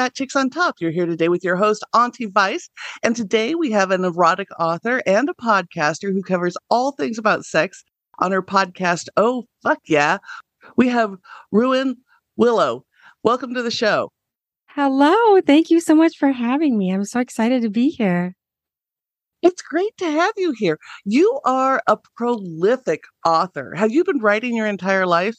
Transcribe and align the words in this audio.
Fat 0.00 0.14
Chicks 0.14 0.34
on 0.34 0.48
Top. 0.48 0.76
You're 0.80 0.92
here 0.92 1.04
today 1.04 1.28
with 1.28 1.44
your 1.44 1.56
host, 1.56 1.84
Auntie 1.92 2.24
Vice. 2.24 2.70
And 3.02 3.14
today 3.14 3.54
we 3.54 3.70
have 3.72 3.90
an 3.90 4.02
erotic 4.02 4.48
author 4.58 5.02
and 5.04 5.28
a 5.28 5.34
podcaster 5.34 6.10
who 6.10 6.22
covers 6.22 6.56
all 6.70 6.92
things 6.92 7.18
about 7.18 7.44
sex 7.44 7.84
on 8.18 8.32
her 8.32 8.40
podcast, 8.40 9.08
Oh, 9.18 9.44
Fuck 9.62 9.80
Yeah. 9.86 10.16
We 10.74 10.88
have 10.88 11.16
Ruin 11.52 11.98
Willow. 12.38 12.86
Welcome 13.24 13.52
to 13.52 13.62
the 13.62 13.70
show. 13.70 14.10
Hello. 14.68 15.38
Thank 15.42 15.68
you 15.68 15.80
so 15.80 15.94
much 15.94 16.16
for 16.16 16.32
having 16.32 16.78
me. 16.78 16.90
I'm 16.94 17.04
so 17.04 17.20
excited 17.20 17.60
to 17.60 17.68
be 17.68 17.90
here. 17.90 18.34
It's 19.42 19.60
great 19.60 19.94
to 19.98 20.10
have 20.10 20.32
you 20.38 20.54
here. 20.56 20.78
You 21.04 21.40
are 21.44 21.82
a 21.86 21.98
prolific 22.16 23.02
author. 23.26 23.74
Have 23.74 23.90
you 23.90 24.04
been 24.04 24.20
writing 24.20 24.56
your 24.56 24.66
entire 24.66 25.06
life? 25.06 25.36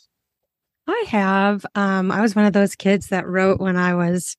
I 0.87 1.05
have. 1.09 1.65
Um, 1.75 2.11
I 2.11 2.21
was 2.21 2.35
one 2.35 2.45
of 2.45 2.53
those 2.53 2.75
kids 2.75 3.07
that 3.07 3.27
wrote 3.27 3.59
when 3.59 3.77
I 3.77 3.95
was 3.95 4.37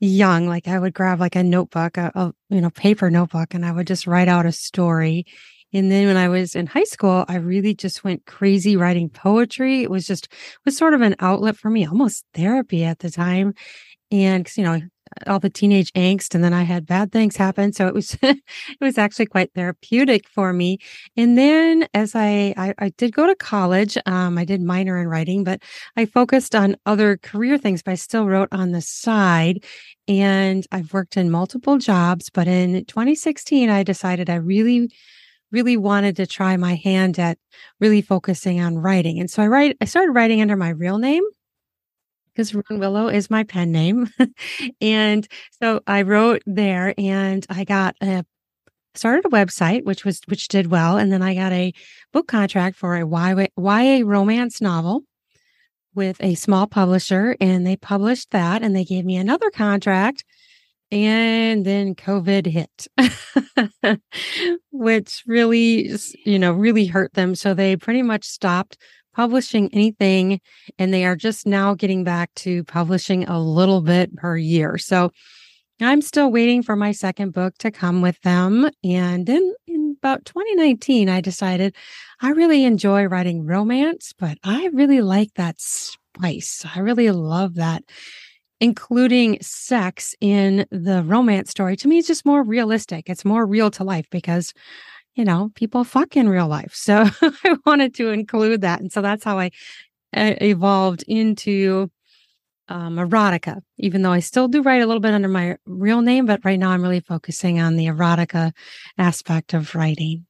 young. 0.00 0.46
Like 0.46 0.68
I 0.68 0.78
would 0.78 0.94
grab 0.94 1.20
like 1.20 1.36
a 1.36 1.42
notebook, 1.42 1.96
a, 1.96 2.10
a 2.14 2.32
you 2.48 2.60
know 2.60 2.70
paper 2.70 3.10
notebook, 3.10 3.54
and 3.54 3.64
I 3.64 3.72
would 3.72 3.86
just 3.86 4.06
write 4.06 4.28
out 4.28 4.46
a 4.46 4.52
story. 4.52 5.26
And 5.72 5.90
then 5.90 6.06
when 6.06 6.16
I 6.16 6.28
was 6.28 6.56
in 6.56 6.66
high 6.66 6.84
school, 6.84 7.24
I 7.28 7.36
really 7.36 7.74
just 7.74 8.02
went 8.02 8.26
crazy 8.26 8.76
writing 8.76 9.08
poetry. 9.08 9.82
It 9.82 9.90
was 9.90 10.06
just 10.06 10.28
was 10.64 10.76
sort 10.76 10.94
of 10.94 11.00
an 11.00 11.16
outlet 11.20 11.56
for 11.56 11.70
me, 11.70 11.86
almost 11.86 12.24
therapy 12.34 12.84
at 12.84 13.00
the 13.00 13.10
time. 13.10 13.54
And 14.10 14.48
you 14.56 14.64
know, 14.64 14.80
all 15.26 15.38
the 15.38 15.50
teenage 15.50 15.92
angst 15.92 16.34
and 16.34 16.42
then 16.42 16.52
I 16.52 16.62
had 16.62 16.86
bad 16.86 17.12
things 17.12 17.36
happen. 17.36 17.72
So 17.72 17.86
it 17.86 17.94
was 17.94 18.16
it 18.22 18.40
was 18.80 18.98
actually 18.98 19.26
quite 19.26 19.52
therapeutic 19.54 20.28
for 20.28 20.52
me. 20.52 20.78
And 21.16 21.36
then 21.36 21.86
as 21.94 22.14
I 22.14 22.54
I, 22.56 22.74
I 22.78 22.88
did 22.90 23.12
go 23.12 23.26
to 23.26 23.34
college, 23.34 23.96
um, 24.06 24.38
I 24.38 24.44
did 24.44 24.60
minor 24.60 25.00
in 25.00 25.08
writing, 25.08 25.44
but 25.44 25.62
I 25.96 26.06
focused 26.06 26.54
on 26.54 26.76
other 26.86 27.16
career 27.16 27.58
things, 27.58 27.82
but 27.82 27.92
I 27.92 27.96
still 27.96 28.26
wrote 28.26 28.48
on 28.52 28.72
the 28.72 28.82
side. 28.82 29.64
And 30.08 30.66
I've 30.72 30.92
worked 30.92 31.16
in 31.16 31.30
multiple 31.30 31.78
jobs, 31.78 32.30
but 32.30 32.48
in 32.48 32.84
2016, 32.86 33.70
I 33.70 33.82
decided 33.82 34.28
I 34.30 34.36
really 34.36 34.90
really 35.52 35.76
wanted 35.76 36.16
to 36.16 36.26
try 36.26 36.56
my 36.56 36.76
hand 36.76 37.18
at 37.18 37.36
really 37.80 38.00
focusing 38.02 38.60
on 38.60 38.78
writing. 38.78 39.18
And 39.18 39.30
so 39.30 39.42
I 39.42 39.48
write 39.48 39.76
I 39.80 39.84
started 39.84 40.12
writing 40.12 40.40
under 40.40 40.56
my 40.56 40.70
real 40.70 40.98
name 40.98 41.24
because 42.32 42.54
Ruin 42.54 42.80
Willow 42.80 43.08
is 43.08 43.30
my 43.30 43.44
pen 43.44 43.72
name. 43.72 44.08
and 44.80 45.26
so 45.60 45.80
I 45.86 46.02
wrote 46.02 46.42
there 46.46 46.94
and 46.98 47.46
I 47.48 47.64
got 47.64 47.96
a 48.02 48.24
started 48.94 49.24
a 49.24 49.28
website 49.28 49.84
which 49.84 50.04
was 50.04 50.20
which 50.26 50.48
did 50.48 50.66
well 50.66 50.98
and 50.98 51.12
then 51.12 51.22
I 51.22 51.34
got 51.34 51.52
a 51.52 51.72
book 52.12 52.26
contract 52.26 52.76
for 52.76 52.96
a 52.96 53.06
YA, 53.06 53.46
YA 53.56 54.02
romance 54.04 54.60
novel 54.60 55.02
with 55.94 56.16
a 56.20 56.34
small 56.34 56.66
publisher 56.66 57.36
and 57.40 57.66
they 57.66 57.76
published 57.76 58.30
that 58.30 58.62
and 58.62 58.74
they 58.74 58.84
gave 58.84 59.04
me 59.04 59.16
another 59.16 59.50
contract 59.50 60.24
and 60.90 61.64
then 61.64 61.94
covid 61.94 62.46
hit 62.46 62.88
which 64.72 65.22
really 65.26 65.90
you 66.24 66.38
know 66.38 66.52
really 66.52 66.86
hurt 66.86 67.12
them 67.14 67.34
so 67.34 67.54
they 67.54 67.76
pretty 67.76 68.02
much 68.02 68.24
stopped 68.24 68.76
publishing 69.14 69.68
anything 69.72 70.40
and 70.78 70.92
they 70.92 71.04
are 71.04 71.16
just 71.16 71.46
now 71.46 71.74
getting 71.74 72.04
back 72.04 72.32
to 72.34 72.64
publishing 72.64 73.24
a 73.24 73.40
little 73.40 73.80
bit 73.80 74.14
per 74.16 74.36
year. 74.36 74.78
So 74.78 75.10
I'm 75.80 76.02
still 76.02 76.30
waiting 76.30 76.62
for 76.62 76.76
my 76.76 76.92
second 76.92 77.32
book 77.32 77.56
to 77.58 77.70
come 77.70 78.02
with 78.02 78.20
them. 78.20 78.70
And 78.84 79.28
in, 79.28 79.54
in 79.66 79.96
about 79.98 80.24
2019, 80.26 81.08
I 81.08 81.20
decided 81.20 81.74
I 82.20 82.30
really 82.30 82.64
enjoy 82.64 83.04
writing 83.04 83.46
romance, 83.46 84.12
but 84.18 84.38
I 84.44 84.66
really 84.72 85.00
like 85.00 85.34
that 85.34 85.56
spice. 85.58 86.64
I 86.74 86.80
really 86.80 87.10
love 87.10 87.54
that 87.54 87.84
including 88.60 89.38
sex 89.40 90.14
in 90.20 90.66
the 90.70 91.02
romance 91.04 91.50
story 91.50 91.76
to 91.76 91.88
me 91.88 91.96
is 91.98 92.06
just 92.06 92.26
more 92.26 92.42
realistic. 92.42 93.08
It's 93.08 93.24
more 93.24 93.46
real 93.46 93.70
to 93.72 93.84
life 93.84 94.06
because 94.10 94.52
you 95.14 95.24
know, 95.24 95.50
people 95.54 95.84
fuck 95.84 96.16
in 96.16 96.28
real 96.28 96.48
life. 96.48 96.74
So 96.74 97.04
I 97.22 97.56
wanted 97.66 97.94
to 97.96 98.10
include 98.10 98.62
that. 98.62 98.80
And 98.80 98.92
so 98.92 99.02
that's 99.02 99.24
how 99.24 99.38
I 99.38 99.50
uh, 100.14 100.34
evolved 100.40 101.04
into 101.06 101.90
um, 102.68 102.96
erotica, 102.96 103.60
even 103.78 104.02
though 104.02 104.12
I 104.12 104.20
still 104.20 104.46
do 104.46 104.62
write 104.62 104.82
a 104.82 104.86
little 104.86 105.00
bit 105.00 105.14
under 105.14 105.28
my 105.28 105.56
real 105.66 106.02
name. 106.02 106.26
But 106.26 106.44
right 106.44 106.58
now 106.58 106.70
I'm 106.70 106.82
really 106.82 107.00
focusing 107.00 107.60
on 107.60 107.76
the 107.76 107.86
erotica 107.86 108.52
aspect 108.96 109.54
of 109.54 109.74
writing. 109.74 110.26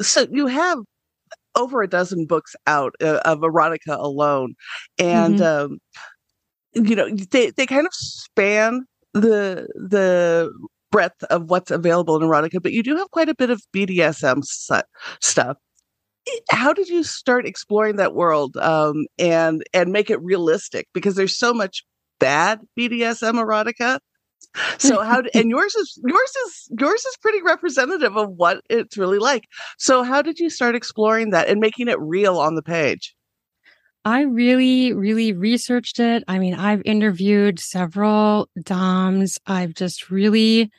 So 0.00 0.26
you 0.30 0.46
have 0.48 0.78
over 1.54 1.82
a 1.82 1.88
dozen 1.88 2.26
books 2.26 2.54
out 2.66 2.94
uh, 3.00 3.20
of 3.24 3.40
erotica 3.40 3.98
alone. 3.98 4.54
And, 4.98 5.38
mm-hmm. 5.38 5.72
um, 5.72 5.78
you 6.74 6.96
know, 6.96 7.08
they, 7.30 7.50
they 7.50 7.66
kind 7.66 7.86
of 7.86 7.94
span 7.94 8.86
the 9.14 9.68
the 9.74 10.50
breadth 10.92 11.24
of 11.24 11.50
what's 11.50 11.72
available 11.72 12.14
in 12.14 12.22
erotica, 12.22 12.62
but 12.62 12.72
you 12.72 12.84
do 12.84 12.96
have 12.96 13.10
quite 13.10 13.28
a 13.28 13.34
bit 13.34 13.50
of 13.50 13.60
BDSM 13.74 14.44
stuff. 14.44 15.56
How 16.50 16.72
did 16.72 16.88
you 16.88 17.02
start 17.02 17.46
exploring 17.46 17.96
that 17.96 18.14
world 18.14 18.56
um, 18.58 19.06
and 19.18 19.64
and 19.74 19.90
make 19.90 20.08
it 20.08 20.22
realistic? 20.22 20.86
Because 20.94 21.16
there's 21.16 21.36
so 21.36 21.52
much 21.52 21.82
bad 22.20 22.60
BDSM 22.78 23.34
erotica. 23.34 23.98
So 24.78 25.02
how 25.02 25.22
and 25.34 25.50
yours 25.50 25.74
is 25.74 25.98
yours 26.04 26.36
is 26.46 26.68
yours 26.78 27.04
is 27.04 27.16
pretty 27.20 27.42
representative 27.42 28.16
of 28.16 28.30
what 28.36 28.60
it's 28.70 28.96
really 28.96 29.18
like. 29.18 29.44
So 29.78 30.04
how 30.04 30.22
did 30.22 30.38
you 30.38 30.48
start 30.48 30.76
exploring 30.76 31.30
that 31.30 31.48
and 31.48 31.58
making 31.58 31.88
it 31.88 31.98
real 31.98 32.38
on 32.38 32.54
the 32.54 32.62
page? 32.62 33.16
I 34.04 34.22
really, 34.22 34.92
really 34.92 35.32
researched 35.32 36.00
it. 36.00 36.24
I 36.26 36.40
mean, 36.40 36.54
I've 36.54 36.82
interviewed 36.84 37.60
several 37.60 38.48
DOMs. 38.60 39.38
I've 39.46 39.74
just 39.74 40.10
really 40.10 40.72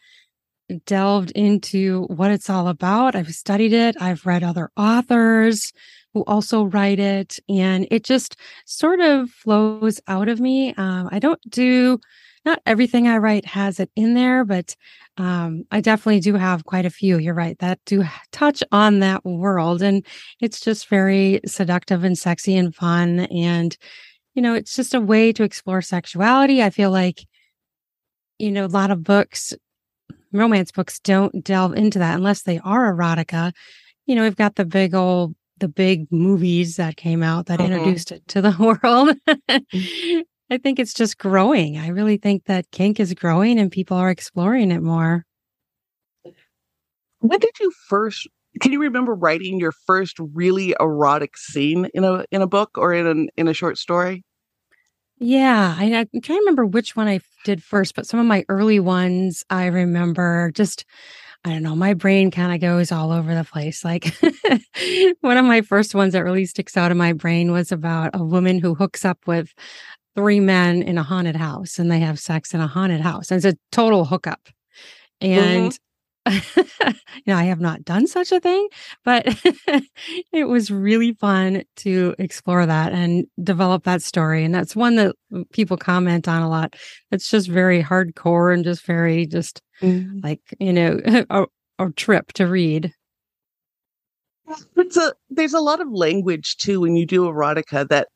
delved 0.86 1.32
into 1.32 2.04
what 2.04 2.32
it's 2.32 2.50
all 2.50 2.68
about. 2.68 3.16
I've 3.16 3.34
studied 3.34 3.74
it. 3.74 3.96
I've 4.00 4.26
read 4.26 4.44
other 4.44 4.70
authors 4.78 5.72
who 6.14 6.24
also 6.26 6.64
write 6.66 7.00
it, 7.00 7.40
and 7.50 7.88
it 7.90 8.04
just 8.04 8.36
sort 8.66 9.00
of 9.00 9.30
flows 9.30 10.00
out 10.08 10.30
of 10.30 10.40
me. 10.40 10.74
Um, 10.76 11.10
I 11.12 11.20
don't 11.20 11.42
do, 11.50 12.00
not 12.46 12.62
everything 12.66 13.08
I 13.08 13.18
write 13.18 13.46
has 13.46 13.80
it 13.80 13.90
in 13.96 14.14
there, 14.14 14.46
but 14.46 14.76
um, 15.18 15.64
I 15.72 15.82
definitely 15.82 16.20
do 16.20 16.36
have 16.36 16.66
quite 16.66 16.86
a 16.86 16.92
few. 16.92 17.18
You're 17.18 17.34
right 17.34 17.58
that 17.60 17.80
do 17.86 18.04
touch 18.32 18.64
on 18.72 19.00
that 19.00 19.24
world, 19.26 19.82
and 19.82 20.06
it's 20.40 20.60
just 20.60 20.88
very 20.88 21.40
seductive 21.46 22.04
and 22.04 22.18
sexy 22.18 22.56
and 22.56 22.76
fun. 22.76 23.22
And 23.22 23.76
you 24.36 24.42
know, 24.42 24.56
it's 24.56 24.76
just 24.76 24.96
a 24.96 25.02
way 25.02 25.32
to 25.34 25.44
explore 25.44 25.82
sexuality. 25.82 26.64
I 26.64 26.70
feel 26.70 26.92
like 26.92 27.26
you 28.40 28.52
know 28.52 28.66
a 28.66 28.68
lot 28.68 28.92
of 28.92 29.04
books 29.04 29.54
romance 30.34 30.72
books 30.72 31.00
don't 31.00 31.44
delve 31.44 31.76
into 31.76 32.00
that 32.00 32.16
unless 32.16 32.44
they 32.44 32.60
are 32.60 32.94
erotica. 32.94 33.54
You 34.06 34.16
know, 34.16 34.24
we've 34.24 34.36
got 34.36 34.56
the 34.56 34.66
big 34.66 34.94
old 34.94 35.36
the 35.60 35.68
big 35.68 36.12
movies 36.12 36.76
that 36.76 36.98
came 36.98 37.24
out 37.24 37.46
that 37.46 37.60
uh-huh. 37.60 37.72
introduced 37.72 38.12
it 38.12 38.28
to 38.30 38.42
the 38.42 38.56
world. 38.84 39.16
I 40.50 40.58
think 40.58 40.80
it's 40.80 40.94
just 40.94 41.18
growing. 41.18 41.78
I 41.78 41.88
really 41.88 42.18
think 42.18 42.46
that 42.46 42.70
kink 42.72 43.00
is 43.00 43.14
growing 43.14 43.60
and 43.60 43.72
people 43.72 43.98
are 43.98 44.10
exploring 44.10 44.72
it 44.72 44.82
more. 44.82 45.26
When 47.20 47.40
did 47.40 47.60
you 47.60 47.72
first 47.88 48.28
can 48.62 48.72
you 48.72 48.82
remember 48.82 49.16
writing 49.16 49.60
your 49.60 49.72
first 49.72 50.18
really 50.20 50.76
erotic 50.80 51.38
scene 51.38 51.90
in 51.94 52.04
a 52.04 52.26
in 52.32 52.42
a 52.42 52.48
book 52.48 52.72
or 52.78 52.94
in 52.94 53.08
an, 53.08 53.30
in 53.38 53.48
a 53.48 53.54
short 53.54 53.78
story? 53.78 54.24
Yeah, 55.20 55.76
I, 55.78 55.86
I'm 55.86 56.22
trying 56.22 56.38
to 56.38 56.42
remember 56.42 56.66
which 56.66 56.96
one 56.96 57.08
I 57.08 57.20
did 57.44 57.64
first, 57.64 57.96
but 57.96 58.08
some 58.08 58.20
of 58.20 58.26
my 58.26 58.46
early 58.50 58.80
ones 58.80 59.44
I 59.50 59.68
remember 59.68 60.52
just 60.54 60.86
I 61.46 61.50
don't 61.50 61.64
know, 61.64 61.76
my 61.76 61.94
brain 61.94 62.32
kind 62.32 62.54
of 62.54 62.62
goes 62.62 62.92
all 62.92 63.12
over 63.12 63.36
the 63.36 63.44
place. 63.44 63.84
Like 63.84 64.16
one 65.22 65.38
of 65.38 65.44
my 65.44 65.62
first 65.62 65.94
ones 65.94 66.14
that 66.14 66.24
really 66.24 66.46
sticks 66.46 66.78
out 66.78 66.92
in 66.92 66.98
my 66.98 67.12
brain 67.12 67.52
was 67.52 67.72
about 67.72 68.12
a 68.14 68.24
woman 68.24 68.60
who 68.60 68.76
hooks 68.76 69.04
up 69.04 69.20
with 69.28 69.54
three 70.16 70.40
men 70.40 70.82
in 70.82 70.98
a 70.98 71.04
haunted 71.04 71.36
house 71.36 71.80
and 71.80 71.92
they 71.92 72.00
have 72.00 72.18
sex 72.18 72.54
in 72.54 72.62
a 72.62 72.68
haunted 72.68 73.02
house. 73.02 73.30
And 73.30 73.44
it's 73.44 73.58
a 73.58 73.58
total 73.74 74.06
hookup. 74.06 74.48
And 75.20 75.72
mm-hmm. 75.72 75.76
you 76.32 76.94
know, 77.28 77.36
I 77.36 77.44
have 77.44 77.60
not 77.60 77.84
done 77.84 78.08
such 78.08 78.32
a 78.32 78.40
thing, 78.40 78.68
but 79.04 79.26
it 80.32 80.46
was 80.46 80.72
really 80.72 81.14
fun 81.14 81.64
to 81.78 82.16
explore 82.18 82.66
that 82.66 82.94
and 82.94 83.26
develop 83.44 83.84
that 83.84 84.02
story. 84.02 84.46
And 84.46 84.56
that's 84.56 84.76
one 84.76 84.96
that 84.96 85.16
people 85.52 85.78
comment 85.78 86.28
on 86.28 86.42
a 86.42 86.50
lot. 86.50 86.76
It's 87.12 87.30
just 87.30 87.50
very 87.50 87.84
hardcore 87.84 88.54
and 88.54 88.64
just 88.64 88.86
very 88.86 89.26
just 89.26 89.62
mm-hmm. 89.82 90.20
like, 90.24 90.42
you 90.60 90.74
know, 90.74 91.00
a, 91.30 91.46
a 91.80 91.92
trip 91.92 92.32
to 92.34 92.48
read. 92.48 92.94
It's 94.76 94.98
a 94.98 95.14
there's 95.30 95.54
a 95.54 95.62
lot 95.62 95.82
of 95.82 95.88
language 95.90 96.58
too 96.58 96.82
when 96.82 96.96
you 96.96 97.06
do 97.06 97.24
erotica 97.24 97.88
that 97.88 98.08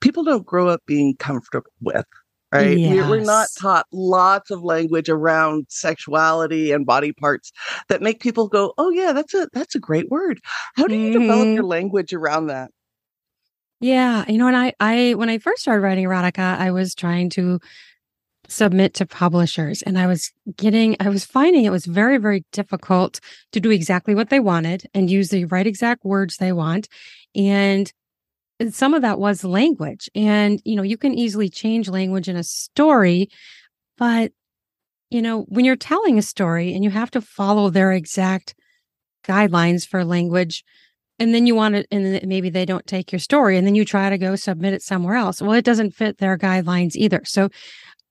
people 0.00 0.22
don't 0.22 0.46
grow 0.46 0.68
up 0.68 0.80
being 0.86 1.16
comfortable 1.18 1.70
with 1.80 2.06
right? 2.54 2.78
Yes. 2.78 3.10
We're 3.10 3.20
not 3.20 3.48
taught 3.58 3.86
lots 3.92 4.50
of 4.50 4.62
language 4.62 5.08
around 5.08 5.66
sexuality 5.68 6.72
and 6.72 6.86
body 6.86 7.12
parts 7.12 7.52
that 7.88 8.02
make 8.02 8.20
people 8.20 8.48
go, 8.48 8.72
"Oh 8.78 8.90
yeah, 8.90 9.12
that's 9.12 9.34
a 9.34 9.48
that's 9.52 9.74
a 9.74 9.80
great 9.80 10.08
word." 10.10 10.40
How 10.76 10.86
do 10.86 10.94
you 10.94 11.10
mm-hmm. 11.10 11.22
develop 11.22 11.46
your 11.54 11.64
language 11.64 12.12
around 12.12 12.46
that? 12.46 12.70
Yeah, 13.80 14.24
you 14.28 14.38
know, 14.38 14.46
and 14.46 14.56
I 14.56 14.72
I 14.80 15.14
when 15.14 15.28
I 15.28 15.38
first 15.38 15.62
started 15.62 15.82
writing 15.82 16.06
erotica, 16.06 16.58
I 16.58 16.70
was 16.70 16.94
trying 16.94 17.30
to 17.30 17.60
submit 18.48 18.94
to 18.94 19.06
publishers 19.06 19.82
and 19.82 19.98
I 19.98 20.06
was 20.06 20.30
getting 20.56 20.96
I 21.00 21.08
was 21.08 21.24
finding 21.24 21.64
it 21.64 21.70
was 21.70 21.86
very 21.86 22.18
very 22.18 22.44
difficult 22.52 23.20
to 23.52 23.60
do 23.60 23.70
exactly 23.70 24.14
what 24.14 24.28
they 24.28 24.40
wanted 24.40 24.86
and 24.92 25.10
use 25.10 25.30
the 25.30 25.46
right 25.46 25.66
exact 25.66 26.04
words 26.04 26.36
they 26.36 26.52
want 26.52 26.88
and 27.34 27.90
some 28.70 28.94
of 28.94 29.02
that 29.02 29.18
was 29.18 29.44
language. 29.44 30.08
And, 30.14 30.60
you 30.64 30.76
know, 30.76 30.82
you 30.82 30.96
can 30.96 31.14
easily 31.14 31.48
change 31.48 31.88
language 31.88 32.28
in 32.28 32.36
a 32.36 32.44
story, 32.44 33.28
but, 33.98 34.32
you 35.10 35.22
know, 35.22 35.42
when 35.48 35.64
you're 35.64 35.76
telling 35.76 36.18
a 36.18 36.22
story 36.22 36.74
and 36.74 36.84
you 36.84 36.90
have 36.90 37.10
to 37.12 37.20
follow 37.20 37.70
their 37.70 37.92
exact 37.92 38.54
guidelines 39.26 39.86
for 39.86 40.04
language, 40.04 40.64
and 41.18 41.32
then 41.32 41.46
you 41.46 41.54
want 41.54 41.76
to, 41.76 41.86
and 41.92 42.26
maybe 42.26 42.50
they 42.50 42.64
don't 42.64 42.86
take 42.86 43.12
your 43.12 43.20
story, 43.20 43.56
and 43.56 43.66
then 43.66 43.74
you 43.74 43.84
try 43.84 44.10
to 44.10 44.18
go 44.18 44.34
submit 44.34 44.74
it 44.74 44.82
somewhere 44.82 45.14
else. 45.14 45.40
Well, 45.40 45.52
it 45.52 45.64
doesn't 45.64 45.92
fit 45.92 46.18
their 46.18 46.36
guidelines 46.36 46.96
either. 46.96 47.22
So 47.24 47.50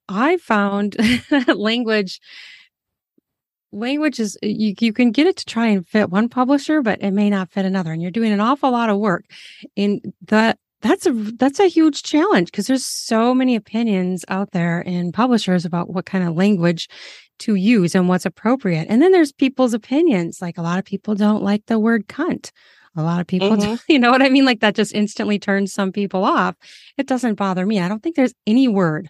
I 0.07 0.37
found 0.37 0.95
language 1.47 2.19
language 3.73 4.19
is 4.19 4.37
you, 4.41 4.73
you 4.79 4.93
can 4.93 5.11
get 5.11 5.27
it 5.27 5.37
to 5.37 5.45
try 5.45 5.67
and 5.67 5.87
fit 5.87 6.09
one 6.09 6.29
publisher 6.29 6.81
but 6.81 7.01
it 7.01 7.11
may 7.11 7.29
not 7.29 7.51
fit 7.51 7.65
another 7.65 7.91
and 7.91 8.01
you're 8.01 8.11
doing 8.11 8.31
an 8.31 8.39
awful 8.39 8.71
lot 8.71 8.89
of 8.89 8.97
work 8.97 9.25
and 9.75 10.01
that 10.27 10.57
that's 10.81 11.05
a 11.05 11.13
that's 11.13 11.59
a 11.59 11.69
huge 11.69 12.03
challenge 12.03 12.47
because 12.47 12.67
there's 12.67 12.85
so 12.85 13.33
many 13.33 13.55
opinions 13.55 14.25
out 14.27 14.51
there 14.51 14.81
in 14.81 15.11
publishers 15.11 15.65
about 15.65 15.89
what 15.89 16.05
kind 16.05 16.27
of 16.27 16.35
language 16.35 16.89
to 17.39 17.55
use 17.55 17.95
and 17.95 18.07
what's 18.07 18.25
appropriate 18.25 18.85
and 18.89 19.01
then 19.01 19.11
there's 19.11 19.31
people's 19.31 19.73
opinions 19.73 20.41
like 20.41 20.57
a 20.57 20.61
lot 20.61 20.77
of 20.77 20.85
people 20.85 21.15
don't 21.15 21.41
like 21.41 21.65
the 21.65 21.79
word 21.79 22.07
cunt. 22.07 22.51
A 22.95 23.01
lot 23.01 23.21
of 23.21 23.25
people 23.25 23.49
mm-hmm. 23.49 23.75
you 23.91 23.97
know 23.97 24.11
what 24.11 24.21
i 24.21 24.29
mean? 24.29 24.45
Like 24.45 24.59
that 24.59 24.75
just 24.75 24.93
instantly 24.93 25.39
turns 25.39 25.73
some 25.73 25.91
people 25.91 26.23
off. 26.23 26.55
It 26.97 27.07
doesn't 27.07 27.35
bother 27.35 27.65
me. 27.65 27.79
I 27.79 27.87
don't 27.87 28.03
think 28.03 28.15
there's 28.15 28.35
any 28.45 28.67
word 28.67 29.09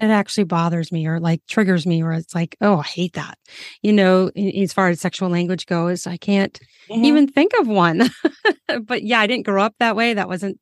it 0.00 0.06
actually 0.06 0.44
bothers 0.44 0.90
me 0.90 1.06
or 1.06 1.20
like 1.20 1.40
triggers 1.46 1.86
me 1.86 2.02
or 2.02 2.12
it's 2.12 2.34
like 2.34 2.56
oh 2.60 2.78
i 2.78 2.82
hate 2.82 3.14
that. 3.14 3.38
You 3.82 3.92
know 3.92 4.30
as 4.36 4.72
far 4.72 4.88
as 4.88 5.00
sexual 5.00 5.28
language 5.28 5.66
goes 5.66 6.06
i 6.06 6.16
can't 6.16 6.58
mm-hmm. 6.88 7.04
even 7.04 7.28
think 7.28 7.52
of 7.58 7.68
one. 7.68 8.10
But 8.86 9.04
yeah 9.04 9.20
i 9.20 9.26
didn't 9.26 9.46
grow 9.46 9.62
up 9.62 9.74
that 9.78 9.96
way. 9.96 10.14
That 10.14 10.28
wasn't 10.28 10.58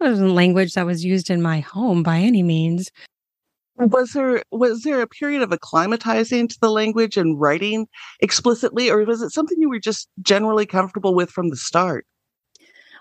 that 0.00 0.10
wasn't 0.10 0.32
language 0.32 0.74
that 0.74 0.86
was 0.86 1.04
used 1.04 1.30
in 1.30 1.40
my 1.40 1.60
home 1.60 2.02
by 2.02 2.18
any 2.18 2.42
means. 2.42 2.90
Was 3.76 4.12
there 4.12 4.42
was 4.50 4.82
there 4.82 5.00
a 5.00 5.06
period 5.06 5.42
of 5.42 5.50
acclimatizing 5.50 6.48
to 6.48 6.58
the 6.60 6.70
language 6.70 7.16
and 7.16 7.40
writing 7.40 7.86
explicitly 8.20 8.90
or 8.90 9.04
was 9.04 9.22
it 9.22 9.30
something 9.30 9.60
you 9.60 9.68
were 9.68 9.80
just 9.80 10.08
generally 10.20 10.66
comfortable 10.66 11.14
with 11.14 11.30
from 11.30 11.50
the 11.50 11.56
start? 11.56 12.06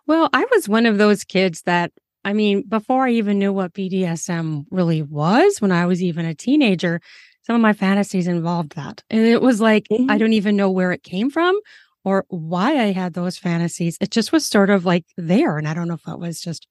Well 0.08 0.30
i 0.34 0.46
was 0.52 0.70
one 0.70 0.86
of 0.86 0.98
those 0.98 1.24
kids 1.24 1.64
that 1.64 1.92
I 2.26 2.34
mean, 2.34 2.64
before 2.68 3.06
I 3.06 3.12
even 3.12 3.40
knew 3.40 3.52
what 3.52 3.74
BDSM 3.74 4.66
really 4.72 5.02
was, 5.02 5.62
when 5.62 5.72
I 5.72 5.86
was 5.86 6.02
even 6.02 6.26
a 6.26 6.36
teenager, 6.36 7.02
some 7.44 7.56
of 7.56 7.62
my 7.62 7.74
fantasies 7.74 8.28
involved 8.28 8.76
that. 8.76 9.04
And 9.10 9.26
it 9.26 9.42
was 9.42 9.60
like, 9.60 9.86
mm-hmm. 9.92 10.10
I 10.10 10.18
don't 10.18 10.34
even 10.34 10.56
know 10.56 10.72
where 10.72 10.92
it 10.92 11.04
came 11.04 11.30
from 11.30 11.60
or 12.06 12.26
why 12.30 12.82
I 12.82 12.92
had 12.92 13.14
those 13.14 13.38
fantasies. 13.38 13.98
It 14.02 14.12
just 14.12 14.32
was 14.32 14.46
sort 14.46 14.70
of 14.70 14.86
like 14.86 15.06
there. 15.18 15.58
And 15.58 15.68
I 15.68 15.74
don't 15.74 15.88
know 15.88 15.96
if 15.96 16.08
it 16.08 16.20
was 16.20 16.42
just 16.42 16.68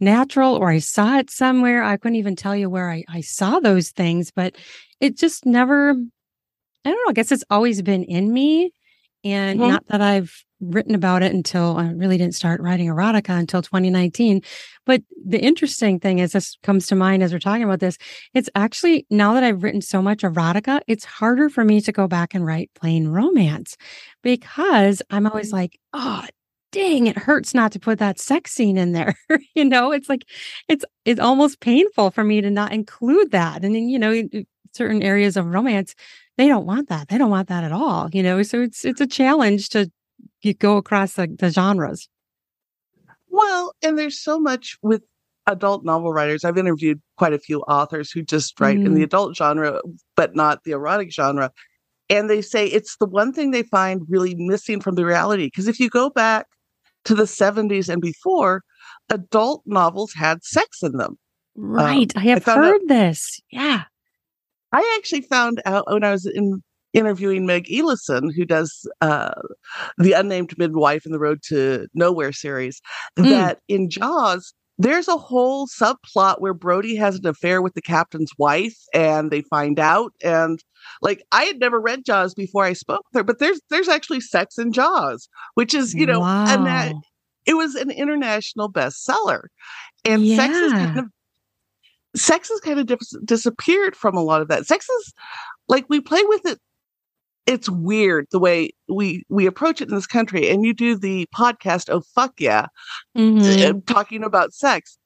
natural 0.00 0.54
or 0.54 0.70
I 0.70 0.78
saw 0.78 1.18
it 1.18 1.30
somewhere. 1.30 1.82
I 1.82 1.96
couldn't 1.96 2.16
even 2.16 2.36
tell 2.36 2.54
you 2.54 2.70
where 2.70 2.90
I, 2.90 3.04
I 3.08 3.20
saw 3.20 3.60
those 3.60 3.90
things, 3.90 4.30
but 4.30 4.54
it 5.00 5.16
just 5.16 5.46
never, 5.46 5.90
I 5.90 6.90
don't 6.90 6.96
know. 7.04 7.10
I 7.10 7.12
guess 7.12 7.32
it's 7.32 7.44
always 7.50 7.82
been 7.82 8.04
in 8.04 8.32
me. 8.32 8.72
And 9.24 9.58
mm-hmm. 9.58 9.70
not 9.70 9.86
that 9.88 10.00
I've 10.00 10.44
written 10.70 10.94
about 10.94 11.22
it 11.22 11.32
until 11.32 11.76
I 11.76 11.90
really 11.90 12.18
didn't 12.18 12.34
start 12.34 12.60
writing 12.60 12.88
erotica 12.88 13.38
until 13.38 13.62
2019. 13.62 14.42
But 14.86 15.02
the 15.26 15.40
interesting 15.40 16.00
thing 16.00 16.18
is, 16.18 16.32
this 16.32 16.56
comes 16.62 16.86
to 16.88 16.94
mind 16.94 17.22
as 17.22 17.32
we're 17.32 17.38
talking 17.38 17.64
about 17.64 17.80
this. 17.80 17.98
It's 18.34 18.50
actually 18.54 19.06
now 19.10 19.34
that 19.34 19.44
I've 19.44 19.62
written 19.62 19.80
so 19.80 20.02
much 20.02 20.22
erotica, 20.22 20.80
it's 20.86 21.04
harder 21.04 21.48
for 21.48 21.64
me 21.64 21.80
to 21.80 21.92
go 21.92 22.06
back 22.06 22.34
and 22.34 22.44
write 22.44 22.70
plain 22.74 23.08
romance 23.08 23.76
because 24.22 25.02
I'm 25.10 25.26
always 25.26 25.48
mm-hmm. 25.48 25.56
like, 25.56 25.78
oh, 25.92 26.24
dang, 26.74 27.06
it 27.06 27.16
hurts 27.16 27.54
not 27.54 27.70
to 27.72 27.78
put 27.78 28.00
that 28.00 28.18
sex 28.18 28.52
scene 28.52 28.76
in 28.76 28.92
there. 28.92 29.14
you 29.54 29.64
know, 29.64 29.92
it's 29.92 30.08
like 30.08 30.24
it's 30.68 30.84
it's 31.04 31.20
almost 31.20 31.60
painful 31.60 32.10
for 32.10 32.24
me 32.24 32.40
to 32.40 32.50
not 32.50 32.72
include 32.72 33.30
that. 33.30 33.64
And 33.64 33.74
then, 33.74 33.88
you 33.88 33.98
know, 33.98 34.22
certain 34.72 35.02
areas 35.02 35.36
of 35.36 35.46
romance, 35.46 35.94
they 36.36 36.48
don't 36.48 36.66
want 36.66 36.88
that. 36.88 37.08
They 37.08 37.16
don't 37.16 37.30
want 37.30 37.48
that 37.48 37.64
at 37.64 37.72
all. 37.72 38.10
You 38.12 38.22
know, 38.22 38.42
so 38.42 38.60
it's 38.60 38.84
it's 38.84 39.00
a 39.00 39.06
challenge 39.06 39.68
to 39.70 39.90
you 40.42 40.54
go 40.54 40.76
across 40.76 41.14
the, 41.14 41.34
the 41.38 41.50
genres. 41.50 42.08
Well, 43.28 43.74
and 43.82 43.98
there's 43.98 44.20
so 44.20 44.38
much 44.38 44.76
with 44.82 45.02
adult 45.46 45.84
novel 45.84 46.12
writers. 46.12 46.44
I've 46.44 46.58
interviewed 46.58 47.00
quite 47.16 47.32
a 47.32 47.38
few 47.38 47.60
authors 47.62 48.10
who 48.10 48.22
just 48.22 48.58
write 48.60 48.78
mm. 48.78 48.86
in 48.86 48.94
the 48.94 49.00
mm. 49.00 49.04
adult 49.04 49.36
genre, 49.36 49.80
but 50.16 50.34
not 50.34 50.64
the 50.64 50.72
erotic 50.72 51.12
genre. 51.12 51.50
And 52.10 52.28
they 52.28 52.42
say 52.42 52.66
it's 52.66 52.96
the 52.98 53.06
one 53.06 53.32
thing 53.32 53.50
they 53.50 53.62
find 53.62 54.02
really 54.08 54.34
missing 54.36 54.80
from 54.80 54.94
the 54.94 55.04
reality. 55.04 55.46
Because 55.46 55.68
if 55.68 55.80
you 55.80 55.88
go 55.88 56.10
back 56.10 56.46
to 57.04 57.14
the 57.14 57.24
70s 57.24 57.88
and 57.88 58.00
before, 58.00 58.62
adult 59.10 59.62
novels 59.66 60.12
had 60.14 60.44
sex 60.44 60.82
in 60.82 60.92
them. 60.92 61.18
Right. 61.56 62.14
Um, 62.16 62.22
I 62.22 62.26
have 62.26 62.48
I 62.48 62.54
heard 62.54 62.82
out, 62.82 62.88
this. 62.88 63.40
Yeah. 63.50 63.84
I 64.72 64.96
actually 64.98 65.22
found 65.22 65.62
out 65.64 65.90
when 65.90 66.04
I 66.04 66.10
was 66.10 66.26
in 66.26 66.62
interviewing 66.94 67.44
Meg 67.44 67.66
Elison, 67.66 68.32
who 68.34 68.44
does 68.44 68.88
uh, 69.00 69.42
the 69.98 70.12
Unnamed 70.12 70.56
Midwife 70.56 71.04
in 71.04 71.12
the 71.12 71.18
Road 71.18 71.42
to 71.48 71.86
Nowhere 71.92 72.32
series, 72.32 72.80
mm. 73.18 73.28
that 73.28 73.58
in 73.68 73.90
Jaws, 73.90 74.54
there's 74.78 75.08
a 75.08 75.16
whole 75.16 75.66
subplot 75.66 76.40
where 76.40 76.54
Brody 76.54 76.96
has 76.96 77.16
an 77.16 77.26
affair 77.26 77.62
with 77.62 77.74
the 77.74 77.82
captain's 77.82 78.32
wife 78.38 78.76
and 78.92 79.30
they 79.30 79.42
find 79.42 79.78
out. 79.78 80.12
And 80.22 80.62
like 81.02 81.22
I 81.32 81.44
had 81.44 81.58
never 81.58 81.80
read 81.80 82.04
Jaws 82.04 82.34
before 82.34 82.64
I 82.64 82.72
spoke 82.72 83.04
there, 83.12 83.24
but 83.24 83.38
there's 83.38 83.60
there's 83.70 83.88
actually 83.88 84.20
sex 84.20 84.58
in 84.58 84.72
Jaws, 84.72 85.28
which 85.54 85.74
is, 85.74 85.94
you 85.94 86.06
know, 86.06 86.20
wow. 86.20 86.46
and 86.48 86.66
that 86.66 86.94
it 87.46 87.54
was 87.54 87.74
an 87.74 87.90
international 87.90 88.70
bestseller. 88.70 89.42
And 90.04 90.24
yeah. 90.24 90.36
sex 90.36 90.54
is 90.54 90.72
kind 90.72 90.98
of 90.98 91.04
sex 92.16 92.48
has 92.48 92.60
kind 92.60 92.80
of 92.80 92.86
dis- 92.86 93.16
disappeared 93.24 93.94
from 93.94 94.16
a 94.16 94.22
lot 94.22 94.40
of 94.40 94.48
that. 94.48 94.66
Sex 94.66 94.88
is 94.88 95.12
like 95.68 95.86
we 95.88 96.00
play 96.00 96.22
with 96.24 96.46
it 96.46 96.58
it's 97.46 97.68
weird 97.68 98.26
the 98.30 98.38
way 98.38 98.70
we 98.88 99.24
we 99.28 99.46
approach 99.46 99.80
it 99.80 99.88
in 99.88 99.94
this 99.94 100.06
country 100.06 100.48
and 100.48 100.64
you 100.64 100.72
do 100.72 100.96
the 100.96 101.26
podcast 101.34 101.88
oh 101.90 102.02
fuck 102.14 102.32
yeah 102.38 102.66
mm-hmm. 103.16 103.78
talking 103.80 104.24
about 104.24 104.52
sex 104.52 104.98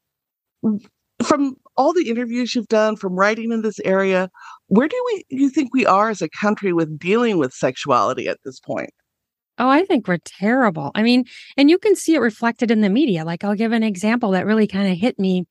from 1.22 1.56
all 1.76 1.92
the 1.92 2.08
interviews 2.08 2.54
you've 2.54 2.68
done 2.68 2.96
from 2.96 3.14
writing 3.14 3.52
in 3.52 3.62
this 3.62 3.80
area 3.80 4.30
where 4.66 4.88
do 4.88 5.02
we 5.06 5.24
you 5.28 5.50
think 5.50 5.72
we 5.72 5.86
are 5.86 6.10
as 6.10 6.22
a 6.22 6.28
country 6.28 6.72
with 6.72 6.98
dealing 6.98 7.38
with 7.38 7.52
sexuality 7.52 8.28
at 8.28 8.38
this 8.44 8.60
point 8.60 8.90
Oh, 9.60 9.68
I 9.68 9.84
think 9.84 10.06
we're 10.06 10.18
terrible. 10.18 10.92
I 10.94 11.02
mean, 11.02 11.24
and 11.56 11.68
you 11.68 11.78
can 11.78 11.96
see 11.96 12.14
it 12.14 12.20
reflected 12.20 12.70
in 12.70 12.80
the 12.80 12.88
media. 12.88 13.24
Like 13.24 13.42
I'll 13.42 13.56
give 13.56 13.72
an 13.72 13.82
example 13.82 14.30
that 14.30 14.46
really 14.46 14.68
kind 14.68 14.90
of 14.90 14.96
hit 14.96 15.18
me. 15.18 15.46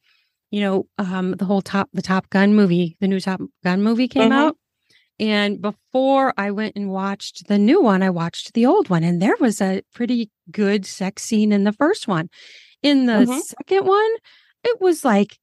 You 0.50 0.62
know, 0.62 0.88
um, 0.98 1.32
the 1.32 1.44
whole 1.44 1.62
top 1.62 1.90
the 1.92 2.02
Top 2.02 2.30
Gun 2.30 2.56
movie, 2.56 2.96
the 3.02 3.08
new 3.10 3.20
Top 3.20 3.42
Gun 3.66 3.84
movie 3.84 4.08
came 4.08 4.32
mm-hmm. 4.32 4.32
out. 4.32 4.58
And 5.20 5.62
before 5.62 6.34
I 6.38 6.52
went 6.52 6.76
and 6.76 6.90
watched 6.90 7.48
the 7.48 7.58
new 7.58 7.82
one, 7.82 8.04
I 8.04 8.10
watched 8.10 8.54
the 8.54 8.66
old 8.66 8.90
one, 8.90 9.04
and 9.04 9.22
there 9.22 9.36
was 9.40 9.62
a 9.62 9.82
pretty 9.94 10.30
good 10.52 10.86
sex 10.86 11.24
scene 11.24 11.52
in 11.52 11.64
the 11.64 11.74
first 11.74 12.08
one. 12.08 12.30
In 12.84 13.08
the 13.08 13.14
mm-hmm. 13.14 13.40
second 13.40 13.86
one, 13.88 14.12
it 14.64 14.80
was 14.80 15.04
like 15.04 15.38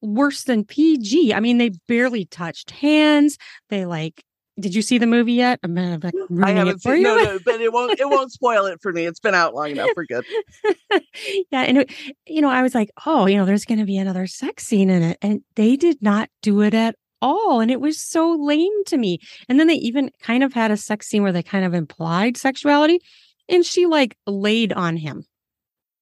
worse 0.00 0.44
than 0.44 0.64
PG. 0.64 1.32
I 1.32 1.40
mean, 1.40 1.58
they 1.58 1.70
barely 1.86 2.24
touched 2.24 2.72
hands. 2.72 3.38
They 3.68 3.84
like 3.84 4.24
did 4.60 4.74
you 4.74 4.82
see 4.82 4.98
the 4.98 5.06
movie 5.06 5.32
yet? 5.32 5.58
I'm 5.62 5.74
gonna 5.74 5.98
like 6.02 6.14
I 6.42 6.50
haven't 6.50 6.82
seen 6.82 7.02
no, 7.02 7.16
no, 7.16 7.38
but 7.44 7.60
it 7.60 7.72
won't 7.72 7.98
it 7.98 8.08
won't 8.08 8.32
spoil 8.32 8.66
it 8.66 8.80
for 8.82 8.92
me. 8.92 9.06
It's 9.06 9.20
been 9.20 9.34
out 9.34 9.54
long 9.54 9.70
enough. 9.70 9.90
We're 9.96 10.04
good. 10.04 10.26
yeah, 11.50 11.62
and 11.62 11.78
it, 11.78 11.92
you 12.26 12.42
know, 12.42 12.50
I 12.50 12.62
was 12.62 12.74
like, 12.74 12.90
oh, 13.06 13.26
you 13.26 13.38
know, 13.38 13.46
there's 13.46 13.64
gonna 13.64 13.86
be 13.86 13.96
another 13.96 14.26
sex 14.26 14.64
scene 14.64 14.90
in 14.90 15.02
it, 15.02 15.18
and 15.22 15.40
they 15.56 15.76
did 15.76 16.02
not 16.02 16.28
do 16.42 16.60
it 16.60 16.74
at 16.74 16.96
all, 17.22 17.60
and 17.60 17.70
it 17.70 17.80
was 17.80 18.00
so 18.00 18.32
lame 18.32 18.84
to 18.86 18.98
me. 18.98 19.20
And 19.48 19.58
then 19.58 19.68
they 19.68 19.74
even 19.74 20.10
kind 20.20 20.42
of 20.42 20.52
had 20.52 20.70
a 20.70 20.76
sex 20.76 21.06
scene 21.06 21.22
where 21.22 21.32
they 21.32 21.42
kind 21.42 21.64
of 21.64 21.72
implied 21.72 22.36
sexuality, 22.36 23.00
and 23.48 23.64
she 23.64 23.86
like 23.86 24.16
laid 24.26 24.72
on 24.72 24.96
him. 24.96 25.24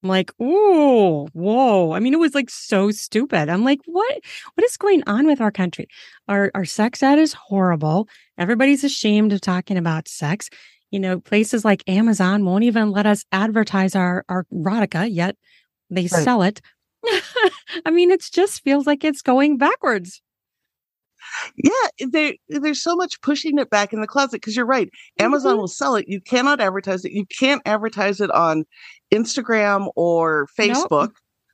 I'm 0.03 0.09
like, 0.09 0.31
oh, 0.39 1.27
whoa. 1.33 1.91
I 1.91 1.99
mean, 1.99 2.13
it 2.13 2.19
was 2.19 2.33
like 2.33 2.49
so 2.49 2.89
stupid. 2.89 3.49
I'm 3.49 3.63
like, 3.63 3.79
what 3.85 4.19
what 4.55 4.65
is 4.65 4.77
going 4.77 5.03
on 5.05 5.27
with 5.27 5.39
our 5.41 5.51
country? 5.51 5.87
Our 6.27 6.51
our 6.55 6.65
sex 6.65 7.03
ed 7.03 7.19
is 7.19 7.33
horrible. 7.33 8.07
Everybody's 8.37 8.83
ashamed 8.83 9.31
of 9.31 9.41
talking 9.41 9.77
about 9.77 10.07
sex. 10.07 10.49
You 10.89 10.99
know, 10.99 11.19
places 11.19 11.63
like 11.63 11.83
Amazon 11.87 12.43
won't 12.43 12.65
even 12.65 12.91
let 12.91 13.05
us 13.05 13.23
advertise 13.31 13.95
our, 13.95 14.25
our 14.27 14.45
erotica, 14.53 15.07
yet 15.09 15.37
they 15.89 16.01
right. 16.01 16.23
sell 16.23 16.41
it. 16.41 16.61
I 17.85 17.91
mean, 17.91 18.11
it 18.11 18.21
just 18.21 18.61
feels 18.63 18.85
like 18.85 19.03
it's 19.03 19.21
going 19.21 19.57
backwards. 19.57 20.21
Yeah, 21.55 22.07
there, 22.09 22.33
there's 22.49 22.81
so 22.81 22.95
much 22.95 23.21
pushing 23.21 23.57
it 23.57 23.69
back 23.69 23.93
in 23.93 24.01
the 24.01 24.07
closet 24.07 24.33
because 24.33 24.55
you're 24.55 24.65
right. 24.65 24.89
Amazon 25.19 25.53
mm-hmm. 25.53 25.61
will 25.61 25.67
sell 25.67 25.95
it. 25.95 26.05
You 26.07 26.21
cannot 26.21 26.61
advertise 26.61 27.05
it. 27.05 27.11
You 27.11 27.25
can't 27.39 27.61
advertise 27.65 28.21
it 28.21 28.31
on 28.31 28.65
Instagram 29.13 29.89
or 29.95 30.47
Facebook. 30.59 31.11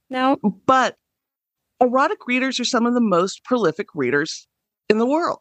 No. 0.10 0.38
Nope. 0.42 0.62
But 0.66 0.96
erotic 1.82 2.28
readers 2.28 2.60
are 2.60 2.66
some 2.66 2.86
of 2.86 2.94
the 2.94 3.02
most 3.02 3.44
prolific 3.44 3.88
readers 3.94 4.48
in 4.90 4.98
the 4.98 5.06
world. 5.06 5.40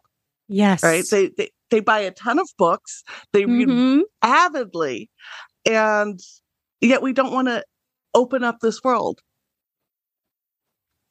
Yes. 0.48 0.82
Right. 0.82 1.04
They 1.10 1.30
they, 1.36 1.50
they 1.70 1.80
buy 1.80 2.00
a 2.00 2.10
ton 2.10 2.38
of 2.38 2.48
books. 2.58 3.02
They 3.32 3.42
mm-hmm. 3.42 3.98
read 3.98 4.04
avidly. 4.22 5.10
And 5.64 6.20
yet 6.80 7.02
we 7.02 7.12
don't 7.12 7.32
want 7.32 7.48
to 7.48 7.64
open 8.14 8.44
up 8.44 8.58
this 8.60 8.82
world. 8.82 9.20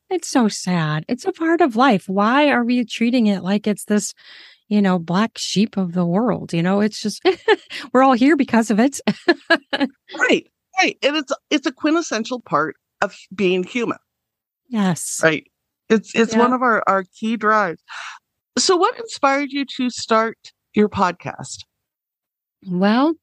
It's 0.10 0.28
so 0.28 0.48
sad. 0.48 1.06
It's 1.08 1.26
a 1.26 1.32
part 1.32 1.62
of 1.62 1.76
life. 1.76 2.08
Why 2.08 2.50
are 2.50 2.64
we 2.64 2.86
treating 2.86 3.28
it 3.28 3.44
like 3.44 3.68
it's 3.68 3.86
this, 3.86 4.14
you 4.68 4.82
know, 4.82 5.00
black 5.00 5.38
sheep 5.38 5.78
of 5.78 5.94
the 5.94 6.06
world? 6.06 6.54
You 6.54 6.62
know, 6.62 6.82
it's 6.82 7.02
just 7.02 7.24
we're 7.94 8.04
all 8.04 8.14
here 8.14 8.36
because 8.36 8.70
of 8.70 8.80
it. 8.80 9.00
right. 10.18 10.48
Right. 10.78 10.98
And 11.02 11.16
it's 11.16 11.34
it's 11.50 11.66
a 11.66 11.72
quintessential 11.72 12.42
part 12.42 12.76
of 13.02 13.18
being 13.34 13.64
human. 13.64 13.98
Yes. 14.70 15.20
Right. 15.24 15.46
It's 15.90 16.14
it's 16.16 16.34
yeah. 16.34 16.40
one 16.40 16.54
of 16.54 16.62
our, 16.62 16.84
our 16.88 17.04
key 17.20 17.38
drives. 17.38 17.82
So 18.58 18.76
what 18.76 18.98
inspired 19.00 19.52
you 19.52 19.66
to 19.78 19.90
start 19.90 20.38
your 20.74 20.90
podcast? 20.90 21.60
Well, 22.68 23.16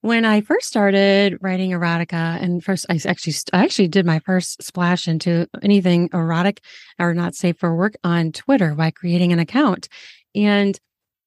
when 0.00 0.24
I 0.24 0.40
first 0.40 0.68
started 0.68 1.38
writing 1.40 1.70
erotica, 1.72 2.40
and 2.42 2.62
first 2.62 2.86
I 2.88 3.00
actually 3.06 3.34
I 3.52 3.64
actually 3.64 3.88
did 3.88 4.06
my 4.06 4.20
first 4.20 4.62
splash 4.62 5.08
into 5.08 5.48
anything 5.62 6.08
erotic 6.12 6.60
or 6.98 7.14
not 7.14 7.34
safe 7.34 7.58
for 7.58 7.74
work 7.74 7.94
on 8.04 8.32
Twitter 8.32 8.74
by 8.74 8.90
creating 8.90 9.32
an 9.32 9.38
account, 9.38 9.88
and 10.34 10.78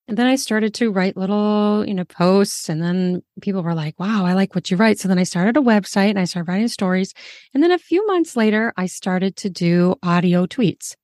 and 0.08 0.18
then 0.18 0.28
I 0.28 0.36
started 0.36 0.74
to 0.74 0.92
write 0.92 1.16
little, 1.16 1.86
you 1.88 1.94
know, 1.94 2.04
posts. 2.04 2.68
And 2.68 2.82
then 2.82 3.24
people 3.42 3.64
were 3.64 3.74
like, 3.74 3.98
wow, 3.98 4.26
I 4.26 4.34
like 4.34 4.54
what 4.54 4.70
you 4.70 4.76
write. 4.76 5.00
So 5.00 5.08
then 5.08 5.18
I 5.18 5.24
started 5.24 5.56
a 5.56 5.62
website 5.62 6.10
and 6.10 6.20
I 6.20 6.26
started 6.26 6.52
writing 6.52 6.68
stories. 6.68 7.14
And 7.54 7.64
then 7.64 7.72
a 7.72 7.78
few 7.78 8.06
months 8.08 8.36
later, 8.36 8.74
I 8.76 8.88
started 8.88 9.38
to 9.38 9.50
do 9.50 9.96
audio 10.04 10.48
tweets. 10.48 10.96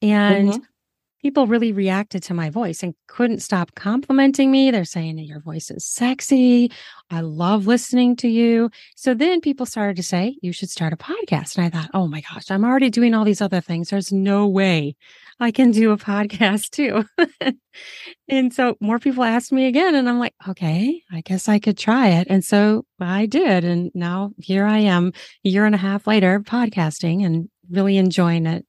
And 0.00 0.50
mm-hmm. 0.50 0.62
People 1.24 1.46
really 1.46 1.72
reacted 1.72 2.22
to 2.22 2.34
my 2.34 2.50
voice 2.50 2.82
and 2.82 2.94
couldn't 3.06 3.40
stop 3.40 3.74
complimenting 3.74 4.50
me. 4.50 4.70
They're 4.70 4.84
saying 4.84 5.18
your 5.20 5.40
voice 5.40 5.70
is 5.70 5.86
sexy. 5.86 6.70
I 7.10 7.22
love 7.22 7.66
listening 7.66 8.14
to 8.16 8.28
you. 8.28 8.68
So 8.94 9.14
then 9.14 9.40
people 9.40 9.64
started 9.64 9.96
to 9.96 10.02
say, 10.02 10.36
you 10.42 10.52
should 10.52 10.68
start 10.68 10.92
a 10.92 10.98
podcast. 10.98 11.56
And 11.56 11.64
I 11.64 11.70
thought, 11.70 11.88
oh 11.94 12.06
my 12.08 12.20
gosh, 12.20 12.50
I'm 12.50 12.62
already 12.62 12.90
doing 12.90 13.14
all 13.14 13.24
these 13.24 13.40
other 13.40 13.62
things. 13.62 13.88
There's 13.88 14.12
no 14.12 14.46
way 14.46 14.96
I 15.40 15.50
can 15.50 15.70
do 15.70 15.92
a 15.92 15.96
podcast 16.12 16.68
too. 16.72 17.06
and 18.28 18.52
so 18.52 18.76
more 18.78 18.98
people 18.98 19.24
asked 19.24 19.50
me 19.50 19.64
again, 19.64 19.94
and 19.94 20.06
I'm 20.10 20.18
like, 20.18 20.34
okay, 20.46 21.00
I 21.10 21.22
guess 21.22 21.48
I 21.48 21.58
could 21.58 21.78
try 21.78 22.08
it. 22.08 22.26
And 22.28 22.44
so 22.44 22.84
I 23.00 23.24
did. 23.24 23.64
And 23.64 23.90
now 23.94 24.32
here 24.36 24.66
I 24.66 24.80
am, 24.80 25.12
a 25.42 25.48
year 25.48 25.64
and 25.64 25.74
a 25.74 25.78
half 25.78 26.06
later, 26.06 26.40
podcasting 26.40 27.24
and 27.24 27.48
really 27.70 27.96
enjoying 27.96 28.44
it. 28.44 28.66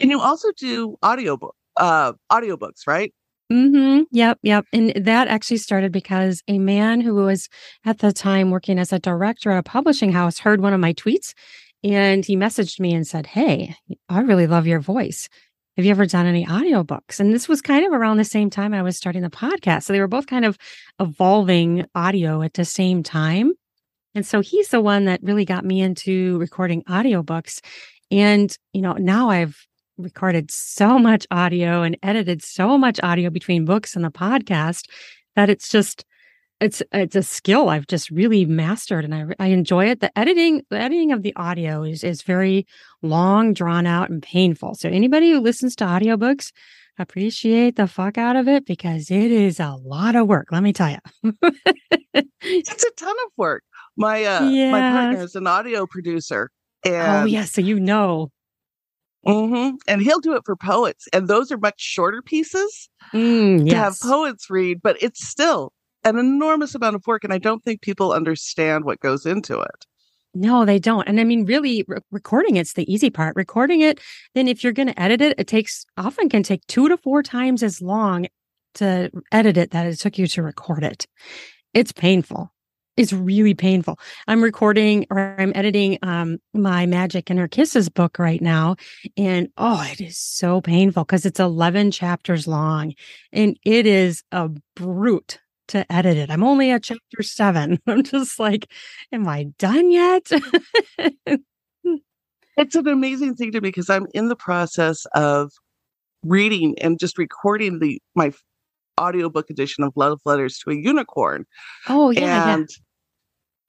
And 0.00 0.10
you 0.10 0.20
also 0.20 0.48
do 0.56 0.96
audiobook, 1.04 1.54
uh, 1.76 2.12
audiobooks, 2.30 2.86
right? 2.86 3.12
Mm-hmm. 3.52 4.02
Yep. 4.10 4.38
Yep. 4.42 4.66
And 4.72 4.92
that 4.96 5.28
actually 5.28 5.58
started 5.58 5.92
because 5.92 6.42
a 6.48 6.58
man 6.58 7.00
who 7.00 7.14
was 7.14 7.48
at 7.84 7.98
the 7.98 8.12
time 8.12 8.50
working 8.50 8.78
as 8.78 8.92
a 8.92 8.98
director 8.98 9.52
at 9.52 9.58
a 9.58 9.62
publishing 9.62 10.10
house 10.10 10.38
heard 10.38 10.60
one 10.60 10.72
of 10.72 10.80
my 10.80 10.92
tweets 10.94 11.32
and 11.84 12.24
he 12.24 12.36
messaged 12.36 12.80
me 12.80 12.92
and 12.92 13.06
said, 13.06 13.26
Hey, 13.26 13.76
I 14.08 14.20
really 14.20 14.48
love 14.48 14.66
your 14.66 14.80
voice. 14.80 15.28
Have 15.76 15.84
you 15.84 15.90
ever 15.90 16.06
done 16.06 16.26
any 16.26 16.44
audiobooks? 16.44 17.20
And 17.20 17.32
this 17.32 17.48
was 17.48 17.60
kind 17.60 17.86
of 17.86 17.92
around 17.92 18.16
the 18.16 18.24
same 18.24 18.50
time 18.50 18.72
I 18.72 18.82
was 18.82 18.96
starting 18.96 19.22
the 19.22 19.30
podcast. 19.30 19.84
So 19.84 19.92
they 19.92 20.00
were 20.00 20.08
both 20.08 20.26
kind 20.26 20.44
of 20.44 20.56
evolving 20.98 21.84
audio 21.94 22.42
at 22.42 22.54
the 22.54 22.64
same 22.64 23.02
time. 23.02 23.52
And 24.14 24.26
so 24.26 24.40
he's 24.40 24.70
the 24.70 24.80
one 24.80 25.04
that 25.04 25.22
really 25.22 25.44
got 25.44 25.66
me 25.66 25.82
into 25.82 26.38
recording 26.38 26.82
audiobooks. 26.84 27.60
And, 28.10 28.56
you 28.72 28.82
know, 28.82 28.92
now 28.94 29.30
I've 29.30 29.66
recorded 29.98 30.50
so 30.50 30.98
much 30.98 31.26
audio 31.30 31.82
and 31.82 31.96
edited 32.02 32.42
so 32.42 32.76
much 32.76 33.00
audio 33.02 33.30
between 33.30 33.64
books 33.64 33.96
and 33.96 34.04
the 34.04 34.10
podcast 34.10 34.88
that 35.34 35.48
it's 35.48 35.68
just 35.68 36.04
it's 36.60 36.82
it's 36.92 37.16
a 37.16 37.22
skill 37.22 37.68
I've 37.68 37.86
just 37.86 38.10
really 38.10 38.46
mastered 38.46 39.04
and 39.04 39.14
I 39.14 39.26
I 39.38 39.48
enjoy 39.48 39.86
it. 39.86 40.00
The 40.00 40.16
editing 40.18 40.62
the 40.70 40.78
editing 40.78 41.12
of 41.12 41.22
the 41.22 41.34
audio 41.36 41.82
is 41.82 42.02
is 42.02 42.22
very 42.22 42.66
long, 43.02 43.52
drawn 43.52 43.86
out 43.86 44.10
and 44.10 44.22
painful. 44.22 44.74
So 44.74 44.88
anybody 44.88 45.32
who 45.32 45.40
listens 45.40 45.76
to 45.76 45.84
audiobooks 45.84 46.52
appreciate 46.98 47.76
the 47.76 47.86
fuck 47.86 48.16
out 48.16 48.36
of 48.36 48.48
it 48.48 48.64
because 48.64 49.10
it 49.10 49.30
is 49.30 49.60
a 49.60 49.76
lot 49.84 50.16
of 50.16 50.26
work, 50.26 50.48
let 50.50 50.62
me 50.62 50.72
tell 50.72 50.90
you. 50.90 51.32
it's 52.42 52.84
a 52.84 52.90
ton 52.96 53.16
of 53.26 53.32
work. 53.36 53.62
My 53.98 54.24
uh 54.24 54.48
yes. 54.48 54.72
my 54.72 54.80
partner 54.80 55.24
is 55.24 55.34
an 55.34 55.46
audio 55.46 55.86
producer 55.86 56.50
and 56.94 57.22
Oh 57.22 57.24
yes, 57.24 57.52
so 57.52 57.60
you 57.60 57.80
know. 57.80 58.30
Mm-hmm. 59.26 59.76
And 59.88 60.02
he'll 60.02 60.20
do 60.20 60.34
it 60.36 60.42
for 60.44 60.54
poets, 60.54 61.08
and 61.12 61.26
those 61.26 61.50
are 61.50 61.58
much 61.58 61.80
shorter 61.80 62.22
pieces 62.22 62.88
mm, 63.12 63.66
yes. 63.66 63.70
to 63.70 63.76
have 63.76 64.00
poets 64.00 64.48
read, 64.48 64.80
but 64.82 64.96
it's 65.02 65.26
still 65.26 65.72
an 66.04 66.16
enormous 66.16 66.76
amount 66.76 66.94
of 66.94 67.04
work. 67.06 67.24
And 67.24 67.32
I 67.32 67.38
don't 67.38 67.62
think 67.64 67.82
people 67.82 68.12
understand 68.12 68.84
what 68.84 69.00
goes 69.00 69.26
into 69.26 69.58
it. 69.58 69.86
No, 70.32 70.64
they 70.64 70.78
don't. 70.78 71.08
And 71.08 71.18
I 71.18 71.24
mean, 71.24 71.44
really, 71.46 71.84
re- 71.88 71.98
recording 72.12 72.56
it's 72.56 72.74
the 72.74 72.92
easy 72.92 73.10
part. 73.10 73.34
Recording 73.36 73.80
it, 73.80 74.00
then 74.34 74.48
if 74.48 74.62
you're 74.62 74.72
going 74.72 74.88
to 74.88 75.00
edit 75.00 75.20
it, 75.20 75.34
it 75.38 75.46
takes 75.46 75.86
often 75.96 76.28
can 76.28 76.42
take 76.42 76.64
two 76.66 76.88
to 76.88 76.96
four 76.96 77.22
times 77.22 77.62
as 77.62 77.80
long 77.80 78.26
to 78.74 79.10
edit 79.32 79.56
it 79.56 79.70
that 79.70 79.86
it 79.86 79.96
took 79.96 80.18
you 80.18 80.26
to 80.26 80.42
record 80.42 80.84
it. 80.84 81.06
It's 81.72 81.90
painful. 81.90 82.52
It's 82.96 83.12
really 83.12 83.54
painful. 83.54 83.98
I'm 84.26 84.42
recording 84.42 85.06
or 85.10 85.36
I'm 85.38 85.52
editing 85.54 85.98
um, 86.02 86.38
my 86.54 86.86
Magic 86.86 87.28
and 87.28 87.38
Her 87.38 87.48
Kisses 87.48 87.88
book 87.88 88.18
right 88.18 88.40
now. 88.40 88.76
And 89.16 89.48
oh, 89.58 89.86
it 89.90 90.00
is 90.00 90.18
so 90.18 90.60
painful 90.60 91.04
because 91.04 91.26
it's 91.26 91.40
11 91.40 91.90
chapters 91.90 92.46
long 92.46 92.94
and 93.32 93.58
it 93.64 93.86
is 93.86 94.22
a 94.32 94.50
brute 94.74 95.40
to 95.68 95.90
edit 95.92 96.16
it. 96.16 96.30
I'm 96.30 96.44
only 96.44 96.70
at 96.70 96.84
chapter 96.84 97.22
seven. 97.22 97.78
I'm 97.86 98.02
just 98.02 98.38
like, 98.38 98.70
am 99.12 99.28
I 99.28 99.44
done 99.58 99.90
yet? 99.90 100.30
it's 102.56 102.74
an 102.74 102.88
amazing 102.88 103.34
thing 103.34 103.52
to 103.52 103.60
me 103.60 103.68
because 103.68 103.90
I'm 103.90 104.06
in 104.14 104.28
the 104.28 104.36
process 104.36 105.04
of 105.14 105.52
reading 106.22 106.76
and 106.80 106.98
just 106.98 107.18
recording 107.18 107.78
the 107.78 108.00
my 108.14 108.32
audiobook 108.98 109.50
edition 109.50 109.84
of 109.84 109.92
Love 109.96 110.20
Letters 110.24 110.58
to 110.58 110.70
a 110.70 110.74
Unicorn. 110.74 111.44
Oh 111.88 112.10
yeah. 112.10 112.54
And 112.54 112.68
yeah. 112.68 112.82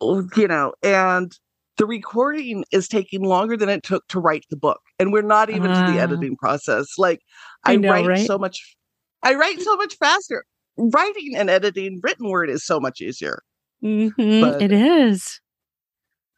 You 0.01 0.47
know, 0.47 0.73
and 0.83 1.31
the 1.77 1.85
recording 1.85 2.63
is 2.71 2.87
taking 2.87 3.23
longer 3.23 3.55
than 3.55 3.69
it 3.69 3.83
took 3.83 4.07
to 4.07 4.19
write 4.19 4.45
the 4.49 4.57
book. 4.57 4.81
And 4.99 5.13
we're 5.13 5.21
not 5.21 5.49
even 5.49 5.71
uh, 5.71 5.85
to 5.85 5.91
the 5.91 5.99
ah. 5.99 6.03
editing 6.03 6.35
process. 6.35 6.97
Like 6.97 7.21
I, 7.63 7.73
I 7.73 7.75
know, 7.75 7.91
write 7.91 8.07
right? 8.07 8.27
so 8.27 8.37
much 8.37 8.75
I 9.23 9.33
write 9.33 9.59
so 9.61 9.75
much 9.75 9.95
faster 9.97 10.45
writing 10.77 11.35
and 11.35 11.49
editing 11.49 11.99
written 12.03 12.29
word 12.29 12.49
is 12.49 12.65
so 12.65 12.79
much 12.79 13.01
easier. 13.01 13.41
Mm-hmm. 13.83 14.41
But, 14.41 14.61
it 14.61 14.71
is. 14.71 15.39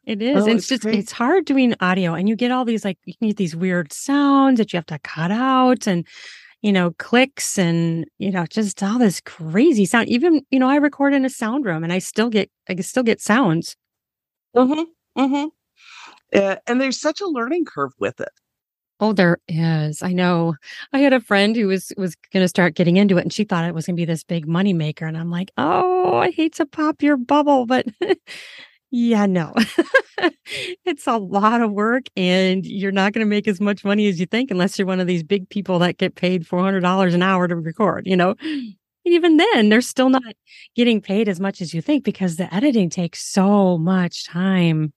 It 0.04 0.22
is. 0.22 0.44
Oh, 0.44 0.46
it's, 0.46 0.58
it's, 0.60 0.68
just 0.68 0.82
great. 0.82 0.96
it's 0.96 1.12
hard 1.12 1.44
doing 1.44 1.74
audio 1.80 2.14
and 2.14 2.28
you 2.28 2.36
get 2.36 2.50
all 2.50 2.64
these 2.64 2.84
like 2.84 2.98
you 3.04 3.14
get 3.20 3.36
these 3.36 3.54
weird 3.54 3.92
sounds 3.92 4.58
that 4.58 4.72
you 4.72 4.78
have 4.78 4.86
to 4.86 4.98
cut 5.00 5.30
out 5.30 5.86
and 5.86 6.06
you 6.62 6.72
know, 6.72 6.92
clicks 6.98 7.58
and 7.58 8.06
you 8.18 8.30
know, 8.30 8.46
just 8.46 8.82
all 8.82 8.98
this 8.98 9.20
crazy 9.20 9.84
sound. 9.84 10.08
Even, 10.08 10.42
you 10.50 10.58
know, 10.58 10.68
I 10.68 10.76
record 10.76 11.14
in 11.14 11.24
a 11.24 11.30
sound 11.30 11.64
room 11.64 11.84
and 11.84 11.92
I 11.92 11.98
still 11.98 12.30
get 12.30 12.50
I 12.68 12.74
can 12.74 12.82
still 12.82 13.02
get 13.02 13.20
sounds. 13.20 13.76
Mm-hmm. 14.56 15.20
Mm-hmm. 15.20 15.48
Uh, 16.32 16.56
and 16.66 16.80
there's 16.80 17.00
such 17.00 17.20
a 17.20 17.26
learning 17.26 17.64
curve 17.64 17.92
with 17.98 18.20
it. 18.20 18.30
Oh, 19.02 19.14
there 19.14 19.38
is. 19.48 20.02
I 20.02 20.12
know. 20.12 20.56
I 20.92 20.98
had 20.98 21.14
a 21.14 21.20
friend 21.20 21.56
who 21.56 21.68
was 21.68 21.90
was 21.96 22.14
going 22.32 22.44
to 22.44 22.48
start 22.48 22.74
getting 22.74 22.98
into 22.98 23.16
it, 23.16 23.22
and 23.22 23.32
she 23.32 23.44
thought 23.44 23.64
it 23.64 23.74
was 23.74 23.86
going 23.86 23.96
to 23.96 24.00
be 24.00 24.04
this 24.04 24.24
big 24.24 24.46
money 24.46 24.74
maker. 24.74 25.06
And 25.06 25.16
I'm 25.16 25.30
like, 25.30 25.50
oh, 25.56 26.16
I 26.16 26.30
hate 26.30 26.54
to 26.56 26.66
pop 26.66 27.02
your 27.02 27.16
bubble, 27.16 27.64
but 27.64 27.86
yeah, 28.90 29.26
no, 29.26 29.54
it's 30.84 31.06
a 31.06 31.16
lot 31.16 31.62
of 31.62 31.72
work, 31.72 32.06
and 32.16 32.66
you're 32.66 32.92
not 32.92 33.12
going 33.12 33.24
to 33.24 33.28
make 33.28 33.46
as 33.46 33.60
much 33.60 33.84
money 33.84 34.08
as 34.08 34.18
you 34.18 34.26
think 34.26 34.50
unless 34.50 34.78
you're 34.78 34.86
one 34.86 35.00
of 35.00 35.06
these 35.06 35.22
big 35.22 35.48
people 35.48 35.78
that 35.78 35.98
get 35.98 36.16
paid 36.16 36.46
four 36.46 36.60
hundred 36.60 36.80
dollars 36.80 37.14
an 37.14 37.22
hour 37.22 37.46
to 37.46 37.56
record. 37.56 38.06
You 38.06 38.16
know, 38.16 38.34
mm. 38.34 38.76
even 39.04 39.36
then, 39.36 39.68
they're 39.68 39.80
still 39.80 40.08
not 40.08 40.34
getting 40.74 41.00
paid 41.00 41.28
as 41.28 41.38
much 41.38 41.60
as 41.60 41.72
you 41.72 41.80
think 41.80 42.04
because 42.04 42.36
the 42.36 42.52
editing 42.52 42.90
takes 42.90 43.22
so 43.22 43.78
much 43.78 44.26
time. 44.26 44.92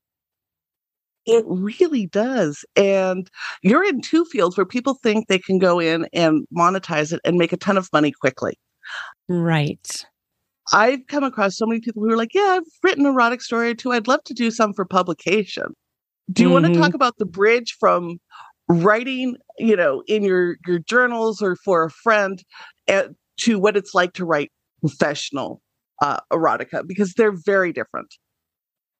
It 1.26 1.46
really 1.48 2.08
does. 2.08 2.66
And 2.76 3.30
you're 3.62 3.86
in 3.86 4.02
two 4.02 4.26
fields 4.26 4.58
where 4.58 4.66
people 4.66 4.96
think 4.96 5.28
they 5.28 5.40
can 5.40 5.58
go 5.58 5.80
in 5.80 6.06
and 6.12 6.46
monetize 6.56 7.14
it 7.14 7.22
and 7.24 7.38
make 7.38 7.54
a 7.54 7.58
ton 7.58 7.78
of 7.78 7.88
money 7.94 8.12
quickly. 8.12 8.60
Right. 9.30 10.06
I've 10.72 11.06
come 11.08 11.24
across 11.24 11.58
so 11.58 11.66
many 11.66 11.82
people 11.82 12.04
who 12.04 12.12
are 12.12 12.18
like, 12.18 12.34
Yeah, 12.34 12.58
I've 12.58 12.64
written 12.84 13.06
erotic 13.06 13.42
story 13.42 13.72
or 13.72 13.76
two. 13.76 13.92
I'd 13.92 14.08
love 14.08 14.24
to 14.26 14.34
do 14.34 14.52
some 14.52 14.74
for 14.74 14.86
publication. 14.86 15.66
Do 16.32 16.44
you 16.44 16.50
mm-hmm. 16.50 16.54
want 16.54 16.74
to 16.74 16.80
talk 16.80 16.94
about 16.94 17.18
the 17.18 17.26
bridge 17.26 17.76
from 17.80 18.18
writing, 18.70 19.36
you 19.58 19.76
know, 19.76 20.04
in 20.08 20.24
your 20.24 20.58
your 20.66 20.80
journals 20.80 21.42
or 21.42 21.58
for 21.58 21.84
a 21.84 21.90
friend 21.90 22.42
uh, 22.88 23.10
to 23.42 23.60
what 23.60 23.76
it's 23.76 23.94
like 23.94 24.14
to 24.14 24.26
write 24.26 24.52
professional 24.82 25.62
uh, 26.02 26.20
erotica? 26.32 26.88
Because 26.88 27.14
they're 27.14 27.36
very 27.46 27.74
different. 27.74 28.14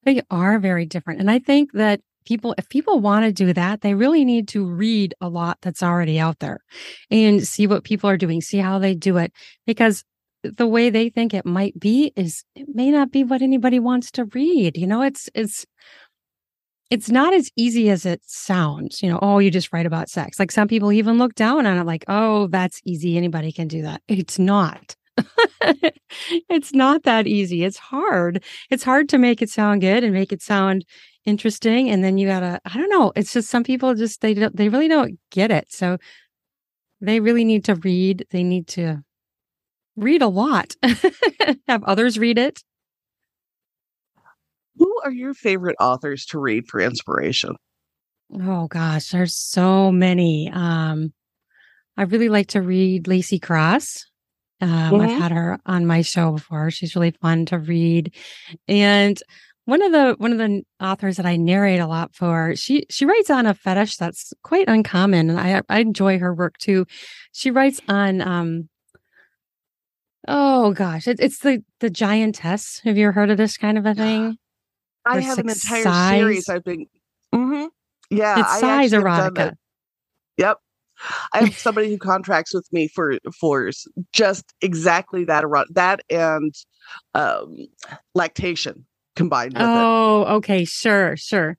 They 0.04 0.22
are 0.30 0.60
very 0.60 0.86
different. 0.86 1.22
And 1.22 1.32
I 1.32 1.40
think 1.40 1.72
that 1.74 2.02
people 2.26 2.56
if 2.58 2.68
people 2.70 3.00
want 3.00 3.26
to 3.26 3.32
do 3.32 3.54
that 3.54 3.82
they 3.82 3.94
really 3.94 4.24
need 4.24 4.48
to 4.48 4.66
read 4.66 5.14
a 5.22 5.28
lot 5.28 5.58
that's 5.62 5.84
already 5.84 6.20
out 6.20 6.40
there 6.40 6.60
and 7.12 7.46
see 7.46 7.68
what 7.68 7.84
people 7.84 8.10
are 8.10 8.18
doing 8.18 8.40
see 8.40 8.60
how 8.60 8.80
they 8.80 8.96
do 8.96 9.18
it 9.18 9.32
because 9.66 10.06
the 10.44 10.68
way 10.68 10.90
they 10.90 11.10
think 11.10 11.34
it 11.34 11.46
might 11.46 11.80
be 11.80 12.12
is 12.16 12.44
it 12.56 12.68
may 12.74 12.92
not 12.92 13.12
be 13.12 13.24
what 13.24 13.42
anybody 13.42 13.80
wants 13.80 14.12
to 14.12 14.26
read 14.26 14.78
you 14.78 14.88
know 14.88 15.02
it's 15.02 15.30
it's 15.34 15.66
it's 16.90 17.10
not 17.10 17.34
as 17.34 17.50
easy 17.56 17.90
as 17.90 18.06
it 18.06 18.22
sounds 18.24 19.02
you 19.02 19.10
know 19.10 19.18
oh 19.22 19.40
you 19.40 19.50
just 19.50 19.74
write 19.74 19.88
about 19.88 20.10
sex. 20.10 20.38
Like 20.38 20.52
some 20.52 20.68
people 20.68 20.92
even 20.92 21.18
look 21.18 21.34
down 21.34 21.66
on 21.66 21.78
it 21.78 21.86
like 21.86 22.06
oh 22.08 22.48
that's 22.48 22.82
easy 22.86 23.18
anybody 23.18 23.52
can 23.52 23.68
do 23.68 23.82
that. 23.82 24.02
It's 24.08 24.38
not. 24.40 24.96
It's 26.48 26.74
not 26.74 27.04
that 27.04 27.26
easy. 27.26 27.64
It's 27.64 27.78
hard. 27.78 28.44
It's 28.70 28.84
hard 28.84 29.10
to 29.10 29.18
make 29.18 29.42
it 29.42 29.50
sound 29.50 29.82
good 29.82 30.04
and 30.04 30.14
make 30.14 30.32
it 30.32 30.44
sound 30.44 30.86
interesting 31.26 31.90
and 31.90 32.04
then 32.04 32.18
you 32.18 32.28
gotta 32.28 32.60
i 32.66 32.78
don't 32.78 32.90
know 32.90 33.14
it's 33.16 33.32
just 33.32 33.50
some 33.50 33.64
people 33.64 33.96
just 33.96 34.20
they 34.20 34.34
don't 34.34 34.56
they 34.56 34.70
really 34.70 34.88
don't 34.88 35.18
get 35.32 35.50
it. 35.50 35.72
So 35.72 35.98
they 37.02 37.20
really 37.20 37.46
need 37.46 37.66
to 37.66 37.76
read 37.76 38.28
they 38.30 38.44
need 38.44 38.68
to 38.68 39.04
read 39.96 40.22
a 40.22 40.28
lot 40.28 40.76
have 41.68 41.84
others 41.84 42.18
read 42.18 42.38
it 42.38 42.64
who 44.78 45.02
are 45.04 45.12
your 45.12 45.34
favorite 45.34 45.76
authors 45.80 46.26
to 46.26 46.40
read 46.40 46.68
for 46.68 46.80
inspiration 46.80 47.56
oh 48.42 48.68
gosh 48.68 49.10
there's 49.10 49.36
so 49.36 49.92
many 49.92 50.50
um 50.54 51.14
i 51.98 52.04
really 52.04 52.30
like 52.30 52.48
to 52.48 52.62
read 52.62 53.08
lacy 53.08 53.40
cross 53.40 54.06
um, 54.64 54.70
mm-hmm. 54.70 55.02
I've 55.02 55.22
had 55.22 55.32
her 55.34 55.60
on 55.66 55.86
my 55.86 56.02
show 56.02 56.32
before. 56.32 56.72
She's 56.72 56.96
really 56.96 57.12
fun 57.12 57.46
to 57.48 57.60
read. 57.60 58.16
And 58.70 59.22
one 59.66 59.82
of 59.82 59.92
the 59.92 60.16
one 60.20 60.32
of 60.32 60.38
the 60.38 60.62
authors 60.80 61.18
that 61.18 61.26
I 61.26 61.36
narrate 61.36 61.82
a 61.82 61.88
lot 61.88 62.16
for, 62.16 62.56
she 62.56 62.86
she 62.90 63.06
writes 63.06 63.30
on 63.30 63.46
a 63.46 63.54
fetish 63.54 63.98
that's 63.98 64.34
quite 64.42 64.70
uncommon, 64.70 65.30
and 65.30 65.40
I 65.40 65.62
I 65.68 65.80
enjoy 65.80 66.18
her 66.20 66.34
work 66.34 66.58
too. 66.60 66.86
She 67.34 67.52
writes 67.52 67.82
on 67.90 68.22
um 68.22 68.70
oh 70.28 70.74
gosh, 70.74 71.08
it, 71.08 71.20
it's 71.20 71.40
the 71.40 71.64
the 71.80 71.90
giantess. 71.90 72.82
Have 72.84 72.98
you 72.98 73.12
heard 73.12 73.30
of 73.30 73.38
this 73.38 73.58
kind 73.58 73.78
of 73.78 73.86
a 73.86 73.94
thing? 73.96 74.38
I 75.06 75.20
have 75.22 75.38
an 75.38 75.50
entire 75.50 75.84
size. 75.84 76.18
series. 76.18 76.50
I've 76.50 76.64
been, 76.64 76.86
mm-hmm. 77.34 77.66
yeah, 78.10 78.40
it's 78.40 78.50
I 78.50 78.60
size 78.60 78.92
erotica. 78.94 79.54
Yep, 80.38 80.58
I 81.34 81.40
have 81.40 81.58
somebody 81.58 81.90
who 81.90 81.98
contracts 81.98 82.54
with 82.54 82.68
me 82.72 82.88
for 82.88 83.18
for 83.40 83.70
just 84.14 84.54
exactly 84.62 85.26
that 85.26 85.44
around 85.44 85.68
that 85.72 86.02
and 86.10 86.54
um, 87.14 87.58
lactation 88.16 88.86
combined 89.16 89.54
with 89.54 89.62
oh, 89.62 90.24
it. 90.24 90.32
okay, 90.36 90.66
sure, 90.66 91.16
sure. 91.18 91.58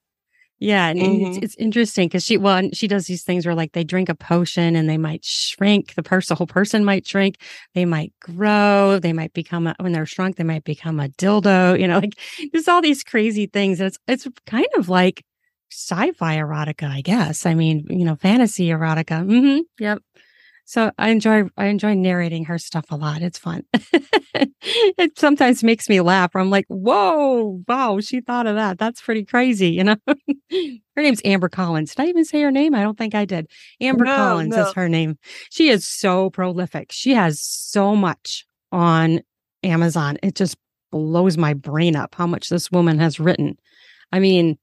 Yeah, 0.64 0.88
and 0.88 0.98
mm-hmm. 0.98 1.26
it's, 1.26 1.36
it's, 1.38 1.54
interesting 1.56 2.08
because 2.08 2.24
she 2.24 2.38
well 2.38 2.70
she 2.72 2.88
does 2.88 3.06
these 3.06 3.22
things 3.22 3.44
where 3.44 3.54
like 3.54 3.72
they 3.72 3.84
drink 3.84 4.08
a 4.08 4.14
potion 4.14 4.76
and 4.76 4.88
they 4.88 4.96
might 4.96 5.22
shrink. 5.22 5.94
The 5.94 6.02
person, 6.02 6.32
the 6.32 6.38
whole 6.38 6.46
person 6.46 6.86
might 6.86 7.06
shrink. 7.06 7.36
They 7.74 7.84
might 7.84 8.14
grow. 8.18 8.98
They 8.98 9.12
might 9.12 9.34
become 9.34 9.66
a, 9.66 9.76
when 9.78 9.92
they're 9.92 10.06
shrunk. 10.06 10.36
They 10.36 10.44
might 10.44 10.64
become 10.64 11.00
a 11.00 11.08
dildo. 11.10 11.78
You 11.78 11.86
know, 11.86 11.98
like 12.00 12.18
there's 12.52 12.66
all 12.66 12.80
these 12.80 13.04
crazy 13.04 13.46
things. 13.46 13.78
It's 13.78 13.98
it's 14.08 14.26
kind 14.46 14.66
of 14.78 14.88
like 14.88 15.22
sci-fi 15.70 16.36
erotica, 16.38 16.88
I 16.88 17.02
guess. 17.02 17.44
I 17.44 17.54
mean, 17.54 17.84
you 17.90 18.06
know, 18.06 18.16
fantasy 18.16 18.68
erotica. 18.68 19.22
Mm-hmm. 19.22 19.60
Yep. 19.80 20.02
So 20.66 20.90
I 20.98 21.10
enjoy 21.10 21.44
I 21.56 21.66
enjoy 21.66 21.94
narrating 21.94 22.46
her 22.46 22.58
stuff 22.58 22.86
a 22.90 22.96
lot. 22.96 23.20
It's 23.20 23.38
fun. 23.38 23.64
it 24.34 25.18
sometimes 25.18 25.62
makes 25.62 25.88
me 25.88 26.00
laugh. 26.00 26.34
I'm 26.34 26.48
like, 26.50 26.64
whoa, 26.68 27.62
wow, 27.68 28.00
she 28.00 28.20
thought 28.20 28.46
of 28.46 28.56
that. 28.56 28.78
That's 28.78 29.02
pretty 29.02 29.24
crazy, 29.24 29.70
you 29.70 29.84
know. 29.84 29.96
her 30.08 31.02
name's 31.02 31.20
Amber 31.24 31.50
Collins. 31.50 31.94
Did 31.94 32.04
I 32.04 32.08
even 32.08 32.24
say 32.24 32.40
her 32.40 32.50
name? 32.50 32.74
I 32.74 32.82
don't 32.82 32.96
think 32.96 33.14
I 33.14 33.26
did. 33.26 33.46
Amber 33.80 34.04
no, 34.04 34.16
Collins 34.16 34.56
no. 34.56 34.66
is 34.66 34.72
her 34.74 34.88
name. 34.88 35.18
She 35.50 35.68
is 35.68 35.86
so 35.86 36.30
prolific. 36.30 36.92
She 36.92 37.12
has 37.14 37.40
so 37.40 37.94
much 37.94 38.46
on 38.72 39.20
Amazon. 39.62 40.18
It 40.22 40.34
just 40.34 40.56
blows 40.90 41.36
my 41.36 41.52
brain 41.52 41.94
up 41.94 42.14
how 42.14 42.26
much 42.26 42.48
this 42.48 42.70
woman 42.70 42.98
has 43.00 43.20
written. 43.20 43.58
I 44.12 44.18
mean, 44.20 44.56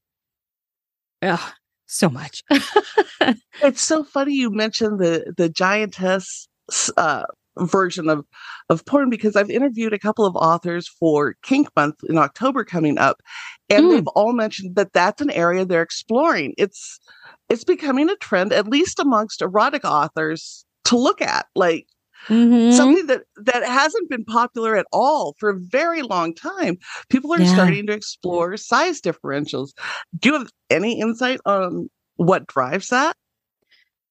ugh, 1.22 1.52
so 1.92 2.08
much. 2.08 2.42
it's 3.62 3.82
so 3.82 4.04
funny 4.04 4.34
you 4.34 4.50
mentioned 4.50 4.98
the 4.98 5.32
the 5.36 5.48
giantess 5.48 6.48
uh, 6.96 7.24
version 7.58 8.08
of 8.08 8.24
of 8.68 8.84
porn 8.86 9.10
because 9.10 9.36
I've 9.36 9.50
interviewed 9.50 9.92
a 9.92 9.98
couple 9.98 10.24
of 10.24 10.34
authors 10.36 10.88
for 10.88 11.36
Kink 11.42 11.68
Month 11.76 11.96
in 12.08 12.18
October 12.18 12.64
coming 12.64 12.98
up, 12.98 13.20
and 13.68 13.84
mm. 13.84 13.90
they've 13.90 14.06
all 14.08 14.32
mentioned 14.32 14.76
that 14.76 14.92
that's 14.92 15.20
an 15.20 15.30
area 15.30 15.64
they're 15.64 15.82
exploring. 15.82 16.54
It's 16.56 16.98
it's 17.48 17.64
becoming 17.64 18.08
a 18.08 18.16
trend, 18.16 18.52
at 18.52 18.68
least 18.68 18.98
amongst 18.98 19.42
erotic 19.42 19.84
authors, 19.84 20.64
to 20.84 20.96
look 20.96 21.20
at. 21.20 21.46
Like 21.54 21.86
Mm-hmm. 22.28 22.76
Something 22.76 23.06
that 23.06 23.22
that 23.36 23.64
hasn't 23.64 24.08
been 24.08 24.24
popular 24.24 24.76
at 24.76 24.86
all 24.92 25.34
for 25.38 25.50
a 25.50 25.58
very 25.58 26.02
long 26.02 26.34
time. 26.34 26.78
People 27.08 27.32
are 27.34 27.40
yeah. 27.40 27.52
starting 27.52 27.86
to 27.86 27.92
explore 27.92 28.56
size 28.56 29.00
differentials. 29.00 29.70
Do 30.18 30.30
you 30.30 30.38
have 30.38 30.50
any 30.70 31.00
insight 31.00 31.40
on 31.44 31.90
what 32.16 32.46
drives 32.46 32.88
that? 32.88 33.16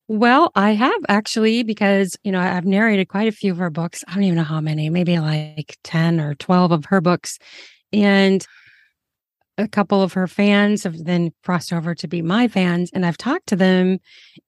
Well, 0.07 0.51
I 0.55 0.71
have 0.71 1.01
actually 1.07 1.63
because 1.63 2.17
you 2.23 2.31
know 2.31 2.39
I've 2.41 2.65
narrated 2.65 3.07
quite 3.07 3.29
a 3.29 3.31
few 3.31 3.53
of 3.53 3.57
her 3.59 3.69
books. 3.69 4.03
I 4.07 4.13
don't 4.13 4.23
even 4.23 4.35
know 4.35 4.43
how 4.43 4.59
many, 4.59 4.89
maybe 4.89 5.17
like 5.19 5.77
10 5.83 6.19
or 6.19 6.35
12 6.35 6.71
of 6.71 6.85
her 6.85 6.99
books. 6.99 7.39
And 7.93 8.45
a 9.61 9.67
couple 9.67 10.01
of 10.01 10.13
her 10.13 10.27
fans 10.27 10.83
have 10.83 11.05
then 11.05 11.31
crossed 11.43 11.71
over 11.71 11.95
to 11.95 12.07
be 12.07 12.21
my 12.21 12.47
fans 12.47 12.89
and 12.93 13.05
I've 13.05 13.17
talked 13.17 13.47
to 13.47 13.55
them. 13.55 13.99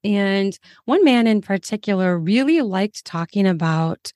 And 0.03 0.57
one 0.85 1.03
man 1.03 1.27
in 1.27 1.41
particular 1.41 2.17
really 2.17 2.61
liked 2.61 3.05
talking 3.05 3.47
about 3.47 4.11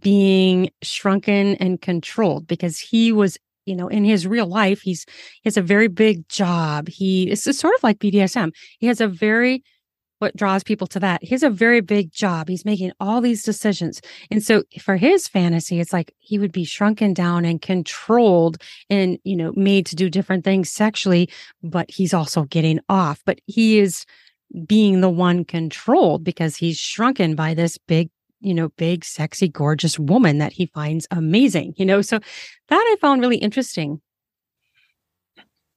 being 0.00 0.70
shrunken 0.82 1.54
and 1.56 1.80
controlled 1.80 2.46
because 2.46 2.78
he 2.78 3.12
was 3.12 3.38
you 3.66 3.76
know 3.76 3.86
in 3.86 4.04
his 4.04 4.26
real 4.26 4.46
life 4.46 4.80
he's 4.80 5.04
he 5.42 5.42
has 5.44 5.56
a 5.56 5.62
very 5.62 5.88
big 5.88 6.28
job. 6.28 6.88
He 6.88 7.30
is 7.30 7.44
sort 7.44 7.74
of 7.74 7.82
like 7.82 7.98
BDSM 7.98 8.52
he 8.78 8.86
has 8.88 9.00
a 9.00 9.08
very 9.08 9.62
what 10.18 10.36
draws 10.36 10.62
people 10.64 10.86
to 10.88 11.00
that. 11.00 11.22
He's 11.22 11.42
a 11.42 11.50
very 11.50 11.80
big 11.80 12.12
job. 12.12 12.48
He's 12.48 12.64
making 12.64 12.92
all 13.00 13.20
these 13.20 13.42
decisions. 13.42 14.00
And 14.30 14.42
so 14.42 14.64
for 14.80 14.96
his 14.96 15.28
fantasy, 15.28 15.80
it's 15.80 15.92
like 15.92 16.14
he 16.18 16.38
would 16.38 16.52
be 16.52 16.64
shrunken 16.64 17.14
down 17.14 17.44
and 17.44 17.60
controlled 17.60 18.58
and, 18.88 19.18
you 19.24 19.36
know, 19.36 19.52
made 19.56 19.86
to 19.86 19.96
do 19.96 20.08
different 20.08 20.44
things 20.44 20.70
sexually, 20.70 21.28
but 21.62 21.90
he's 21.90 22.14
also 22.14 22.44
getting 22.44 22.80
off. 22.88 23.22
But 23.24 23.40
he 23.46 23.78
is 23.78 24.06
being 24.66 25.00
the 25.00 25.10
one 25.10 25.44
controlled 25.44 26.24
because 26.24 26.56
he's 26.56 26.78
shrunken 26.78 27.34
by 27.34 27.54
this 27.54 27.78
big 27.78 28.10
you 28.40 28.54
know, 28.54 28.68
big, 28.76 29.04
sexy, 29.04 29.48
gorgeous 29.48 29.98
woman 29.98 30.38
that 30.38 30.52
he 30.52 30.66
finds 30.66 31.06
amazing, 31.10 31.74
you 31.76 31.86
know. 31.86 32.02
So 32.02 32.18
that 32.68 32.76
I 32.76 32.96
found 33.00 33.20
really 33.20 33.38
interesting. 33.38 34.00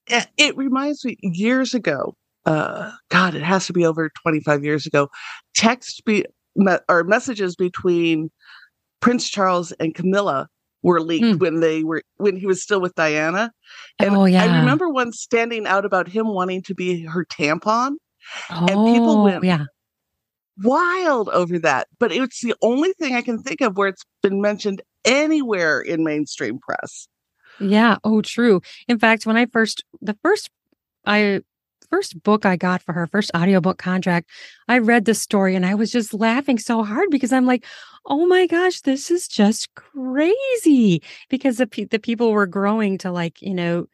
Eh, 0.10 0.25
it 0.38 0.58
reminds 0.58 1.06
me 1.06 1.17
years 1.21 1.73
ago, 1.73 2.15
uh, 2.50 2.92
God, 3.10 3.36
it 3.36 3.44
has 3.44 3.68
to 3.68 3.74
be 3.74 3.86
over 3.86 4.10
25 4.24 4.64
years 4.64 4.88
ago, 4.88 5.10
text 5.54 6.04
be, 6.04 6.26
me, 6.56 6.78
or 6.90 7.04
messages 7.04 7.56
between 7.56 8.32
Prince 9.02 9.30
Charles 9.30 9.72
and 9.74 9.94
Camilla 9.94 10.50
were 10.82 11.00
leaked 11.00 11.26
mm. 11.26 11.40
when 11.40 11.60
they 11.60 11.84
were 11.84 12.02
when 12.18 12.36
he 12.36 12.48
was 12.48 12.64
still 12.64 12.82
with 12.82 12.96
Diana. 12.96 13.52
And 14.00 14.16
oh, 14.16 14.26
yeah. 14.26 14.44
I 14.44 14.60
remember 14.60 14.90
one 14.90 15.12
standing 15.12 15.68
out 15.68 15.86
about 15.86 16.08
him 16.08 16.28
wanting 16.28 16.64
to 16.64 16.74
be 16.74 17.06
her 17.06 17.24
tampon. 17.24 17.92
Oh, 18.50 18.66
and 18.68 18.96
people 18.96 19.24
went 19.24 19.44
yeah. 19.44 19.66
wild 20.64 21.30
over 21.30 21.60
that. 21.60 21.88
But 22.00 22.12
it's 22.12 22.42
the 22.42 22.56
only 22.64 22.94
thing 22.94 23.14
I 23.14 23.22
can 23.22 23.44
think 23.44 23.62
of 23.62 23.78
where 23.78 23.90
it's 23.90 24.04
been 24.24 24.42
mentioned 24.42 24.82
anywhere 25.06 25.82
in 25.82 26.04
mainstream 26.04 26.58
press. 26.58 27.08
Yeah. 27.60 27.98
Oh, 28.04 28.24
true. 28.24 28.62
In 28.88 28.98
fact, 28.98 29.28
when 29.28 29.38
I 29.38 29.46
first, 29.46 29.84
the 30.02 30.18
first, 30.24 30.50
I, 31.06 31.42
first 31.89 32.21
book 32.23 32.45
I 32.45 32.56
got 32.56 32.82
for 32.82 32.93
her, 32.93 33.08
first 33.08 33.32
audiobook 33.36 33.78
contract, 33.78 34.30
I 34.67 34.78
read 34.80 35.06
the 35.06 35.13
story 35.13 35.56
and 35.56 35.65
I 35.65 35.75
was 35.75 35.91
just 35.91 36.13
laughing 36.13 36.58
so 36.58 36.84
hard 36.84 37.10
because 37.10 37.34
I'm 37.34 37.45
like, 37.45 37.65
oh 38.06 38.25
my 38.25 38.47
gosh, 38.47 38.82
this 38.82 39.12
is 39.12 39.28
just 39.28 39.73
crazy. 39.75 41.02
Because 41.30 41.58
the, 41.58 41.67
pe- 41.67 41.86
the 41.86 41.99
people 41.99 42.32
were 42.32 42.47
growing 42.47 42.97
to 42.99 43.12
like, 43.12 43.41
you 43.41 43.54
know, 43.54 43.88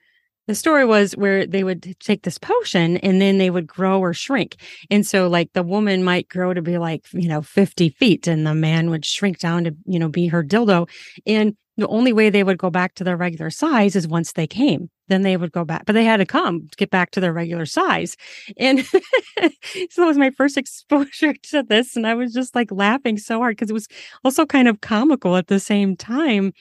the 0.47 0.55
story 0.55 0.85
was 0.85 1.13
where 1.13 1.45
they 1.45 1.63
would 1.63 1.95
take 1.99 2.23
this 2.23 2.37
potion 2.37 2.97
and 2.97 3.19
then 3.19 3.37
they 3.37 3.49
would 3.49 3.65
grow 3.65 3.99
or 3.99 4.13
shrink. 4.13 4.57
And 4.91 5.05
so 5.05 5.27
like 5.27 5.53
the 5.53 5.63
woman 5.63 6.03
might 6.03 6.29
grow 6.29 6.53
to 6.53 6.61
be 6.61 6.77
like, 6.77 7.05
you 7.13 7.27
know, 7.27 7.41
50 7.41 7.89
feet 7.89 8.27
and 8.27 8.45
the 8.45 8.53
man 8.53 8.89
would 8.91 9.05
shrink 9.05 9.39
down 9.39 9.63
to, 9.63 9.75
you 9.85 9.97
know, 9.97 10.09
be 10.09 10.27
her 10.27 10.43
dildo. 10.43 10.87
And 11.25 11.55
the 11.77 11.87
only 11.87 12.13
way 12.13 12.29
they 12.29 12.43
would 12.43 12.57
go 12.57 12.69
back 12.69 12.95
to 12.95 13.03
their 13.03 13.17
regular 13.17 13.49
size 13.49 13.95
is 13.95 14.07
once 14.07 14.33
they 14.33 14.47
came. 14.47 14.89
Then 15.07 15.21
they 15.21 15.37
would 15.37 15.51
go 15.51 15.65
back, 15.65 15.85
but 15.85 15.93
they 15.93 16.05
had 16.05 16.17
to 16.17 16.25
come 16.25 16.67
to 16.67 16.75
get 16.77 16.89
back 16.89 17.11
to 17.11 17.19
their 17.19 17.33
regular 17.33 17.65
size. 17.65 18.15
And 18.57 18.83
so 18.85 18.97
it 19.41 19.99
was 19.99 20.17
my 20.17 20.31
first 20.31 20.57
exposure 20.57 21.33
to 21.43 21.63
this. 21.63 21.95
And 21.95 22.07
I 22.07 22.13
was 22.13 22.33
just 22.33 22.55
like 22.55 22.71
laughing 22.71 23.17
so 23.17 23.39
hard 23.39 23.55
because 23.55 23.69
it 23.69 23.73
was 23.73 23.87
also 24.23 24.45
kind 24.45 24.67
of 24.67 24.81
comical 24.81 25.35
at 25.35 25.47
the 25.47 25.59
same 25.59 25.95
time. 25.95 26.53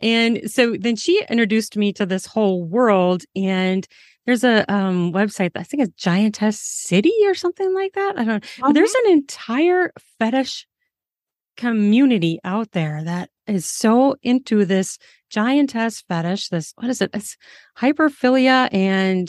And 0.00 0.50
so 0.50 0.76
then 0.78 0.96
she 0.96 1.22
introduced 1.28 1.76
me 1.76 1.92
to 1.94 2.06
this 2.06 2.26
whole 2.26 2.64
world. 2.64 3.24
And 3.36 3.86
there's 4.26 4.44
a 4.44 4.70
um, 4.72 5.12
website, 5.12 5.52
I 5.54 5.62
think 5.62 5.82
it's 5.82 6.04
Giantess 6.04 6.60
City 6.60 7.12
or 7.24 7.34
something 7.34 7.74
like 7.74 7.92
that. 7.94 8.18
I 8.18 8.24
don't 8.24 8.26
know. 8.26 8.64
Uh-huh. 8.64 8.72
There's 8.72 8.94
an 8.94 9.12
entire 9.12 9.92
fetish 10.18 10.66
community 11.56 12.38
out 12.44 12.72
there 12.72 13.02
that 13.04 13.30
is 13.48 13.66
so 13.66 14.16
into 14.22 14.64
this 14.64 14.98
giantess 15.30 16.02
fetish. 16.02 16.48
This, 16.48 16.72
what 16.76 16.88
is 16.88 17.02
it? 17.02 17.10
It's 17.14 17.36
hyperphilia 17.76 18.68
and 18.72 19.28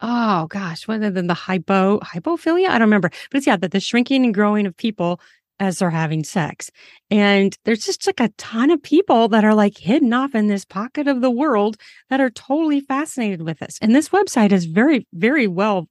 oh 0.00 0.46
gosh, 0.48 0.88
what 0.88 1.00
than 1.00 1.26
the 1.28 1.34
hypo 1.34 2.00
hypophilia? 2.00 2.68
I 2.68 2.78
don't 2.78 2.82
remember, 2.82 3.10
but 3.30 3.38
it's 3.38 3.46
yeah, 3.46 3.56
that 3.56 3.70
the 3.70 3.80
shrinking 3.80 4.24
and 4.24 4.34
growing 4.34 4.66
of 4.66 4.76
people 4.76 5.20
as 5.60 5.78
they're 5.78 5.90
having 5.90 6.24
sex. 6.24 6.70
And 7.10 7.56
there's 7.64 7.84
just 7.84 8.06
like 8.06 8.18
a 8.18 8.30
ton 8.36 8.70
of 8.70 8.82
people 8.82 9.28
that 9.28 9.44
are 9.44 9.54
like 9.54 9.78
hidden 9.78 10.12
off 10.12 10.34
in 10.34 10.48
this 10.48 10.64
pocket 10.64 11.06
of 11.06 11.20
the 11.20 11.30
world 11.30 11.76
that 12.10 12.20
are 12.20 12.30
totally 12.30 12.80
fascinated 12.80 13.42
with 13.42 13.60
this. 13.60 13.78
And 13.80 13.94
this 13.94 14.08
website 14.08 14.50
is 14.50 14.64
very, 14.64 15.06
very 15.12 15.46
well 15.46 15.88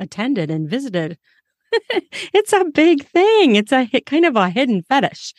attended 0.00 0.50
and 0.50 0.68
visited. 0.68 1.16
it's 2.32 2.52
a 2.52 2.64
big 2.64 3.06
thing. 3.06 3.56
It's 3.56 3.72
a 3.72 3.86
kind 4.06 4.24
of 4.24 4.36
a 4.36 4.50
hidden 4.50 4.82
fetish. 4.82 5.34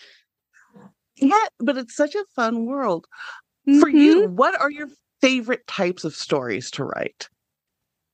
Yeah, 1.18 1.46
but 1.60 1.78
it's 1.78 1.96
such 1.96 2.16
a 2.16 2.26
fun 2.36 2.66
world. 2.66 3.06
Mm-hmm. 3.68 3.80
For 3.80 3.90
you, 3.90 4.24
mm-hmm. 4.24 4.36
what 4.36 4.60
are 4.60 4.72
your 4.72 4.88
favorite 5.22 5.68
types 5.68 6.04
of 6.04 6.16
stories 6.16 6.72
to 6.72 6.84
write? 6.84 7.30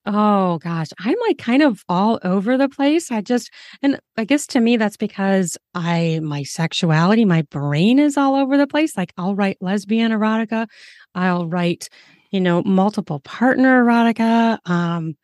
Oh 0.08 0.60
gosh, 0.60 0.89
I'm 0.99 1.15
like 1.28 1.39
kind 1.39 1.63
of 1.63 1.84
all 1.89 2.19
over 2.23 2.58
the 2.58 2.69
place. 2.69 3.12
I 3.12 3.21
just, 3.21 3.49
and 3.82 3.99
I 4.17 4.25
guess 4.25 4.45
to 4.47 4.60
me, 4.60 4.78
that's 4.78 4.97
because 4.97 5.58
I, 5.73 6.19
my 6.21 6.43
sexuality, 6.43 7.25
my 7.25 7.41
brain 7.43 7.97
is 7.97 8.15
all 8.15 8.36
over 8.36 8.56
the 8.56 8.67
place. 8.67 8.95
Like 8.95 9.13
I'll 9.17 9.36
write 9.36 9.58
lesbian 9.62 10.12
erotica, 10.12 10.67
I'll 11.15 11.47
write, 11.47 11.89
you 12.30 12.39
know, 12.39 12.62
multiple 12.63 13.19
partner 13.21 13.84
erotica. 13.84 14.60
Um, 14.69 15.15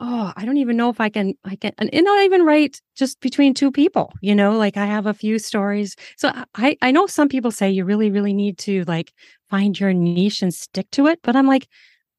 oh, 0.00 0.32
I 0.34 0.44
don't 0.44 0.56
even 0.56 0.76
know 0.76 0.88
if 0.88 1.00
I 1.00 1.10
can, 1.10 1.34
I 1.44 1.56
can, 1.56 1.72
and, 1.78 1.92
and 1.92 2.08
I'll 2.08 2.24
even 2.24 2.44
write 2.44 2.80
just 2.96 3.20
between 3.20 3.52
two 3.52 3.70
people, 3.70 4.12
you 4.22 4.34
know, 4.34 4.56
like 4.56 4.76
I 4.76 4.86
have 4.86 5.06
a 5.06 5.14
few 5.14 5.38
stories. 5.38 5.94
So 6.16 6.32
I, 6.54 6.76
I 6.80 6.90
know 6.90 7.06
some 7.06 7.28
people 7.28 7.50
say 7.50 7.70
you 7.70 7.84
really, 7.84 8.10
really 8.10 8.32
need 8.32 8.58
to 8.58 8.84
like 8.84 9.12
find 9.50 9.78
your 9.78 9.92
niche 9.92 10.42
and 10.42 10.54
stick 10.54 10.90
to 10.92 11.06
it. 11.06 11.20
But 11.22 11.36
I'm 11.36 11.46
like, 11.46 11.68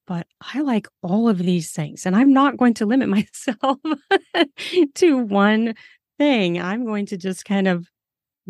but 0.06 0.28
I 0.54 0.62
like 0.62 0.88
all 1.02 1.28
of 1.28 1.39
these 1.39 1.72
things 1.72 2.06
and 2.06 2.15
I'm 2.15 2.34
not 2.34 2.58
going 2.58 2.76
to 2.76 2.86
limit 2.86 3.10
myself 3.46 3.80
to 4.96 5.17
one 5.17 5.74
thing. 6.20 6.62
I'm 6.62 6.86
going 6.86 7.08
to 7.08 7.17
just 7.17 7.46
kind 7.46 7.67
of 7.67 7.88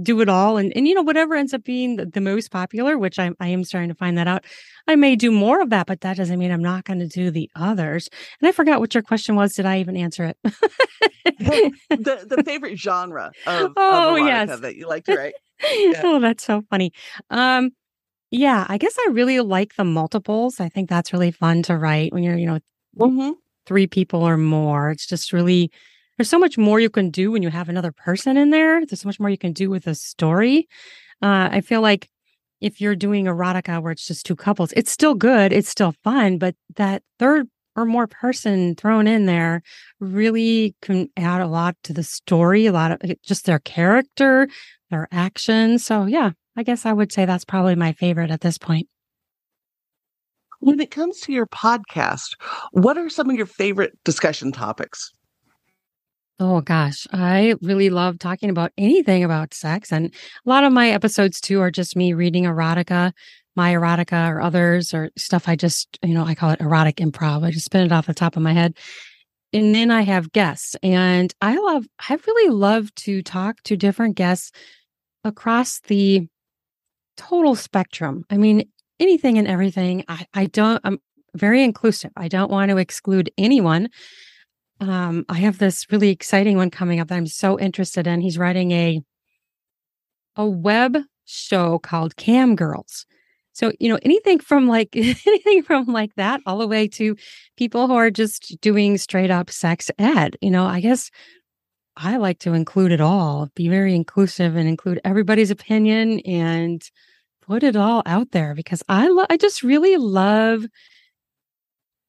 do 0.01 0.21
it 0.21 0.29
all 0.29 0.57
and, 0.57 0.71
and 0.75 0.87
you 0.87 0.93
know 0.93 1.01
whatever 1.01 1.35
ends 1.35 1.53
up 1.53 1.63
being 1.63 1.97
the, 1.97 2.05
the 2.05 2.21
most 2.21 2.51
popular 2.51 2.97
which 2.97 3.19
I, 3.19 3.31
I 3.39 3.47
am 3.47 3.63
starting 3.63 3.89
to 3.89 3.95
find 3.95 4.17
that 4.17 4.27
out 4.27 4.45
i 4.87 4.95
may 4.95 5.15
do 5.15 5.31
more 5.31 5.61
of 5.61 5.69
that 5.71 5.87
but 5.87 6.01
that 6.01 6.17
doesn't 6.17 6.39
mean 6.39 6.51
i'm 6.51 6.61
not 6.61 6.85
going 6.85 6.99
to 6.99 7.07
do 7.07 7.29
the 7.29 7.49
others 7.55 8.09
and 8.39 8.47
i 8.47 8.51
forgot 8.51 8.79
what 8.79 8.93
your 8.93 9.03
question 9.03 9.35
was 9.35 9.53
did 9.53 9.65
i 9.65 9.79
even 9.79 9.97
answer 9.97 10.25
it 10.25 10.37
the, 10.43 12.25
the 12.25 12.43
favorite 12.45 12.79
genre 12.79 13.31
of, 13.45 13.73
oh 13.75 14.15
of 14.15 14.25
yes 14.25 14.59
that 14.61 14.75
you 14.75 14.87
like 14.87 15.03
to 15.05 15.15
write 15.15 15.33
yeah. 15.61 16.01
oh 16.03 16.19
that's 16.19 16.45
so 16.45 16.61
funny 16.69 16.93
um 17.29 17.71
yeah, 18.31 18.65
I 18.69 18.77
guess 18.77 18.95
I 18.97 19.09
really 19.11 19.41
like 19.41 19.75
the 19.75 19.83
multiples. 19.83 20.61
I 20.61 20.69
think 20.69 20.89
that's 20.89 21.11
really 21.11 21.31
fun 21.31 21.63
to 21.63 21.77
write 21.77 22.13
when 22.13 22.23
you're, 22.23 22.37
you 22.37 22.47
know, 22.47 22.59
mm-hmm. 22.97 23.31
three 23.65 23.87
people 23.87 24.23
or 24.23 24.37
more. 24.37 24.89
It's 24.89 25.05
just 25.05 25.33
really, 25.33 25.69
there's 26.17 26.29
so 26.29 26.39
much 26.39 26.57
more 26.57 26.79
you 26.79 26.89
can 26.89 27.09
do 27.09 27.31
when 27.31 27.43
you 27.43 27.49
have 27.49 27.69
another 27.69 27.91
person 27.91 28.37
in 28.37 28.49
there. 28.49 28.85
There's 28.85 29.01
so 29.01 29.09
much 29.09 29.19
more 29.19 29.29
you 29.29 29.37
can 29.37 29.53
do 29.53 29.69
with 29.69 29.87
a 29.87 29.95
story. 29.95 30.67
Uh, 31.21 31.49
I 31.51 31.61
feel 31.61 31.81
like 31.81 32.09
if 32.61 32.79
you're 32.79 32.95
doing 32.95 33.25
erotica 33.25 33.81
where 33.81 33.91
it's 33.91 34.07
just 34.07 34.25
two 34.25 34.35
couples, 34.35 34.71
it's 34.73 34.91
still 34.91 35.15
good, 35.15 35.51
it's 35.51 35.69
still 35.69 35.93
fun, 36.03 36.37
but 36.37 36.55
that 36.75 37.03
third 37.17 37.47
or 37.75 37.85
more 37.85 38.07
person 38.07 38.75
thrown 38.75 39.07
in 39.07 39.25
there 39.25 39.63
really 39.99 40.75
can 40.81 41.09
add 41.17 41.41
a 41.41 41.47
lot 41.47 41.75
to 41.83 41.93
the 41.93 42.03
story, 42.03 42.65
a 42.65 42.71
lot 42.71 42.91
of 42.91 43.21
just 43.23 43.45
their 43.45 43.59
character, 43.59 44.47
their 44.89 45.07
actions. 45.11 45.85
So, 45.85 46.05
yeah, 46.05 46.31
I 46.55 46.63
guess 46.63 46.85
I 46.85 46.93
would 46.93 47.11
say 47.11 47.25
that's 47.25 47.45
probably 47.45 47.75
my 47.75 47.93
favorite 47.93 48.31
at 48.31 48.41
this 48.41 48.57
point. 48.57 48.87
When 50.59 50.79
it 50.79 50.91
comes 50.91 51.21
to 51.21 51.33
your 51.33 51.47
podcast, 51.47 52.35
what 52.71 52.97
are 52.97 53.09
some 53.09 53.29
of 53.29 53.35
your 53.35 53.47
favorite 53.47 53.97
discussion 54.03 54.51
topics? 54.51 55.11
Oh 56.43 56.59
gosh, 56.59 57.05
I 57.13 57.53
really 57.61 57.91
love 57.91 58.17
talking 58.17 58.49
about 58.49 58.71
anything 58.75 59.23
about 59.23 59.53
sex. 59.53 59.91
And 59.91 60.07
a 60.07 60.49
lot 60.49 60.63
of 60.63 60.73
my 60.73 60.89
episodes 60.89 61.39
too 61.39 61.61
are 61.61 61.69
just 61.69 61.95
me 61.95 62.13
reading 62.13 62.45
erotica, 62.45 63.11
my 63.55 63.73
erotica 63.73 64.27
or 64.27 64.41
others 64.41 64.91
or 64.91 65.11
stuff 65.15 65.47
I 65.47 65.55
just, 65.55 65.99
you 66.01 66.15
know, 66.15 66.25
I 66.25 66.33
call 66.33 66.49
it 66.49 66.59
erotic 66.59 66.95
improv. 66.95 67.45
I 67.45 67.51
just 67.51 67.65
spin 67.65 67.85
it 67.85 67.91
off 67.91 68.07
the 68.07 68.15
top 68.15 68.37
of 68.37 68.41
my 68.41 68.53
head. 68.53 68.75
And 69.53 69.75
then 69.75 69.91
I 69.91 70.01
have 70.01 70.31
guests. 70.31 70.75
And 70.81 71.31
I 71.41 71.57
love, 71.57 71.85
I 72.09 72.17
really 72.25 72.51
love 72.51 72.91
to 72.95 73.21
talk 73.21 73.61
to 73.65 73.77
different 73.77 74.15
guests 74.15 74.51
across 75.23 75.79
the 75.81 76.27
total 77.17 77.53
spectrum. 77.53 78.23
I 78.31 78.37
mean, 78.37 78.67
anything 78.99 79.37
and 79.37 79.47
everything. 79.47 80.05
I, 80.07 80.25
I 80.33 80.45
don't, 80.47 80.81
I'm 80.83 80.97
very 81.35 81.63
inclusive. 81.63 82.11
I 82.17 82.29
don't 82.29 82.49
want 82.49 82.71
to 82.71 82.77
exclude 82.77 83.29
anyone. 83.37 83.89
Um, 84.81 85.25
I 85.29 85.35
have 85.35 85.59
this 85.59 85.85
really 85.91 86.09
exciting 86.09 86.57
one 86.57 86.71
coming 86.71 86.99
up 86.99 87.07
that 87.09 87.15
I'm 87.15 87.27
so 87.27 87.59
interested 87.59 88.07
in. 88.07 88.19
He's 88.19 88.37
writing 88.37 88.71
a 88.71 89.01
a 90.35 90.45
web 90.47 90.97
show 91.25 91.79
called 91.79 92.15
Cam 92.15 92.55
Girls. 92.55 93.05
So, 93.53 93.71
you 93.79 93.89
know, 93.89 93.99
anything 94.03 94.39
from 94.39 94.67
like 94.67 94.89
anything 94.95 95.63
from 95.63 95.85
like 95.85 96.15
that 96.15 96.41
all 96.45 96.57
the 96.57 96.67
way 96.67 96.87
to 96.89 97.15
people 97.57 97.87
who 97.87 97.93
are 97.93 98.09
just 98.09 98.59
doing 98.61 98.97
straight 98.97 99.29
up 99.31 99.49
sex 99.49 99.91
ed. 99.99 100.35
You 100.41 100.51
know, 100.51 100.65
I 100.65 100.79
guess 100.79 101.11
I 101.97 102.17
like 102.17 102.39
to 102.39 102.53
include 102.53 102.91
it 102.91 103.01
all, 103.01 103.49
be 103.55 103.69
very 103.69 103.95
inclusive 103.95 104.55
and 104.55 104.67
include 104.67 105.01
everybody's 105.05 105.51
opinion 105.51 106.21
and 106.21 106.81
put 107.41 107.63
it 107.63 107.75
all 107.75 108.03
out 108.05 108.31
there 108.31 108.55
because 108.55 108.83
I 108.89 109.09
lo- 109.09 109.27
I 109.29 109.37
just 109.37 109.63
really 109.63 109.97
love 109.97 110.65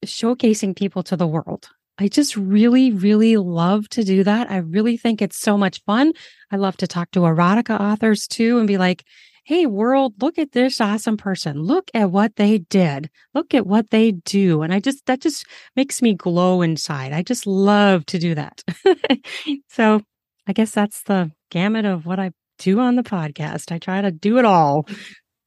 showcasing 0.06 0.76
people 0.76 1.02
to 1.04 1.16
the 1.16 1.26
world. 1.26 1.68
I 2.02 2.08
just 2.08 2.36
really, 2.36 2.90
really 2.90 3.36
love 3.36 3.88
to 3.90 4.02
do 4.02 4.24
that. 4.24 4.50
I 4.50 4.56
really 4.56 4.96
think 4.96 5.22
it's 5.22 5.38
so 5.38 5.56
much 5.56 5.80
fun. 5.84 6.12
I 6.50 6.56
love 6.56 6.76
to 6.78 6.88
talk 6.88 7.12
to 7.12 7.20
erotica 7.20 7.78
authors 7.78 8.26
too 8.26 8.58
and 8.58 8.66
be 8.66 8.76
like, 8.76 9.04
hey, 9.44 9.66
world, 9.66 10.14
look 10.20 10.36
at 10.36 10.50
this 10.50 10.80
awesome 10.80 11.16
person. 11.16 11.62
Look 11.62 11.92
at 11.94 12.10
what 12.10 12.34
they 12.34 12.58
did. 12.58 13.08
Look 13.34 13.54
at 13.54 13.68
what 13.68 13.90
they 13.90 14.10
do. 14.10 14.62
And 14.62 14.74
I 14.74 14.80
just, 14.80 15.06
that 15.06 15.20
just 15.20 15.46
makes 15.76 16.02
me 16.02 16.12
glow 16.14 16.60
inside. 16.60 17.12
I 17.12 17.22
just 17.22 17.46
love 17.46 18.04
to 18.06 18.18
do 18.18 18.34
that. 18.34 18.64
so 19.68 20.02
I 20.48 20.52
guess 20.52 20.72
that's 20.72 21.04
the 21.04 21.30
gamut 21.52 21.84
of 21.84 22.04
what 22.04 22.18
I 22.18 22.32
do 22.58 22.80
on 22.80 22.96
the 22.96 23.04
podcast. 23.04 23.70
I 23.70 23.78
try 23.78 24.00
to 24.00 24.10
do 24.10 24.38
it 24.38 24.44
all. 24.44 24.88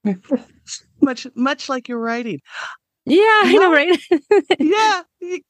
much 1.01 1.27
much 1.35 1.67
like 1.67 1.89
your 1.89 1.99
writing. 1.99 2.39
Yeah, 3.05 3.17
I 3.21 3.53
know, 3.53 3.71
right? 3.71 3.99
yeah, 4.59 5.01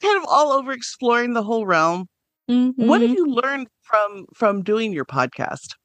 kind 0.01 0.17
of 0.17 0.25
all 0.27 0.51
over 0.51 0.71
exploring 0.71 1.33
the 1.33 1.43
whole 1.43 1.65
realm. 1.65 2.07
Mm-hmm. 2.49 2.85
What 2.85 3.01
have 3.01 3.11
mm-hmm. 3.11 3.17
you 3.17 3.27
learned 3.27 3.67
from 3.81 4.25
from 4.33 4.61
doing 4.61 4.91
your 4.91 5.05
podcast? 5.05 5.75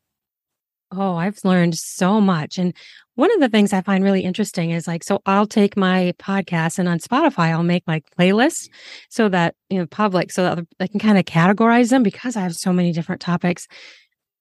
Oh, 0.92 1.14
I've 1.14 1.38
learned 1.44 1.76
so 1.76 2.20
much. 2.20 2.58
And 2.58 2.74
one 3.14 3.32
of 3.32 3.40
the 3.40 3.48
things 3.48 3.72
I 3.72 3.80
find 3.80 4.02
really 4.02 4.22
interesting 4.22 4.70
is 4.70 4.88
like, 4.88 5.04
so 5.04 5.20
I'll 5.24 5.46
take 5.46 5.76
my 5.76 6.12
podcast 6.18 6.80
and 6.80 6.88
on 6.88 6.98
Spotify, 6.98 7.50
I'll 7.52 7.62
make 7.62 7.84
like 7.86 8.04
playlists 8.18 8.68
so 9.08 9.28
that, 9.28 9.54
you 9.68 9.78
know, 9.78 9.86
public, 9.86 10.32
so 10.32 10.42
that 10.42 10.66
I 10.80 10.88
can 10.88 10.98
kind 10.98 11.16
of 11.16 11.26
categorize 11.26 11.90
them 11.90 12.02
because 12.02 12.34
I 12.34 12.40
have 12.40 12.56
so 12.56 12.72
many 12.72 12.92
different 12.92 13.20
topics. 13.20 13.68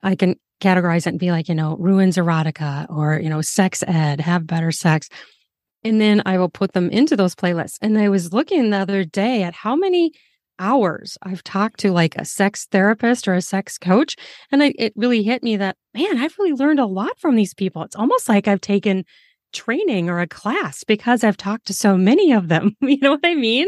I 0.01 0.15
can 0.15 0.37
categorize 0.59 1.05
it 1.05 1.07
and 1.07 1.19
be 1.19 1.31
like, 1.31 1.49
you 1.49 1.55
know, 1.55 1.77
ruins 1.77 2.17
erotica 2.17 2.89
or, 2.89 3.19
you 3.19 3.29
know, 3.29 3.41
sex 3.41 3.83
ed, 3.87 4.19
have 4.19 4.47
better 4.47 4.71
sex. 4.71 5.07
And 5.83 5.99
then 5.99 6.21
I 6.25 6.37
will 6.37 6.49
put 6.49 6.73
them 6.73 6.89
into 6.89 7.15
those 7.15 7.35
playlists. 7.35 7.77
And 7.81 7.97
I 7.97 8.09
was 8.09 8.33
looking 8.33 8.69
the 8.69 8.77
other 8.77 9.03
day 9.03 9.43
at 9.43 9.53
how 9.53 9.75
many 9.75 10.11
hours 10.59 11.17
I've 11.23 11.43
talked 11.43 11.79
to 11.81 11.91
like 11.91 12.15
a 12.17 12.25
sex 12.25 12.65
therapist 12.65 13.27
or 13.27 13.33
a 13.33 13.41
sex 13.41 13.77
coach. 13.77 14.15
And 14.51 14.61
I, 14.61 14.73
it 14.77 14.93
really 14.95 15.23
hit 15.23 15.41
me 15.41 15.57
that, 15.57 15.77
man, 15.93 16.17
I've 16.17 16.37
really 16.37 16.53
learned 16.53 16.79
a 16.79 16.85
lot 16.85 17.17
from 17.17 17.35
these 17.35 17.53
people. 17.53 17.83
It's 17.83 17.95
almost 17.95 18.27
like 18.27 18.47
I've 18.47 18.61
taken 18.61 19.05
training 19.53 20.09
or 20.09 20.19
a 20.19 20.27
class 20.27 20.83
because 20.83 21.23
I've 21.23 21.37
talked 21.37 21.67
to 21.67 21.73
so 21.73 21.97
many 21.97 22.31
of 22.33 22.49
them. 22.49 22.75
you 22.81 22.97
know 22.99 23.11
what 23.11 23.21
I 23.23 23.35
mean? 23.35 23.67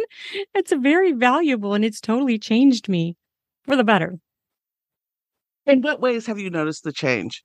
It's 0.54 0.74
very 0.74 1.14
valuable 1.14 1.74
and 1.74 1.84
it's 1.84 2.02
totally 2.02 2.38
changed 2.38 2.90
me 2.90 3.16
for 3.64 3.76
the 3.76 3.84
better. 3.84 4.20
In 5.66 5.82
what 5.82 6.02
ways 6.02 6.26
have 6.26 6.40
you 6.40 6.50
noticed 6.50 6.84
the 6.84 6.92
change? 6.92 7.44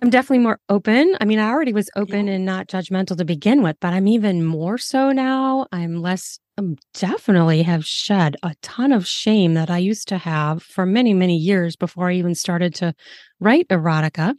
I'm 0.00 0.10
definitely 0.10 0.44
more 0.44 0.60
open. 0.68 1.16
I 1.20 1.24
mean, 1.24 1.38
I 1.38 1.50
already 1.50 1.72
was 1.72 1.90
open 1.96 2.28
yeah. 2.28 2.34
and 2.34 2.44
not 2.44 2.68
judgmental 2.68 3.16
to 3.16 3.24
begin 3.24 3.62
with, 3.62 3.76
but 3.80 3.92
I'm 3.92 4.06
even 4.06 4.44
more 4.44 4.78
so 4.78 5.10
now. 5.10 5.66
I'm 5.72 6.00
less 6.00 6.38
um, 6.56 6.76
definitely 6.94 7.62
have 7.62 7.84
shed 7.84 8.36
a 8.42 8.54
ton 8.62 8.92
of 8.92 9.06
shame 9.06 9.54
that 9.54 9.70
I 9.70 9.78
used 9.78 10.08
to 10.08 10.18
have 10.18 10.62
for 10.62 10.86
many, 10.86 11.14
many 11.14 11.36
years 11.36 11.76
before 11.76 12.10
I 12.10 12.14
even 12.14 12.34
started 12.34 12.74
to 12.76 12.94
write 13.40 13.68
erotica. 13.68 14.34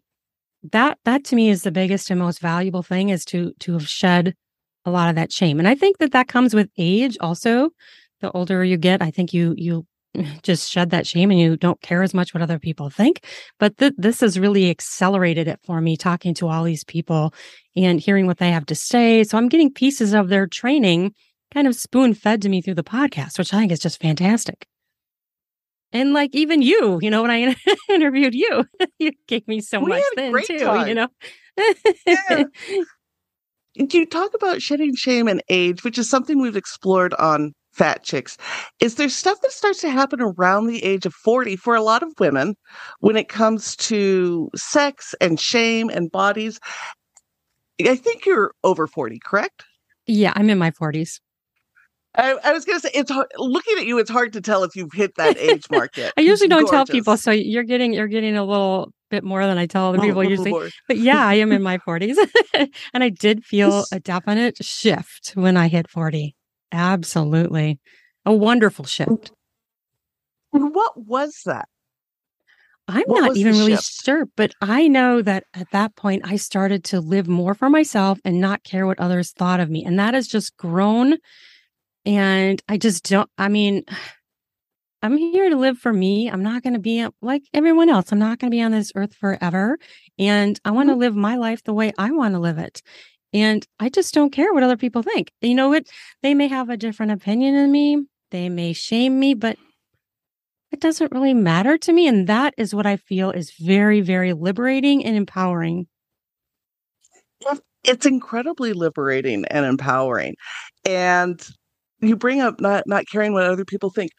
That 0.71 0.97
that 1.05 1.23
to 1.25 1.35
me 1.35 1.49
is 1.49 1.63
the 1.63 1.71
biggest 1.71 2.09
and 2.09 2.19
most 2.19 2.39
valuable 2.39 2.83
thing 2.83 3.09
is 3.09 3.23
to 3.25 3.53
to 3.59 3.73
have 3.73 3.87
shed 3.87 4.35
a 4.85 4.91
lot 4.91 5.09
of 5.09 5.15
that 5.15 5.31
shame. 5.31 5.59
And 5.59 5.67
I 5.67 5.75
think 5.75 5.97
that 5.99 6.11
that 6.11 6.27
comes 6.27 6.53
with 6.53 6.69
age 6.77 7.17
also. 7.21 7.69
The 8.21 8.31
older 8.31 8.65
you 8.65 8.75
get, 8.75 9.01
I 9.01 9.11
think 9.11 9.33
you 9.33 9.53
you 9.57 9.85
just 10.43 10.69
shed 10.69 10.89
that 10.89 11.07
shame 11.07 11.31
and 11.31 11.39
you 11.39 11.57
don't 11.57 11.81
care 11.81 12.03
as 12.03 12.13
much 12.13 12.33
what 12.33 12.41
other 12.41 12.59
people 12.59 12.89
think. 12.89 13.25
But 13.59 13.77
th- 13.77 13.93
this 13.97 14.21
has 14.21 14.39
really 14.39 14.69
accelerated 14.69 15.47
it 15.47 15.59
for 15.63 15.81
me 15.81 15.97
talking 15.97 16.33
to 16.35 16.47
all 16.47 16.63
these 16.63 16.83
people 16.83 17.33
and 17.75 17.99
hearing 17.99 18.27
what 18.27 18.37
they 18.37 18.51
have 18.51 18.65
to 18.67 18.75
say. 18.75 19.23
So 19.23 19.37
I'm 19.37 19.49
getting 19.49 19.71
pieces 19.73 20.13
of 20.13 20.29
their 20.29 20.47
training 20.47 21.13
kind 21.53 21.67
of 21.67 21.75
spoon 21.75 22.13
fed 22.13 22.41
to 22.43 22.49
me 22.49 22.61
through 22.61 22.75
the 22.75 22.83
podcast, 22.83 23.37
which 23.37 23.53
I 23.53 23.59
think 23.59 23.71
is 23.71 23.79
just 23.79 24.01
fantastic. 24.01 24.67
And 25.91 26.13
like 26.13 26.35
even 26.35 26.61
you, 26.61 26.99
you 27.01 27.09
know, 27.09 27.23
when 27.23 27.31
I 27.31 27.55
interviewed 27.89 28.35
you, 28.35 28.65
you 28.99 29.11
gave 29.27 29.47
me 29.47 29.61
so 29.61 29.79
we 29.79 29.89
much 29.89 30.03
then 30.15 30.33
too, 30.43 30.59
time. 30.59 30.87
you 30.87 30.93
know. 30.93 31.07
yeah. 32.05 32.43
You 33.75 34.05
talk 34.05 34.33
about 34.33 34.61
shedding 34.61 34.95
shame 34.95 35.27
and 35.27 35.41
age, 35.49 35.83
which 35.83 35.97
is 35.97 36.09
something 36.09 36.41
we've 36.41 36.55
explored 36.55 37.13
on 37.13 37.53
Fat 37.79 38.03
Chicks. 38.03 38.37
Is 38.81 38.95
there 38.95 39.07
stuff 39.07 39.39
that 39.39 39.53
starts 39.53 39.79
to 39.81 39.89
happen 39.89 40.19
around 40.19 40.67
the 40.67 40.83
age 40.83 41.05
of 41.05 41.13
40 41.13 41.55
for 41.55 41.75
a 41.75 41.81
lot 41.81 42.03
of 42.03 42.11
women 42.19 42.55
when 42.99 43.15
it 43.15 43.29
comes 43.29 43.77
to 43.77 44.49
sex 44.53 45.15
and 45.21 45.39
shame 45.39 45.89
and 45.89 46.11
bodies? 46.11 46.59
I 47.81 47.95
think 47.95 48.25
you're 48.25 48.51
over 48.65 48.85
40, 48.85 49.19
correct? 49.23 49.63
Yeah, 50.07 50.33
I'm 50.35 50.49
in 50.49 50.57
my 50.57 50.71
40s. 50.71 51.21
I, 52.15 52.33
I, 52.43 52.51
was 52.51 52.65
gonna 52.65 52.81
say 52.81 52.89
it's 52.93 53.11
hard, 53.11 53.27
looking 53.37 53.77
at 53.77 53.85
you. 53.85 53.97
It's 53.97 54.09
hard 54.09 54.33
to 54.33 54.41
tell 54.41 54.65
if 54.65 54.75
you've 54.75 54.91
hit 54.91 55.15
that 55.15 55.37
age 55.37 55.69
market. 55.71 56.11
I 56.17 56.21
usually 56.21 56.49
don't 56.49 56.67
tell 56.67 56.85
people, 56.85 57.15
so 57.15 57.31
you're 57.31 57.63
getting 57.63 57.93
you're 57.93 58.07
getting 58.07 58.35
a 58.35 58.43
little 58.43 58.91
bit 59.09 59.23
more 59.23 59.45
than 59.45 59.59
I 59.59 59.67
tell 59.67 59.89
other 59.89 59.99
people 60.01 60.23
usually. 60.23 60.49
More. 60.49 60.69
But 60.87 60.97
yeah, 60.97 61.23
I 61.25 61.35
am 61.35 61.51
in 61.51 61.61
my 61.61 61.77
40s, 61.87 62.17
and 62.93 63.03
I 63.03 63.09
did 63.09 63.45
feel 63.45 63.85
a 63.93 63.99
definite 63.99 64.57
shift 64.65 65.33
when 65.35 65.55
I 65.55 65.67
hit 65.67 65.87
40. 65.87 66.35
Absolutely, 66.71 67.79
a 68.25 68.33
wonderful 68.33 68.85
shift. 68.85 69.31
And 70.53 70.73
what 70.73 70.93
was 70.97 71.41
that? 71.45 71.67
I'm 72.87 73.03
what 73.05 73.21
not 73.21 73.37
even 73.37 73.53
really 73.53 73.75
shift? 73.75 74.03
sure, 74.03 74.25
but 74.35 74.53
I 74.61 74.87
know 74.87 75.21
that 75.21 75.43
at 75.53 75.69
that 75.71 75.95
point 75.95 76.23
I 76.25 76.37
started 76.37 76.83
to 76.85 76.99
live 76.99 77.27
more 77.27 77.53
for 77.53 77.69
myself 77.69 78.19
and 78.25 78.41
not 78.41 78.63
care 78.63 78.87
what 78.87 78.99
others 78.99 79.31
thought 79.31 79.59
of 79.59 79.69
me, 79.69 79.85
and 79.85 79.99
that 79.99 80.13
has 80.13 80.27
just 80.27 80.57
grown 80.57 81.17
and 82.05 82.61
I 82.67 82.77
just 82.77 83.07
don't, 83.07 83.29
I 83.37 83.47
mean, 83.49 83.83
I'm 85.01 85.15
here 85.15 85.49
to 85.49 85.55
live 85.55 85.77
for 85.77 85.93
me. 85.93 86.29
I'm 86.29 86.43
not 86.43 86.61
going 86.61 86.73
to 86.73 86.79
be 86.79 87.07
like 87.21 87.43
everyone 87.53 87.87
else. 87.87 88.11
I'm 88.11 88.19
not 88.19 88.37
going 88.37 88.51
to 88.51 88.55
be 88.55 88.61
on 88.61 88.71
this 88.73 88.91
earth 88.95 89.15
forever. 89.15 89.77
And 90.17 90.59
I 90.65 90.71
want 90.71 90.89
to 90.89 90.93
mm-hmm. 90.93 90.99
live 90.99 91.15
my 91.15 91.37
life 91.37 91.63
the 91.63 91.73
way 91.73 91.93
I 91.97 92.11
want 92.11 92.33
to 92.33 92.39
live 92.39 92.57
it. 92.57 92.81
And 93.33 93.65
I 93.79 93.89
just 93.89 94.13
don't 94.13 94.31
care 94.31 94.53
what 94.53 94.63
other 94.63 94.77
people 94.77 95.03
think. 95.03 95.31
You 95.41 95.55
know 95.55 95.69
what? 95.69 95.85
They 96.23 96.33
may 96.33 96.47
have 96.47 96.69
a 96.69 96.77
different 96.77 97.11
opinion 97.11 97.55
than 97.55 97.71
me. 97.71 98.05
They 98.31 98.49
may 98.49 98.73
shame 98.73 99.19
me, 99.19 99.33
but 99.33 99.57
it 100.71 100.79
doesn't 100.79 101.11
really 101.11 101.33
matter 101.33 101.77
to 101.77 101.93
me. 101.93 102.07
And 102.07 102.27
that 102.27 102.53
is 102.57 102.73
what 102.73 102.85
I 102.85 102.97
feel 102.97 103.31
is 103.31 103.51
very, 103.59 104.01
very 104.01 104.33
liberating 104.33 105.03
and 105.03 105.15
empowering. 105.15 105.87
It's 107.83 108.05
incredibly 108.05 108.73
liberating 108.73 109.45
and 109.45 109.65
empowering. 109.65 110.35
And 110.85 111.41
you 112.01 112.15
bring 112.15 112.41
up 112.41 112.59
not 112.59 112.83
not 112.87 113.05
caring 113.11 113.33
what 113.33 113.45
other 113.45 113.65
people 113.65 113.89
think. 113.89 114.11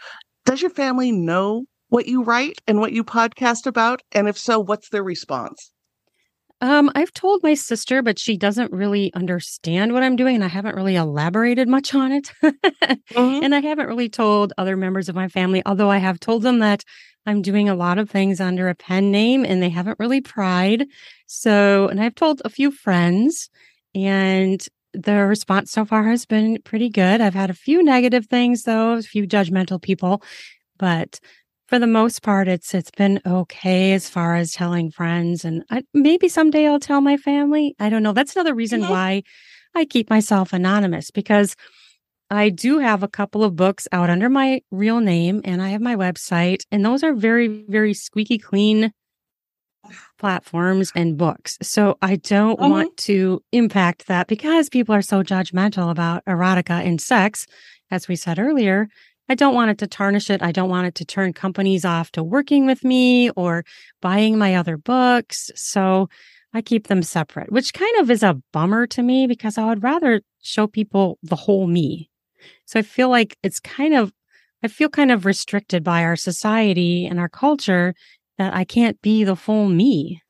Does 0.44 0.62
your 0.62 0.70
family 0.70 1.12
know 1.12 1.64
what 1.88 2.06
you 2.06 2.22
write 2.22 2.60
and 2.66 2.80
what 2.80 2.92
you 2.92 3.04
podcast 3.04 3.66
about? 3.66 4.02
And 4.12 4.28
if 4.28 4.38
so, 4.38 4.58
what's 4.58 4.88
their 4.90 5.04
response? 5.04 5.70
Um, 6.62 6.90
I've 6.94 7.12
told 7.12 7.42
my 7.42 7.54
sister, 7.54 8.02
but 8.02 8.18
she 8.18 8.36
doesn't 8.36 8.70
really 8.72 9.12
understand 9.14 9.92
what 9.92 10.02
I'm 10.02 10.16
doing, 10.16 10.34
and 10.34 10.44
I 10.44 10.48
haven't 10.48 10.76
really 10.76 10.96
elaborated 10.96 11.68
much 11.68 11.94
on 11.94 12.12
it. 12.12 12.32
mm-hmm. 12.42 13.44
And 13.44 13.54
I 13.54 13.60
haven't 13.60 13.86
really 13.86 14.10
told 14.10 14.52
other 14.58 14.76
members 14.76 15.08
of 15.08 15.14
my 15.14 15.28
family, 15.28 15.62
although 15.64 15.90
I 15.90 15.98
have 15.98 16.20
told 16.20 16.42
them 16.42 16.58
that 16.58 16.84
I'm 17.24 17.40
doing 17.40 17.68
a 17.68 17.74
lot 17.74 17.98
of 17.98 18.10
things 18.10 18.40
under 18.40 18.68
a 18.68 18.74
pen 18.74 19.10
name, 19.10 19.44
and 19.44 19.62
they 19.62 19.70
haven't 19.70 19.98
really 19.98 20.20
pried. 20.20 20.86
So, 21.26 21.88
and 21.88 22.00
I've 22.00 22.14
told 22.14 22.42
a 22.44 22.50
few 22.50 22.70
friends, 22.70 23.48
and 23.94 24.60
the 24.92 25.14
response 25.26 25.70
so 25.70 25.84
far 25.84 26.04
has 26.08 26.26
been 26.26 26.60
pretty 26.62 26.90
good. 26.90 27.20
I've 27.20 27.34
had 27.34 27.50
a 27.50 27.54
few 27.54 27.82
negative 27.82 28.26
things 28.26 28.64
though, 28.64 28.94
a 28.94 29.02
few 29.02 29.26
judgmental 29.26 29.80
people, 29.80 30.22
but 30.78 31.20
for 31.70 31.78
the 31.78 31.86
most 31.86 32.22
part, 32.22 32.48
it's 32.48 32.74
it's 32.74 32.90
been 32.90 33.20
okay 33.24 33.92
as 33.92 34.10
far 34.10 34.34
as 34.34 34.52
telling 34.52 34.90
friends, 34.90 35.44
and 35.44 35.62
I, 35.70 35.84
maybe 35.94 36.28
someday 36.28 36.66
I'll 36.66 36.80
tell 36.80 37.00
my 37.00 37.16
family. 37.16 37.76
I 37.78 37.88
don't 37.88 38.02
know. 38.02 38.12
That's 38.12 38.34
another 38.34 38.56
reason 38.56 38.80
mm-hmm. 38.80 38.90
why 38.90 39.22
I 39.76 39.84
keep 39.84 40.10
myself 40.10 40.52
anonymous 40.52 41.12
because 41.12 41.54
I 42.28 42.48
do 42.48 42.80
have 42.80 43.04
a 43.04 43.08
couple 43.08 43.44
of 43.44 43.54
books 43.54 43.86
out 43.92 44.10
under 44.10 44.28
my 44.28 44.62
real 44.72 44.98
name, 44.98 45.42
and 45.44 45.62
I 45.62 45.68
have 45.68 45.80
my 45.80 45.94
website, 45.94 46.64
and 46.72 46.84
those 46.84 47.04
are 47.04 47.14
very 47.14 47.46
very 47.68 47.94
squeaky 47.94 48.36
clean 48.36 48.92
platforms 50.18 50.90
and 50.96 51.16
books. 51.16 51.56
So 51.62 51.98
I 52.02 52.16
don't 52.16 52.58
mm-hmm. 52.58 52.70
want 52.70 52.96
to 52.98 53.44
impact 53.52 54.08
that 54.08 54.26
because 54.26 54.68
people 54.68 54.94
are 54.94 55.02
so 55.02 55.22
judgmental 55.22 55.88
about 55.88 56.24
erotica 56.24 56.84
and 56.84 57.00
sex, 57.00 57.46
as 57.92 58.08
we 58.08 58.16
said 58.16 58.40
earlier. 58.40 58.88
I 59.30 59.36
don't 59.36 59.54
want 59.54 59.70
it 59.70 59.78
to 59.78 59.86
tarnish 59.86 60.28
it. 60.28 60.42
I 60.42 60.50
don't 60.50 60.68
want 60.68 60.88
it 60.88 60.96
to 60.96 61.04
turn 61.04 61.32
companies 61.32 61.84
off 61.84 62.10
to 62.12 62.22
working 62.22 62.66
with 62.66 62.82
me 62.82 63.30
or 63.30 63.64
buying 64.02 64.36
my 64.36 64.56
other 64.56 64.76
books. 64.76 65.52
So 65.54 66.08
I 66.52 66.62
keep 66.62 66.88
them 66.88 67.04
separate, 67.04 67.52
which 67.52 67.72
kind 67.72 67.96
of 68.00 68.10
is 68.10 68.24
a 68.24 68.42
bummer 68.52 68.88
to 68.88 69.04
me 69.04 69.28
because 69.28 69.56
I 69.56 69.66
would 69.66 69.84
rather 69.84 70.22
show 70.42 70.66
people 70.66 71.16
the 71.22 71.36
whole 71.36 71.68
me. 71.68 72.10
So 72.64 72.80
I 72.80 72.82
feel 72.82 73.08
like 73.08 73.36
it's 73.44 73.60
kind 73.60 73.94
of, 73.94 74.12
I 74.64 74.68
feel 74.68 74.88
kind 74.88 75.12
of 75.12 75.24
restricted 75.24 75.84
by 75.84 76.02
our 76.02 76.16
society 76.16 77.06
and 77.06 77.20
our 77.20 77.28
culture 77.28 77.94
that 78.36 78.52
I 78.52 78.64
can't 78.64 79.00
be 79.00 79.22
the 79.22 79.36
full 79.36 79.68
me. 79.68 80.22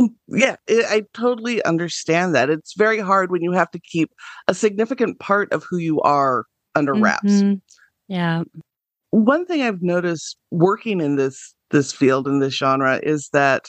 Mm, 0.00 0.14
yeah, 0.28 0.56
it, 0.66 0.86
I 0.88 1.02
totally 1.12 1.62
understand 1.64 2.34
that. 2.34 2.48
It's 2.48 2.74
very 2.74 2.98
hard 2.98 3.30
when 3.30 3.42
you 3.42 3.52
have 3.52 3.70
to 3.72 3.78
keep 3.78 4.10
a 4.48 4.54
significant 4.54 5.18
part 5.18 5.52
of 5.52 5.64
who 5.68 5.76
you 5.76 6.00
are 6.00 6.46
under 6.74 6.94
wraps. 6.94 7.32
Mm-hmm. 7.32 7.54
Yeah. 8.08 8.44
One 9.10 9.44
thing 9.44 9.62
I've 9.62 9.82
noticed 9.82 10.36
working 10.50 11.00
in 11.00 11.16
this 11.16 11.54
this 11.70 11.92
field 11.92 12.26
in 12.26 12.40
this 12.40 12.54
genre 12.54 12.98
is 13.02 13.28
that 13.32 13.66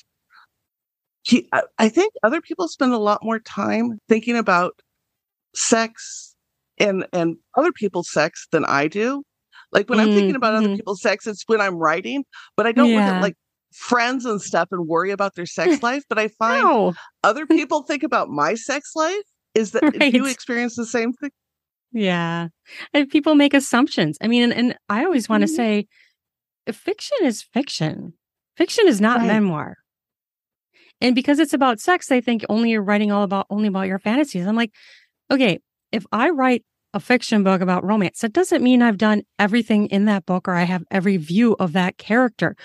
he, 1.23 1.47
I 1.77 1.89
think 1.89 2.13
other 2.23 2.41
people 2.41 2.67
spend 2.67 2.93
a 2.93 2.97
lot 2.97 3.23
more 3.23 3.39
time 3.39 3.99
thinking 4.09 4.35
about 4.35 4.73
sex 5.53 6.35
and 6.79 7.05
and 7.13 7.37
other 7.55 7.71
people's 7.71 8.11
sex 8.11 8.47
than 8.51 8.65
I 8.65 8.87
do. 8.87 9.23
Like 9.71 9.89
when 9.89 9.99
mm-hmm. 9.99 10.09
I'm 10.09 10.15
thinking 10.15 10.35
about 10.35 10.55
other 10.55 10.67
mm-hmm. 10.67 10.75
people's 10.77 11.01
sex, 11.01 11.27
it's 11.27 11.43
when 11.47 11.61
I'm 11.61 11.75
writing, 11.75 12.23
but 12.57 12.65
I 12.65 12.71
don't 12.71 12.89
yeah. 12.89 12.95
look 12.95 13.15
at 13.15 13.21
like 13.21 13.35
friends 13.71 14.25
and 14.25 14.41
stuff 14.41 14.69
and 14.71 14.87
worry 14.87 15.11
about 15.11 15.35
their 15.35 15.45
sex 15.45 15.81
life. 15.83 16.03
But 16.09 16.19
I 16.19 16.27
find 16.27 16.63
no. 16.63 16.93
other 17.23 17.45
people 17.47 17.83
think 17.83 18.03
about 18.03 18.29
my 18.29 18.55
sex 18.55 18.91
life. 18.95 19.23
Is 19.53 19.71
that 19.71 19.83
right. 19.83 20.13
you 20.13 20.25
experience 20.27 20.75
the 20.75 20.85
same 20.85 21.13
thing? 21.13 21.31
Yeah. 21.91 22.47
And 22.93 23.09
people 23.09 23.35
make 23.35 23.53
assumptions. 23.53 24.17
I 24.21 24.27
mean, 24.27 24.43
and, 24.43 24.53
and 24.53 24.77
I 24.87 25.03
always 25.03 25.27
want 25.27 25.41
to 25.41 25.47
mm-hmm. 25.47 25.55
say 25.55 25.87
fiction 26.71 27.17
is 27.23 27.41
fiction. 27.41 28.13
Fiction 28.55 28.87
is 28.87 29.01
not 29.01 29.19
right. 29.19 29.27
memoir. 29.27 29.77
And 31.01 31.15
because 31.15 31.39
it's 31.39 31.53
about 31.53 31.79
sex, 31.79 32.07
they 32.07 32.21
think 32.21 32.45
only 32.47 32.69
you're 32.69 32.83
writing 32.83 33.11
all 33.11 33.23
about 33.23 33.47
only 33.49 33.67
about 33.67 33.87
your 33.87 33.99
fantasies. 33.99 34.45
I'm 34.45 34.55
like, 34.55 34.71
okay, 35.31 35.59
if 35.91 36.05
I 36.11 36.29
write 36.29 36.63
a 36.93 36.99
fiction 36.99 37.43
book 37.43 37.61
about 37.61 37.83
romance, 37.83 38.19
that 38.19 38.33
doesn't 38.33 38.63
mean 38.63 38.81
I've 38.81 38.97
done 38.97 39.23
everything 39.39 39.87
in 39.87 40.05
that 40.05 40.25
book 40.25 40.47
or 40.47 40.53
I 40.53 40.63
have 40.63 40.83
every 40.91 41.17
view 41.17 41.55
of 41.59 41.73
that 41.73 41.97
character. 41.97 42.55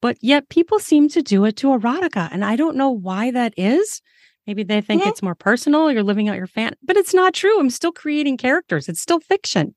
But 0.00 0.18
yet 0.20 0.48
people 0.48 0.78
seem 0.78 1.08
to 1.10 1.22
do 1.22 1.44
it 1.44 1.56
to 1.58 1.68
erotica. 1.68 2.28
And 2.30 2.44
I 2.44 2.56
don't 2.56 2.76
know 2.76 2.90
why 2.90 3.30
that 3.30 3.54
is. 3.56 4.00
Maybe 4.46 4.64
they 4.64 4.80
think 4.80 5.06
it's 5.06 5.22
more 5.22 5.36
personal. 5.36 5.90
You're 5.90 6.02
living 6.02 6.28
out 6.28 6.36
your 6.36 6.48
fan, 6.48 6.74
but 6.82 6.96
it's 6.96 7.14
not 7.14 7.32
true. 7.32 7.60
I'm 7.60 7.70
still 7.70 7.92
creating 7.92 8.38
characters. 8.38 8.88
It's 8.88 9.00
still 9.00 9.20
fiction. 9.20 9.74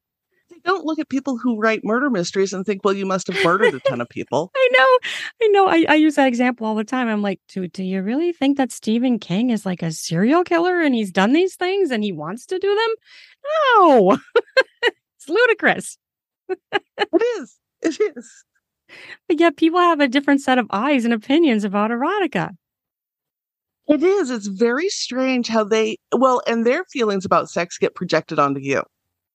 They 0.50 0.58
don't 0.64 0.86
look 0.86 0.98
at 0.98 1.10
people 1.10 1.38
who 1.38 1.60
write 1.60 1.82
murder 1.84 2.10
mysteries 2.10 2.52
and 2.52 2.66
think, 2.66 2.82
well, 2.84 2.94
you 2.94 3.06
must 3.06 3.28
have 3.28 3.44
murdered 3.44 3.76
a 3.76 3.80
ton 3.82 4.02
of 4.02 4.10
people. 4.10 4.52
I 4.56 4.70
know. 4.72 5.00
I 5.42 5.48
know. 5.50 5.68
I, 5.68 5.86
I 5.90 5.96
use 5.96 6.16
that 6.16 6.28
example 6.28 6.66
all 6.66 6.74
the 6.76 6.84
time. 6.84 7.08
I'm 7.08 7.22
like, 7.22 7.40
do, 7.48 7.68
do 7.68 7.84
you 7.84 8.02
really 8.02 8.34
think 8.34 8.58
that 8.58 8.72
Stephen 8.72 9.20
King 9.20 9.52
is 9.52 9.66
like 9.66 9.84
a 9.84 9.92
serial 9.92 10.44
killer 10.44 10.82
and 10.82 10.96
he's 10.96 11.12
done 11.12 11.34
these 11.34 11.56
things 11.56 11.92
and 11.92 12.04
he 12.04 12.12
wants 12.12 12.48
to 12.48 12.58
do 12.58 12.68
them? 12.74 12.96
No, 13.78 14.18
it's 14.84 15.30
ludicrous. 15.30 15.98
it 16.50 17.40
is. 17.40 17.60
It 17.82 18.00
is. 18.18 18.44
But 19.28 19.40
yet 19.40 19.58
people 19.58 19.80
have 19.80 20.00
a 20.00 20.08
different 20.08 20.42
set 20.42 20.58
of 20.58 20.68
eyes 20.70 21.06
and 21.06 21.14
opinions 21.14 21.64
about 21.64 21.92
erotica. 21.92 22.52
It 23.88 24.02
is. 24.02 24.32
It's 24.32 24.48
very 24.48 24.90
strange 24.90 25.48
how 25.48 25.64
they, 25.64 25.98
well, 26.12 26.42
and 26.48 26.66
their 26.66 26.86
feelings 26.86 27.26
about 27.26 27.50
sex 27.50 27.78
get 27.78 27.94
projected 27.94 28.40
onto 28.40 28.60
you. 28.60 28.84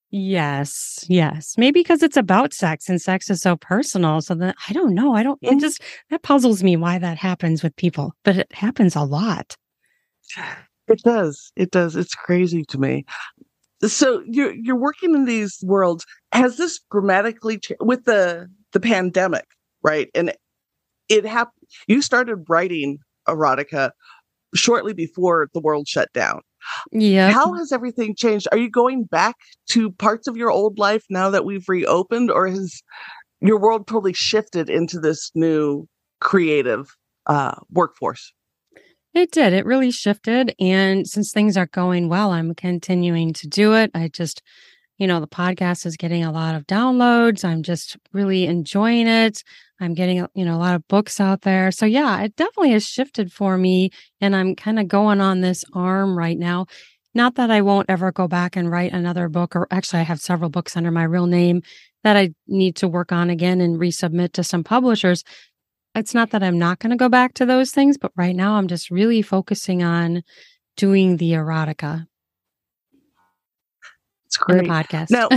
Yes, 0.09 1.05
yes. 1.07 1.55
Maybe 1.57 1.79
because 1.79 2.03
it's 2.03 2.17
about 2.17 2.53
sex 2.53 2.89
and 2.89 3.01
sex 3.01 3.29
is 3.29 3.41
so 3.41 3.55
personal. 3.55 4.19
So 4.19 4.35
that 4.35 4.55
I 4.67 4.73
don't 4.73 4.93
know. 4.93 5.15
I 5.15 5.23
don't, 5.23 5.39
it 5.41 5.53
mm. 5.53 5.61
just, 5.61 5.81
that 6.09 6.21
puzzles 6.21 6.63
me 6.63 6.75
why 6.75 6.99
that 6.99 7.17
happens 7.17 7.63
with 7.63 7.73
people, 7.77 8.13
but 8.25 8.35
it 8.35 8.51
happens 8.53 8.93
a 8.93 9.03
lot. 9.03 9.55
It 10.89 11.01
does. 11.03 11.53
It 11.55 11.71
does. 11.71 11.95
It's 11.95 12.13
crazy 12.13 12.65
to 12.65 12.77
me. 12.77 13.05
So 13.83 14.21
you're, 14.25 14.53
you're 14.53 14.75
working 14.75 15.15
in 15.15 15.23
these 15.23 15.59
worlds. 15.63 16.05
Has 16.33 16.57
this 16.57 16.79
grammatically 16.89 17.57
changed 17.57 17.81
with 17.81 18.03
the, 18.03 18.49
the 18.73 18.79
pandemic, 18.79 19.45
right? 19.83 20.09
And 20.15 20.33
it 21.09 21.25
happened, 21.25 21.67
you 21.87 22.01
started 22.01 22.45
writing 22.47 22.99
erotica 23.27 23.91
shortly 24.55 24.93
before 24.93 25.49
the 25.53 25.59
world 25.59 25.87
shut 25.87 26.11
down. 26.13 26.41
Yeah. 26.91 27.31
How 27.31 27.53
has 27.53 27.71
everything 27.71 28.15
changed? 28.15 28.47
Are 28.51 28.57
you 28.57 28.69
going 28.69 29.05
back 29.05 29.35
to 29.69 29.91
parts 29.91 30.27
of 30.27 30.37
your 30.37 30.51
old 30.51 30.77
life 30.77 31.03
now 31.09 31.29
that 31.29 31.45
we've 31.45 31.67
reopened, 31.67 32.29
or 32.29 32.47
has 32.47 32.81
your 33.39 33.59
world 33.59 33.87
totally 33.87 34.13
shifted 34.13 34.69
into 34.69 34.99
this 34.99 35.31
new 35.33 35.87
creative 36.19 36.95
uh, 37.25 37.55
workforce? 37.71 38.31
It 39.13 39.31
did. 39.31 39.53
It 39.53 39.65
really 39.65 39.91
shifted. 39.91 40.55
And 40.59 41.07
since 41.07 41.31
things 41.31 41.57
are 41.57 41.65
going 41.65 42.07
well, 42.07 42.31
I'm 42.31 42.55
continuing 42.55 43.33
to 43.33 43.47
do 43.47 43.73
it. 43.73 43.91
I 43.93 44.07
just, 44.07 44.41
you 45.01 45.07
know, 45.07 45.19
the 45.19 45.25
podcast 45.25 45.87
is 45.87 45.97
getting 45.97 46.23
a 46.23 46.31
lot 46.31 46.53
of 46.53 46.67
downloads. 46.67 47.43
I'm 47.43 47.63
just 47.63 47.97
really 48.13 48.45
enjoying 48.45 49.07
it. 49.07 49.43
I'm 49.79 49.95
getting, 49.95 50.27
you 50.35 50.45
know, 50.45 50.55
a 50.55 50.61
lot 50.61 50.75
of 50.75 50.87
books 50.87 51.19
out 51.19 51.41
there. 51.41 51.71
So 51.71 51.87
yeah, 51.87 52.21
it 52.21 52.35
definitely 52.35 52.73
has 52.73 52.85
shifted 52.85 53.33
for 53.33 53.57
me. 53.57 53.89
And 54.21 54.35
I'm 54.35 54.55
kind 54.55 54.77
of 54.77 54.87
going 54.87 55.19
on 55.19 55.41
this 55.41 55.65
arm 55.73 56.15
right 56.15 56.37
now. 56.37 56.67
Not 57.15 57.33
that 57.33 57.49
I 57.49 57.61
won't 57.61 57.89
ever 57.89 58.11
go 58.11 58.27
back 58.27 58.55
and 58.55 58.69
write 58.69 58.93
another 58.93 59.27
book, 59.27 59.55
or 59.55 59.67
actually, 59.71 60.01
I 60.01 60.03
have 60.03 60.21
several 60.21 60.51
books 60.51 60.77
under 60.77 60.91
my 60.91 61.03
real 61.03 61.25
name 61.25 61.63
that 62.03 62.15
I 62.15 62.35
need 62.47 62.75
to 62.75 62.87
work 62.87 63.11
on 63.11 63.31
again 63.31 63.59
and 63.59 63.79
resubmit 63.79 64.33
to 64.33 64.43
some 64.43 64.63
publishers. 64.63 65.23
It's 65.95 66.13
not 66.13 66.29
that 66.29 66.43
I'm 66.43 66.59
not 66.59 66.77
going 66.77 66.91
to 66.91 66.95
go 66.95 67.09
back 67.09 67.33
to 67.33 67.45
those 67.47 67.71
things, 67.71 67.97
but 67.97 68.11
right 68.15 68.35
now 68.35 68.53
I'm 68.53 68.67
just 68.67 68.91
really 68.91 69.23
focusing 69.23 69.81
on 69.81 70.21
doing 70.77 71.17
the 71.17 71.31
erotica. 71.31 72.05
It's 74.31 74.37
great. 74.37 74.63
podcast. 74.63 75.09
Now, 75.09 75.27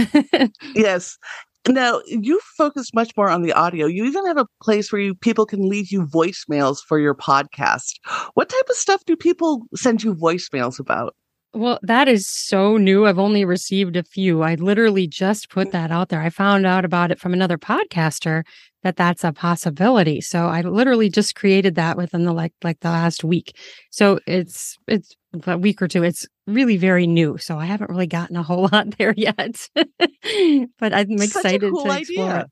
yes. 0.76 1.18
Now 1.66 2.00
you 2.07 2.38
focus 2.57 2.94
much 2.94 3.11
more 3.16 3.28
on 3.28 3.42
the 3.42 3.52
audio. 3.52 3.87
You 3.87 4.04
even 4.04 4.24
have 4.26 4.37
a 4.37 4.46
place 4.62 4.92
where 4.92 5.00
you 5.00 5.16
people 5.16 5.46
can 5.46 5.68
leave 5.68 5.90
you 5.90 6.02
voicemails 6.07 6.78
for 6.87 7.00
your 7.00 7.14
podcast. 7.14 7.94
What 8.35 8.48
type 8.48 8.68
of 8.70 8.76
stuff 8.76 9.04
do 9.04 9.16
people 9.16 9.62
send 9.74 10.04
you 10.04 10.14
voicemails 10.14 10.78
about? 10.78 11.16
Well, 11.54 11.80
that 11.83 12.07
is 12.07 12.28
so 12.28 12.76
new. 12.76 13.07
I've 13.07 13.18
only 13.18 13.44
received 13.44 13.96
a 13.96 14.04
few. 14.04 14.42
I 14.42 14.54
literally 14.54 15.09
just 15.09 15.50
put 15.50 15.68
mm. 15.68 15.72
that 15.72 15.90
out 15.90 16.09
there. 16.09 16.20
I 16.20 16.30
found 16.30 16.64
out 16.64 16.85
about 16.85 17.11
it 17.11 17.18
from 17.18 17.33
another 17.33 17.59
podcaster 17.59 18.44
that 18.84 18.96
that's 18.96 19.24
a 19.24 19.32
possibility. 19.32 20.20
So 20.20 20.46
I 20.46 20.60
literally 20.60 21.08
just 21.08 21.34
created 21.34 21.74
that 21.74 21.96
within 21.96 22.24
the 22.24 22.32
like 22.32 22.52
like 22.62 22.80
the 22.80 22.90
last 22.90 23.24
week. 23.24 23.56
So 23.90 24.20
it's 24.26 24.76
it's 24.86 25.16
a 25.46 25.58
week 25.58 25.82
or 25.82 25.88
two. 25.88 26.04
It's 26.04 26.26
really 26.46 26.76
very 26.76 27.06
new. 27.06 27.38
So 27.38 27.58
I 27.58 27.64
haven't 27.64 27.90
really 27.90 28.06
gotten 28.06 28.36
a 28.36 28.42
whole 28.42 28.68
lot 28.72 28.96
there 28.98 29.14
yet. 29.16 29.68
but 29.74 30.94
I'm 30.94 31.10
excited 31.12 31.72
cool 31.72 31.84
to 31.84 31.98
explore 31.98 32.28
idea. 32.28 32.40
it. 32.40 32.46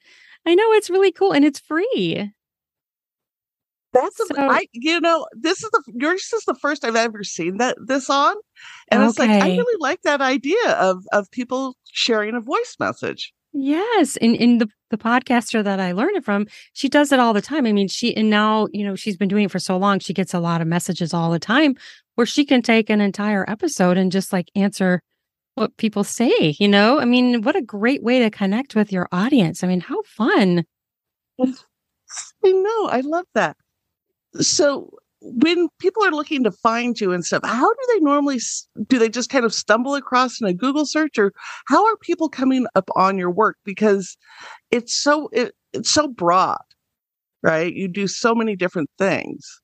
I 0.44 0.54
know 0.54 0.72
it's 0.72 0.90
really 0.90 1.12
cool 1.12 1.32
and 1.32 1.44
it's 1.44 1.60
free. 1.60 2.32
That's 3.92 4.18
a, 4.20 4.26
so, 4.26 4.34
I, 4.38 4.64
you 4.72 5.00
know, 5.02 5.26
this 5.34 5.62
is 5.62 5.68
the 5.70 5.82
yours 5.94 6.32
is 6.32 6.44
the 6.46 6.54
first 6.54 6.82
I've 6.82 6.96
ever 6.96 7.22
seen 7.22 7.58
that 7.58 7.76
this 7.86 8.08
on, 8.08 8.34
and 8.90 9.02
okay. 9.02 9.08
it's 9.08 9.18
like 9.18 9.28
I 9.28 9.48
really 9.50 9.76
like 9.80 10.00
that 10.04 10.22
idea 10.22 10.70
of 10.78 11.04
of 11.12 11.30
people 11.30 11.76
sharing 11.92 12.34
a 12.34 12.40
voice 12.40 12.74
message. 12.80 13.34
Yes, 13.54 14.16
in 14.16 14.34
in 14.34 14.58
the 14.58 14.68
the 14.90 14.96
podcaster 14.98 15.62
that 15.62 15.78
I 15.80 15.92
learned 15.92 16.16
it 16.16 16.24
from, 16.24 16.46
she 16.72 16.88
does 16.88 17.12
it 17.12 17.20
all 17.20 17.32
the 17.34 17.42
time. 17.42 17.66
I 17.66 17.72
mean, 17.72 17.88
she 17.88 18.16
and 18.16 18.30
now 18.30 18.66
you 18.72 18.84
know 18.84 18.94
she's 18.96 19.16
been 19.16 19.28
doing 19.28 19.44
it 19.44 19.50
for 19.50 19.58
so 19.58 19.76
long, 19.76 19.98
she 19.98 20.14
gets 20.14 20.32
a 20.32 20.40
lot 20.40 20.60
of 20.62 20.66
messages 20.66 21.12
all 21.12 21.30
the 21.30 21.38
time 21.38 21.74
where 22.14 22.26
she 22.26 22.44
can 22.44 22.62
take 22.62 22.88
an 22.90 23.00
entire 23.00 23.48
episode 23.50 23.96
and 23.98 24.10
just 24.12 24.32
like 24.32 24.50
answer 24.54 25.02
what 25.56 25.76
people 25.78 26.04
say. 26.04 26.56
You 26.60 26.68
know, 26.68 27.00
I 27.00 27.06
mean, 27.06 27.42
what 27.42 27.56
a 27.56 27.62
great 27.62 28.02
way 28.02 28.20
to 28.20 28.30
connect 28.30 28.74
with 28.76 28.92
your 28.92 29.08
audience. 29.12 29.64
I 29.64 29.68
mean, 29.68 29.80
how 29.80 30.02
fun! 30.04 30.64
I 32.44 32.52
know, 32.52 32.88
I 32.88 33.00
love 33.02 33.26
that. 33.34 33.56
So 34.40 34.90
when 35.22 35.68
people 35.78 36.04
are 36.04 36.10
looking 36.10 36.42
to 36.44 36.50
find 36.50 37.00
you 37.00 37.12
and 37.12 37.24
stuff, 37.24 37.42
how 37.44 37.68
do 37.68 37.78
they 37.94 38.00
normally 38.00 38.38
do 38.88 38.98
they 38.98 39.08
just 39.08 39.30
kind 39.30 39.44
of 39.44 39.54
stumble 39.54 39.94
across 39.94 40.40
in 40.40 40.46
a 40.46 40.54
Google 40.54 40.84
search 40.84 41.18
or 41.18 41.32
how 41.66 41.84
are 41.86 41.96
people 41.98 42.28
coming 42.28 42.66
up 42.74 42.90
on 42.96 43.18
your 43.18 43.30
work 43.30 43.56
because 43.64 44.16
it's 44.70 44.94
so 44.94 45.28
it, 45.32 45.54
it's 45.72 45.90
so 45.90 46.08
broad, 46.08 46.58
right? 47.42 47.72
You 47.72 47.88
do 47.88 48.08
so 48.08 48.34
many 48.34 48.56
different 48.56 48.90
things. 48.98 49.60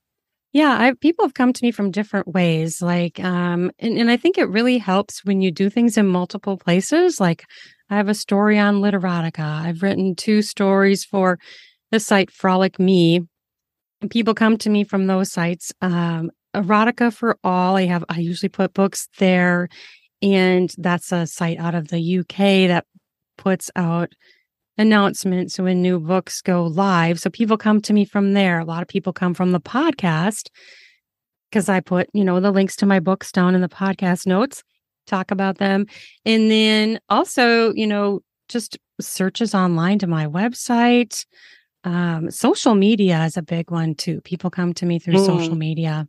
Yeah, 0.53 0.79
I, 0.79 0.95
people 0.95 1.27
have 1.27 1.35
come 1.35 1.53
to 1.53 1.65
me 1.65 1.71
from 1.71 1.91
different 1.91 2.29
ways. 2.29 2.81
Like, 2.81 3.23
um, 3.23 3.71
and, 3.79 3.99
and 3.99 4.11
I 4.11 4.17
think 4.17 4.39
it 4.39 4.49
really 4.49 4.79
helps 4.79 5.23
when 5.25 5.43
you 5.43 5.51
do 5.51 5.69
things 5.69 5.99
in 5.99 6.09
multiple 6.09 6.57
places. 6.57 7.21
Like, 7.21 7.45
I 7.91 7.97
have 7.97 8.09
a 8.09 8.15
story 8.15 8.59
on 8.59 8.81
Literotica. 8.81 9.41
I've 9.41 9.83
written 9.83 10.15
two 10.15 10.41
stories 10.41 11.05
for 11.05 11.39
the 11.91 12.01
site 12.01 12.31
Frolic 12.31 12.79
Me, 12.79 13.27
people 14.11 14.35
come 14.35 14.57
to 14.59 14.71
me 14.71 14.85
from 14.85 15.07
those 15.07 15.33
sites. 15.33 15.73
Um, 15.81 16.31
Erotica 16.55 17.13
for 17.13 17.39
All, 17.45 17.77
I 17.77 17.87
have, 17.87 18.05
I 18.09 18.19
usually 18.21 18.49
put 18.49 18.75
books 18.75 19.09
there. 19.19 19.69
And 20.23 20.73
that's 20.79 21.13
a 21.13 21.27
site 21.27 21.59
out 21.59 21.75
of 21.75 21.89
the 21.89 22.19
UK 22.19 22.69
that 22.69 22.87
puts 23.37 23.71
out 23.77 24.13
announcements 24.77 25.59
when 25.59 25.83
new 25.83 25.99
books 25.99 26.41
go 26.41 26.65
live. 26.65 27.19
So 27.21 27.31
people 27.31 27.57
come 27.57 27.81
to 27.83 27.93
me 27.93 28.05
from 28.05 28.33
there. 28.33 28.59
A 28.59 28.65
lot 28.65 28.83
of 28.83 28.89
people 28.89 29.13
come 29.13 29.35
from 29.35 29.53
the 29.53 29.61
podcast 29.61 30.49
because 31.51 31.69
I 31.69 31.81
put, 31.81 32.09
you 32.13 32.25
know, 32.25 32.41
the 32.41 32.51
links 32.51 32.77
to 32.77 32.87
my 32.87 33.01
books 33.01 33.33
down 33.33 33.55
in 33.55 33.61
the 33.61 33.69
podcast 33.69 34.27
notes, 34.27 34.63
talk 35.07 35.31
about 35.31 35.59
them. 35.59 35.87
And 36.25 36.51
then 36.51 37.01
also, 37.09 37.73
you 37.75 37.87
know, 37.87 38.21
just 38.49 38.79
searches 39.01 39.55
online 39.55 39.99
to 40.01 40.07
my 40.07 40.27
website. 40.27 41.25
Um, 41.85 42.31
social 42.31 42.75
media 42.75 43.25
is 43.25 43.37
a 43.37 43.43
big 43.43 43.71
one 43.71 43.95
too. 43.95 44.21
People 44.23 44.51
come 44.51 44.75
to 44.75 44.87
me 44.87 44.99
through 44.99 45.15
mm. 45.15 45.27
social 45.27 45.55
media. 45.55 46.09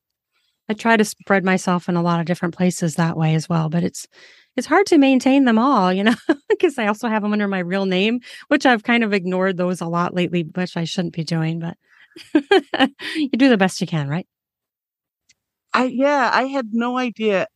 I 0.67 0.73
try 0.73 0.97
to 0.97 1.05
spread 1.05 1.43
myself 1.43 1.89
in 1.89 1.95
a 1.95 2.01
lot 2.01 2.19
of 2.19 2.25
different 2.25 2.55
places 2.55 2.95
that 2.95 3.17
way 3.17 3.33
as 3.33 3.49
well, 3.49 3.69
but 3.69 3.83
it's 3.83 4.07
it's 4.55 4.67
hard 4.67 4.85
to 4.87 4.97
maintain 4.97 5.45
them 5.45 5.57
all, 5.57 5.93
you 5.93 6.03
know, 6.03 6.15
because 6.49 6.77
I 6.77 6.87
also 6.87 7.07
have 7.07 7.21
them 7.21 7.33
under 7.33 7.47
my 7.47 7.59
real 7.59 7.85
name, 7.85 8.19
which 8.49 8.65
I've 8.65 8.83
kind 8.83 9.03
of 9.03 9.13
ignored 9.13 9.57
those 9.57 9.81
a 9.81 9.87
lot 9.87 10.13
lately, 10.13 10.43
which 10.55 10.75
I 10.75 10.83
shouldn't 10.83 11.13
be 11.13 11.23
doing, 11.23 11.59
but 11.59 11.77
you 13.15 13.29
do 13.29 13.49
the 13.49 13.57
best 13.57 13.81
you 13.81 13.87
can, 13.87 14.07
right? 14.07 14.27
I 15.73 15.85
yeah, 15.85 16.29
I 16.33 16.43
had 16.43 16.69
no 16.71 16.97
idea 16.97 17.47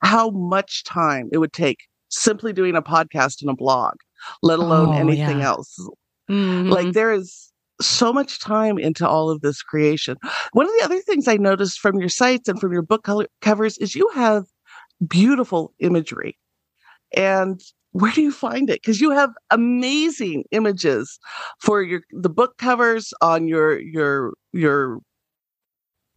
how 0.00 0.30
much 0.30 0.84
time 0.84 1.28
it 1.32 1.38
would 1.38 1.52
take 1.52 1.78
simply 2.08 2.52
doing 2.52 2.76
a 2.76 2.82
podcast 2.82 3.40
and 3.40 3.50
a 3.50 3.54
blog, 3.54 3.94
let 4.42 4.58
alone 4.58 4.88
oh, 4.88 4.92
anything 4.92 5.40
yeah. 5.40 5.46
else. 5.46 5.78
Mm-hmm. 6.30 6.70
Like 6.70 6.92
there 6.92 7.12
is 7.12 7.47
so 7.80 8.12
much 8.12 8.40
time 8.40 8.78
into 8.78 9.08
all 9.08 9.30
of 9.30 9.40
this 9.40 9.62
creation. 9.62 10.16
One 10.52 10.66
of 10.66 10.72
the 10.78 10.84
other 10.84 11.00
things 11.00 11.28
I 11.28 11.36
noticed 11.36 11.78
from 11.78 11.98
your 11.98 12.08
sites 12.08 12.48
and 12.48 12.60
from 12.60 12.72
your 12.72 12.82
book 12.82 13.08
covers 13.40 13.78
is 13.78 13.94
you 13.94 14.08
have 14.14 14.44
beautiful 15.06 15.72
imagery. 15.78 16.36
And 17.16 17.60
where 17.92 18.12
do 18.12 18.22
you 18.22 18.32
find 18.32 18.68
it? 18.68 18.80
Because 18.82 19.00
you 19.00 19.10
have 19.10 19.30
amazing 19.50 20.44
images 20.50 21.18
for 21.60 21.82
your 21.82 22.02
the 22.10 22.28
book 22.28 22.58
covers 22.58 23.12
on 23.22 23.48
your 23.48 23.80
your 23.80 24.34
your 24.52 25.00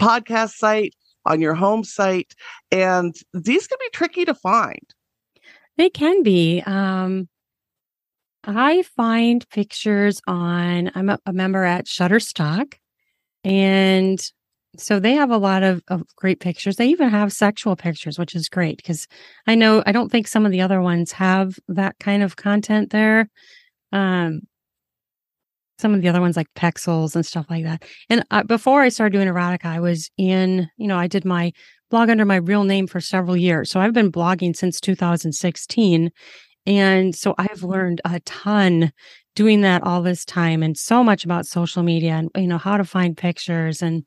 podcast 0.01 0.55
site, 0.55 0.93
on 1.25 1.39
your 1.39 1.53
home 1.53 1.83
site, 1.83 2.33
and 2.71 3.15
these 3.33 3.67
can 3.67 3.77
be 3.79 3.89
tricky 3.93 4.25
to 4.25 4.35
find. 4.35 4.93
They 5.77 5.89
can 5.89 6.23
be. 6.23 6.61
Um, 6.65 7.29
I 8.43 8.83
find 8.83 9.47
pictures 9.49 10.21
on. 10.27 10.91
I'm 10.95 11.09
a, 11.09 11.19
a 11.25 11.33
member 11.33 11.63
at 11.63 11.85
Shutterstock, 11.85 12.73
and 13.43 14.19
so 14.77 14.99
they 14.99 15.13
have 15.13 15.31
a 15.31 15.37
lot 15.37 15.63
of, 15.63 15.81
of 15.89 16.03
great 16.15 16.39
pictures. 16.39 16.77
They 16.77 16.87
even 16.87 17.09
have 17.09 17.33
sexual 17.33 17.75
pictures, 17.75 18.17
which 18.17 18.35
is 18.35 18.49
great 18.49 18.77
because 18.77 19.07
I 19.45 19.55
know 19.55 19.83
I 19.85 19.91
don't 19.91 20.09
think 20.09 20.27
some 20.27 20.45
of 20.45 20.51
the 20.51 20.61
other 20.61 20.81
ones 20.81 21.11
have 21.13 21.59
that 21.67 21.99
kind 21.99 22.23
of 22.23 22.37
content 22.37 22.91
there. 22.91 23.29
Um, 23.91 24.41
some 25.81 25.93
of 25.93 26.01
the 26.01 26.07
other 26.07 26.21
ones 26.21 26.37
like 26.37 26.47
Pexels 26.55 27.15
and 27.15 27.25
stuff 27.25 27.47
like 27.49 27.63
that. 27.63 27.83
And 28.09 28.23
uh, 28.31 28.43
before 28.43 28.81
I 28.81 28.89
started 28.89 29.13
doing 29.13 29.27
erotica, 29.27 29.65
I 29.65 29.79
was 29.79 30.09
in, 30.17 30.69
you 30.77 30.87
know, 30.87 30.97
I 30.97 31.07
did 31.07 31.25
my 31.25 31.51
blog 31.89 32.09
under 32.09 32.23
my 32.23 32.37
real 32.37 32.63
name 32.63 32.87
for 32.87 33.01
several 33.01 33.35
years. 33.35 33.69
So 33.71 33.79
I've 33.79 33.93
been 33.93 34.11
blogging 34.11 34.55
since 34.55 34.79
2016. 34.79 36.11
And 36.65 37.15
so 37.15 37.33
I've 37.37 37.63
learned 37.63 38.01
a 38.05 38.19
ton 38.21 38.91
doing 39.35 39.61
that 39.61 39.83
all 39.83 40.01
this 40.01 40.25
time 40.25 40.61
and 40.61 40.77
so 40.77 41.03
much 41.03 41.25
about 41.25 41.45
social 41.45 41.83
media 41.83 42.13
and, 42.13 42.29
you 42.35 42.47
know, 42.47 42.57
how 42.57 42.77
to 42.77 42.83
find 42.83 43.17
pictures 43.17 43.81
and, 43.81 44.05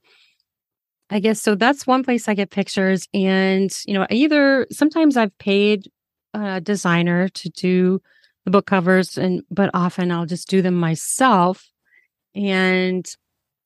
I 1.10 1.20
guess 1.20 1.40
so. 1.40 1.54
That's 1.54 1.86
one 1.86 2.02
place 2.02 2.28
I 2.28 2.34
get 2.34 2.50
pictures. 2.50 3.06
And, 3.12 3.70
you 3.86 3.94
know, 3.94 4.06
either 4.08 4.66
sometimes 4.72 5.16
I've 5.16 5.36
paid 5.38 5.90
a 6.32 6.60
designer 6.60 7.28
to 7.28 7.48
do 7.50 8.00
the 8.44 8.50
book 8.50 8.66
covers, 8.66 9.16
and 9.16 9.42
but 9.50 9.70
often 9.74 10.10
I'll 10.10 10.26
just 10.26 10.48
do 10.48 10.62
them 10.62 10.74
myself. 10.74 11.70
And 12.34 13.06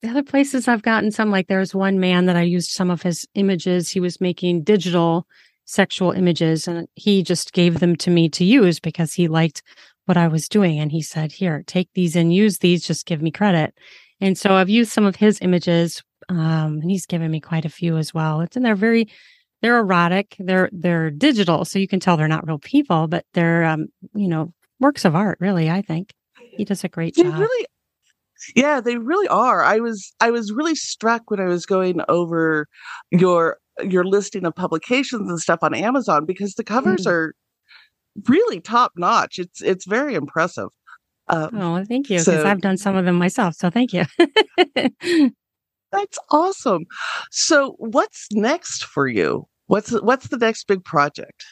the 0.01 0.09
other 0.09 0.23
places 0.23 0.67
I've 0.67 0.83
gotten 0.83 1.11
some, 1.11 1.31
like 1.31 1.47
there's 1.47 1.73
one 1.73 1.99
man 1.99 2.25
that 2.25 2.35
I 2.35 2.43
used 2.43 2.71
some 2.71 2.91
of 2.91 3.01
his 3.01 3.25
images. 3.35 3.89
He 3.89 3.99
was 3.99 4.21
making 4.21 4.63
digital 4.63 5.25
sexual 5.69 6.11
images 6.11 6.67
and 6.67 6.87
he 6.95 7.21
just 7.23 7.53
gave 7.53 7.79
them 7.79 7.95
to 7.95 8.09
me 8.09 8.27
to 8.29 8.43
use 8.43 8.79
because 8.79 9.13
he 9.13 9.27
liked 9.27 9.61
what 10.05 10.17
I 10.17 10.27
was 10.27 10.49
doing. 10.49 10.79
And 10.79 10.91
he 10.91 11.01
said, 11.01 11.31
Here, 11.31 11.63
take 11.67 11.89
these 11.93 12.15
and 12.15 12.33
use 12.33 12.57
these, 12.57 12.85
just 12.85 13.05
give 13.05 13.21
me 13.21 13.31
credit. 13.31 13.73
And 14.19 14.37
so 14.37 14.55
I've 14.55 14.69
used 14.69 14.91
some 14.91 15.05
of 15.05 15.15
his 15.15 15.39
images 15.41 16.01
um, 16.27 16.79
and 16.81 16.91
he's 16.91 17.05
given 17.05 17.31
me 17.31 17.39
quite 17.39 17.65
a 17.65 17.69
few 17.69 17.97
as 17.97 18.13
well. 18.13 18.41
It's 18.41 18.55
and 18.55 18.65
they're 18.65 18.75
very 18.75 19.07
they're 19.61 19.77
erotic. 19.77 20.35
They're 20.39 20.69
they're 20.71 21.11
digital, 21.11 21.65
so 21.65 21.79
you 21.79 21.87
can 21.87 21.99
tell 21.99 22.17
they're 22.17 22.27
not 22.27 22.47
real 22.47 22.59
people, 22.59 23.07
but 23.07 23.25
they're 23.33 23.65
um, 23.65 23.87
you 24.15 24.27
know, 24.27 24.53
works 24.79 25.05
of 25.05 25.15
art, 25.15 25.37
really, 25.41 25.69
I 25.69 25.81
think. 25.81 26.13
He 26.51 26.65
does 26.65 26.83
a 26.83 26.89
great 26.89 27.15
they 27.15 27.23
job. 27.23 27.39
Really 27.39 27.65
yeah, 28.55 28.79
they 28.79 28.97
really 28.97 29.27
are. 29.27 29.63
I 29.63 29.79
was 29.79 30.13
I 30.19 30.31
was 30.31 30.51
really 30.51 30.75
struck 30.75 31.29
when 31.29 31.39
I 31.39 31.45
was 31.45 31.65
going 31.65 31.99
over 32.07 32.67
your 33.11 33.57
your 33.83 34.03
listing 34.03 34.45
of 34.45 34.55
publications 34.55 35.29
and 35.29 35.39
stuff 35.39 35.59
on 35.61 35.73
Amazon 35.73 36.25
because 36.25 36.55
the 36.55 36.63
covers 36.63 37.05
mm. 37.05 37.11
are 37.11 37.35
really 38.27 38.59
top 38.59 38.93
notch. 38.95 39.39
It's 39.39 39.61
it's 39.61 39.85
very 39.85 40.15
impressive. 40.15 40.69
Um, 41.27 41.49
oh, 41.53 41.83
thank 41.85 42.09
you. 42.09 42.17
Because 42.17 42.25
so, 42.25 42.45
I've 42.45 42.61
done 42.61 42.77
some 42.77 42.95
of 42.95 43.05
them 43.05 43.15
myself. 43.15 43.55
So 43.55 43.69
thank 43.69 43.93
you. 43.93 44.05
That's 45.91 46.19
awesome. 46.31 46.85
So 47.31 47.75
what's 47.77 48.27
next 48.31 48.83
for 48.85 49.07
you? 49.07 49.47
What's 49.67 49.91
what's 50.01 50.27
the 50.27 50.37
next 50.37 50.67
big 50.67 50.83
project? 50.83 51.45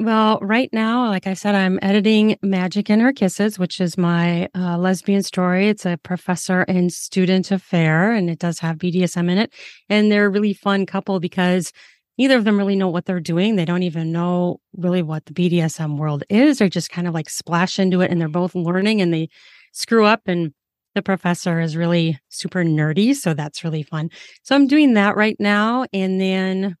Well, 0.00 0.38
right 0.40 0.68
now, 0.72 1.08
like 1.08 1.26
I 1.26 1.34
said, 1.34 1.56
I'm 1.56 1.80
editing 1.82 2.38
Magic 2.40 2.88
in 2.88 3.00
Her 3.00 3.12
Kisses, 3.12 3.58
which 3.58 3.80
is 3.80 3.98
my 3.98 4.48
uh, 4.54 4.78
lesbian 4.78 5.24
story. 5.24 5.68
It's 5.68 5.84
a 5.84 5.96
professor 5.96 6.60
and 6.62 6.92
student 6.92 7.50
affair, 7.50 8.12
and 8.12 8.30
it 8.30 8.38
does 8.38 8.60
have 8.60 8.78
BDSM 8.78 9.28
in 9.28 9.38
it. 9.38 9.52
And 9.88 10.12
they're 10.12 10.26
a 10.26 10.30
really 10.30 10.54
fun 10.54 10.86
couple 10.86 11.18
because 11.18 11.72
neither 12.16 12.36
of 12.36 12.44
them 12.44 12.58
really 12.58 12.76
know 12.76 12.86
what 12.86 13.06
they're 13.06 13.18
doing. 13.18 13.56
They 13.56 13.64
don't 13.64 13.82
even 13.82 14.12
know 14.12 14.60
really 14.76 15.02
what 15.02 15.26
the 15.26 15.32
BDSM 15.34 15.96
world 15.98 16.22
is. 16.28 16.58
They're 16.58 16.68
just 16.68 16.90
kind 16.90 17.08
of 17.08 17.14
like 17.14 17.28
splash 17.28 17.80
into 17.80 18.00
it, 18.00 18.12
and 18.12 18.20
they're 18.20 18.28
both 18.28 18.54
learning 18.54 19.00
and 19.00 19.12
they 19.12 19.28
screw 19.72 20.04
up 20.04 20.22
and 20.26 20.52
the 20.94 21.02
professor 21.02 21.60
is 21.60 21.76
really 21.76 22.20
super 22.28 22.62
nerdy. 22.62 23.16
So 23.16 23.34
that's 23.34 23.64
really 23.64 23.82
fun. 23.82 24.10
So 24.44 24.54
I'm 24.54 24.68
doing 24.68 24.94
that 24.94 25.16
right 25.16 25.36
now. 25.40 25.86
And 25.92 26.20
then 26.20 26.76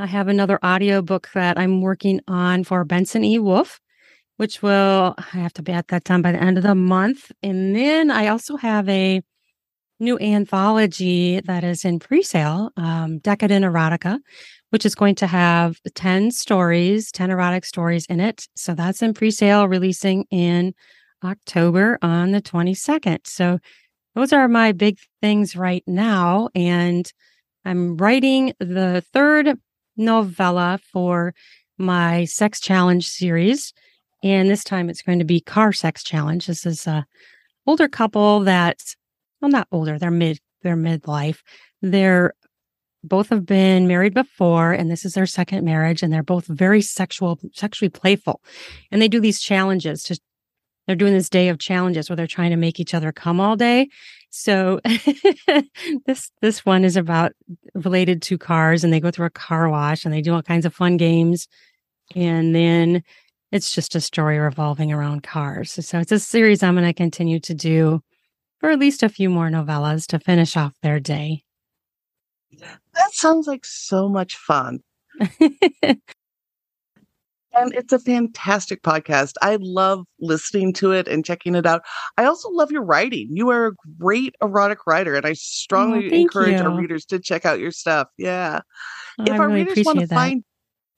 I 0.00 0.06
have 0.06 0.28
another 0.28 0.58
audio 0.62 1.02
book 1.02 1.28
that 1.34 1.58
I'm 1.58 1.82
working 1.82 2.22
on 2.26 2.64
for 2.64 2.84
Benson 2.86 3.22
E. 3.22 3.38
Wolf, 3.38 3.78
which 4.38 4.62
will, 4.62 5.14
I 5.18 5.36
have 5.36 5.52
to 5.54 5.62
be 5.62 5.72
at 5.72 5.88
that 5.88 6.06
time 6.06 6.22
by 6.22 6.32
the 6.32 6.42
end 6.42 6.56
of 6.56 6.62
the 6.62 6.74
month. 6.74 7.30
And 7.42 7.76
then 7.76 8.10
I 8.10 8.28
also 8.28 8.56
have 8.56 8.88
a 8.88 9.20
new 9.98 10.18
anthology 10.18 11.40
that 11.40 11.64
is 11.64 11.84
in 11.84 11.98
pre-sale, 11.98 12.70
um, 12.78 13.18
Decadent 13.18 13.62
Erotica, 13.62 14.18
which 14.70 14.86
is 14.86 14.94
going 14.94 15.16
to 15.16 15.26
have 15.26 15.76
10 15.94 16.30
stories, 16.30 17.12
10 17.12 17.30
erotic 17.30 17.66
stories 17.66 18.06
in 18.06 18.20
it. 18.20 18.48
So 18.56 18.74
that's 18.74 19.02
in 19.02 19.12
pre-sale, 19.12 19.68
releasing 19.68 20.24
in 20.30 20.72
October 21.22 21.98
on 22.00 22.30
the 22.30 22.40
22nd. 22.40 23.26
So 23.26 23.58
those 24.14 24.32
are 24.32 24.48
my 24.48 24.72
big 24.72 24.96
things 25.20 25.56
right 25.56 25.84
now. 25.86 26.48
And 26.54 27.12
I'm 27.66 27.98
writing 27.98 28.54
the 28.60 29.04
third 29.12 29.58
novella 30.00 30.80
for 30.92 31.34
my 31.78 32.24
sex 32.24 32.60
challenge 32.60 33.08
series. 33.08 33.72
And 34.22 34.50
this 34.50 34.64
time 34.64 34.90
it's 34.90 35.02
going 35.02 35.18
to 35.20 35.24
be 35.24 35.40
car 35.40 35.72
sex 35.72 36.02
challenge. 36.02 36.46
This 36.46 36.66
is 36.66 36.86
a 36.86 37.06
older 37.66 37.88
couple 37.88 38.40
that, 38.40 38.82
well, 39.40 39.50
not 39.50 39.68
older, 39.70 39.98
they're 39.98 40.10
mid, 40.10 40.40
they're 40.62 40.76
midlife. 40.76 41.38
They're 41.80 42.34
both 43.02 43.30
have 43.30 43.46
been 43.46 43.86
married 43.86 44.12
before 44.12 44.72
and 44.72 44.90
this 44.90 45.04
is 45.04 45.14
their 45.14 45.26
second 45.26 45.64
marriage 45.64 46.02
and 46.02 46.12
they're 46.12 46.22
both 46.22 46.46
very 46.46 46.82
sexual 46.82 47.38
sexually 47.54 47.88
playful 47.88 48.42
and 48.90 49.00
they 49.00 49.08
do 49.08 49.20
these 49.20 49.40
challenges 49.40 50.02
to 50.02 50.20
they're 50.90 50.96
doing 50.96 51.14
this 51.14 51.28
day 51.28 51.50
of 51.50 51.60
challenges 51.60 52.10
where 52.10 52.16
they're 52.16 52.26
trying 52.26 52.50
to 52.50 52.56
make 52.56 52.80
each 52.80 52.94
other 52.94 53.12
come 53.12 53.38
all 53.38 53.54
day. 53.54 53.88
So 54.30 54.80
this 56.04 56.32
this 56.42 56.66
one 56.66 56.84
is 56.84 56.96
about 56.96 57.30
related 57.76 58.22
to 58.22 58.36
cars 58.36 58.82
and 58.82 58.92
they 58.92 58.98
go 58.98 59.12
through 59.12 59.26
a 59.26 59.30
car 59.30 59.68
wash 59.68 60.04
and 60.04 60.12
they 60.12 60.20
do 60.20 60.34
all 60.34 60.42
kinds 60.42 60.66
of 60.66 60.74
fun 60.74 60.96
games. 60.96 61.46
And 62.16 62.56
then 62.56 63.04
it's 63.52 63.70
just 63.70 63.94
a 63.94 64.00
story 64.00 64.40
revolving 64.40 64.90
around 64.90 65.22
cars. 65.22 65.70
So 65.86 66.00
it's 66.00 66.10
a 66.10 66.18
series 66.18 66.64
I'm 66.64 66.74
going 66.74 66.84
to 66.84 66.92
continue 66.92 67.38
to 67.38 67.54
do 67.54 68.00
for 68.58 68.70
at 68.70 68.80
least 68.80 69.04
a 69.04 69.08
few 69.08 69.30
more 69.30 69.48
novellas 69.48 70.08
to 70.08 70.18
finish 70.18 70.56
off 70.56 70.74
their 70.82 70.98
day. 70.98 71.44
That 72.94 73.12
sounds 73.12 73.46
like 73.46 73.64
so 73.64 74.08
much 74.08 74.34
fun. 74.34 74.80
And 77.52 77.74
it's 77.74 77.92
a 77.92 77.98
fantastic 77.98 78.82
podcast. 78.82 79.34
I 79.42 79.58
love 79.60 80.06
listening 80.20 80.72
to 80.74 80.92
it 80.92 81.08
and 81.08 81.24
checking 81.24 81.54
it 81.54 81.66
out. 81.66 81.82
I 82.16 82.24
also 82.24 82.48
love 82.50 82.70
your 82.70 82.84
writing. 82.84 83.28
You 83.30 83.50
are 83.50 83.68
a 83.68 83.72
great 83.98 84.34
erotic 84.40 84.86
writer, 84.86 85.14
and 85.14 85.26
I 85.26 85.30
oh, 85.30 85.34
strongly 85.34 86.10
oh, 86.10 86.14
encourage 86.14 86.60
you. 86.60 86.66
our 86.66 86.76
readers 86.76 87.04
to 87.06 87.18
check 87.18 87.44
out 87.44 87.58
your 87.58 87.72
stuff. 87.72 88.08
Yeah. 88.18 88.60
Oh, 89.18 89.24
if 89.24 89.32
I 89.32 89.38
our 89.38 89.48
really 89.48 89.64
readers 89.64 89.84
want 89.84 90.00
to 90.00 90.06
find 90.06 90.44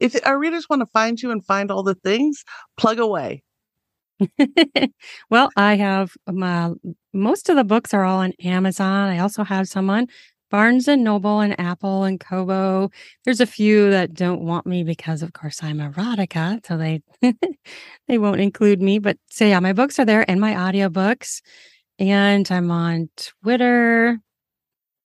if 0.01 0.17
our 0.27 0.39
readers 0.39 0.69
want 0.69 0.81
to 0.81 0.87
find 0.87 1.23
you 1.23 1.31
and 1.31 1.45
find 1.45 1.71
all 1.71 1.85
the 1.85 1.95
things, 1.95 2.45
plug 2.77 2.99
away. 2.99 3.43
well, 5.31 5.51
I 5.57 5.77
have 5.77 6.13
my 6.27 6.73
most 7.13 7.49
of 7.49 7.57
the 7.57 7.65
books 7.65 7.95
are 7.95 8.05
all 8.05 8.19
on 8.19 8.33
Amazon. 8.43 9.09
I 9.09 9.19
also 9.19 9.45
have 9.45 9.69
some 9.69 9.89
on 9.91 10.07
Barnes 10.53 10.87
and 10.87 11.03
Noble 11.03 11.41
and 11.41 11.59
Apple 11.59 12.05
and 12.05 12.21
Kobo. 12.21 12.91
There's 13.25 13.41
a 13.41 13.47
few 13.47 13.91
that 13.91 14.13
don't 14.13 14.43
want 14.43 14.67
me 14.67 14.85
because, 14.85 15.23
of 15.23 15.33
course, 15.33 15.63
I'm 15.63 15.79
erotica, 15.79 16.65
so 16.67 16.77
they 16.77 17.01
they 18.07 18.19
won't 18.19 18.43
include 18.43 18.83
me. 18.83 18.99
But 18.99 19.17
so 19.31 19.47
yeah, 19.47 19.61
my 19.61 19.73
books 19.73 19.99
are 19.99 20.05
there 20.05 20.31
and 20.31 20.43
my 20.43 20.53
audiobooks. 20.53 21.41
And 21.99 22.47
I'm 22.53 22.71
on 22.71 23.09
Twitter, 23.17 24.19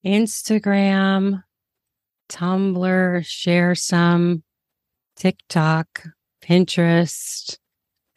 Instagram, 0.06 1.44
Tumblr, 2.28 3.26
share 3.26 3.74
some, 3.74 4.44
TikTok, 5.16 6.10
Pinterest, 6.44 7.58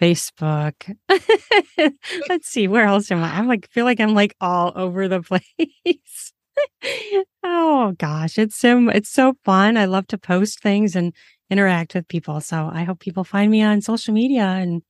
Facebook. 0.03 0.97
Let's 2.29 2.49
see, 2.49 2.67
where 2.67 2.87
else 2.87 3.09
am 3.13 3.23
I? 3.23 3.31
I'm 3.37 3.47
like 3.47 3.71
feel 3.71 3.85
like 3.85 4.01
I'm 4.01 4.15
like 4.15 4.35
all 4.41 4.73
over 4.75 5.07
the 5.07 5.23
place 5.85 6.33
oh 7.45 7.95
gosh, 7.99 8.39
it's 8.39 8.57
so 8.57 8.89
it's 8.89 9.11
so 9.11 9.35
fun. 9.45 9.77
I 9.77 9.85
love 9.87 10.07
to 10.09 10.19
post 10.19 10.61
things 10.61 10.97
and 10.97 11.15
interact 11.51 11.95
with 11.95 12.09
people. 12.09 12.41
So 12.41 12.71
I 12.73 12.85
hope 12.85 13.01
people 13.01 13.25
find 13.25 13.51
me 13.51 13.63
on 13.63 13.81
social 13.81 14.15
media 14.15 14.45
and 14.45 14.83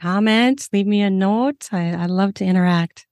comment, 0.00 0.68
leave 0.72 0.86
me 0.86 1.00
a 1.02 1.10
note. 1.10 1.68
I, 1.72 1.92
I 1.92 2.06
love 2.06 2.34
to 2.34 2.44
interact. 2.44 3.06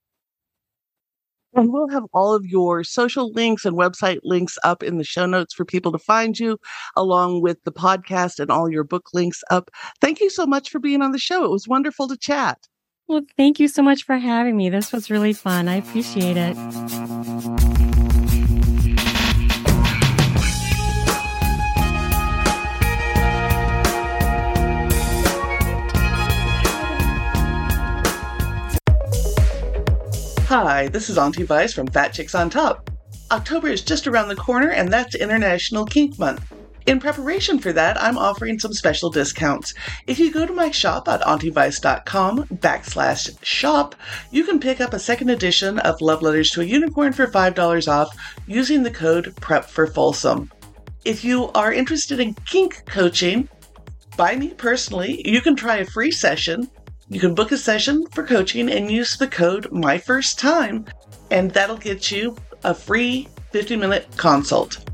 And 1.53 1.71
we'll 1.71 1.89
have 1.89 2.05
all 2.13 2.33
of 2.33 2.45
your 2.45 2.83
social 2.83 3.31
links 3.33 3.65
and 3.65 3.77
website 3.77 4.19
links 4.23 4.57
up 4.63 4.83
in 4.83 4.97
the 4.97 5.03
show 5.03 5.25
notes 5.25 5.53
for 5.53 5.65
people 5.65 5.91
to 5.91 5.99
find 5.99 6.39
you, 6.39 6.57
along 6.95 7.41
with 7.41 7.61
the 7.65 7.73
podcast 7.73 8.39
and 8.39 8.49
all 8.49 8.71
your 8.71 8.85
book 8.85 9.09
links 9.13 9.41
up. 9.51 9.69
Thank 9.99 10.21
you 10.21 10.29
so 10.29 10.45
much 10.45 10.69
for 10.69 10.79
being 10.79 11.01
on 11.01 11.11
the 11.11 11.19
show. 11.19 11.43
It 11.43 11.51
was 11.51 11.67
wonderful 11.67 12.07
to 12.07 12.17
chat. 12.17 12.57
Well, 13.11 13.25
thank 13.35 13.59
you 13.59 13.67
so 13.67 13.83
much 13.83 14.05
for 14.05 14.15
having 14.15 14.55
me. 14.55 14.69
This 14.69 14.93
was 14.93 15.11
really 15.11 15.33
fun. 15.33 15.67
I 15.67 15.75
appreciate 15.75 16.37
it. 16.37 16.55
Hi, 30.47 30.87
this 30.87 31.09
is 31.09 31.17
Auntie 31.17 31.43
Vice 31.43 31.73
from 31.73 31.87
Fat 31.87 32.13
Chicks 32.13 32.33
on 32.33 32.49
Top. 32.49 32.89
October 33.29 33.67
is 33.67 33.81
just 33.81 34.07
around 34.07 34.29
the 34.29 34.37
corner, 34.37 34.69
and 34.69 34.87
that's 34.87 35.15
International 35.15 35.83
Kink 35.83 36.17
Month. 36.17 36.49
In 36.85 36.99
preparation 36.99 37.59
for 37.59 37.71
that, 37.73 38.01
I'm 38.01 38.17
offering 38.17 38.59
some 38.59 38.73
special 38.73 39.09
discounts. 39.09 39.73
If 40.07 40.19
you 40.19 40.31
go 40.31 40.45
to 40.45 40.53
my 40.53 40.71
shop 40.71 41.07
at 41.07 41.21
auntyvice.com 41.21 42.45
backslash 42.45 43.37
shop, 43.43 43.95
you 44.31 44.43
can 44.43 44.59
pick 44.59 44.81
up 44.81 44.93
a 44.93 44.99
second 44.99 45.29
edition 45.29 45.79
of 45.79 46.01
Love 46.01 46.21
Letters 46.21 46.49
to 46.51 46.61
a 46.61 46.65
Unicorn 46.65 47.13
for 47.13 47.27
$5 47.27 47.87
off 47.87 48.15
using 48.47 48.83
the 48.83 48.91
code 48.91 49.35
PREP 49.37 49.65
for 49.65 49.87
Folsom. 49.87 50.51
If 51.05 51.23
you 51.23 51.49
are 51.53 51.73
interested 51.73 52.19
in 52.19 52.33
kink 52.45 52.83
coaching, 52.85 53.47
by 54.17 54.35
me 54.35 54.49
personally, 54.49 55.21
you 55.25 55.41
can 55.41 55.55
try 55.55 55.77
a 55.77 55.85
free 55.85 56.11
session 56.11 56.69
you 57.11 57.19
can 57.19 57.35
book 57.35 57.51
a 57.51 57.57
session 57.57 58.07
for 58.07 58.25
coaching 58.25 58.71
and 58.71 58.89
use 58.89 59.17
the 59.17 59.27
code 59.27 59.69
My 59.69 59.97
First 59.97 60.39
Time, 60.39 60.85
and 61.29 61.51
that'll 61.51 61.75
get 61.75 62.09
you 62.09 62.37
a 62.63 62.73
free 62.73 63.27
50 63.51 63.75
minute 63.75 64.07
consult. 64.15 64.89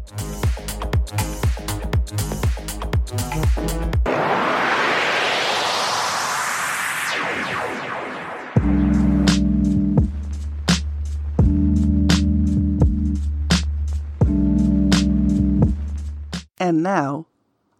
And 16.59 16.83
now, 16.83 17.27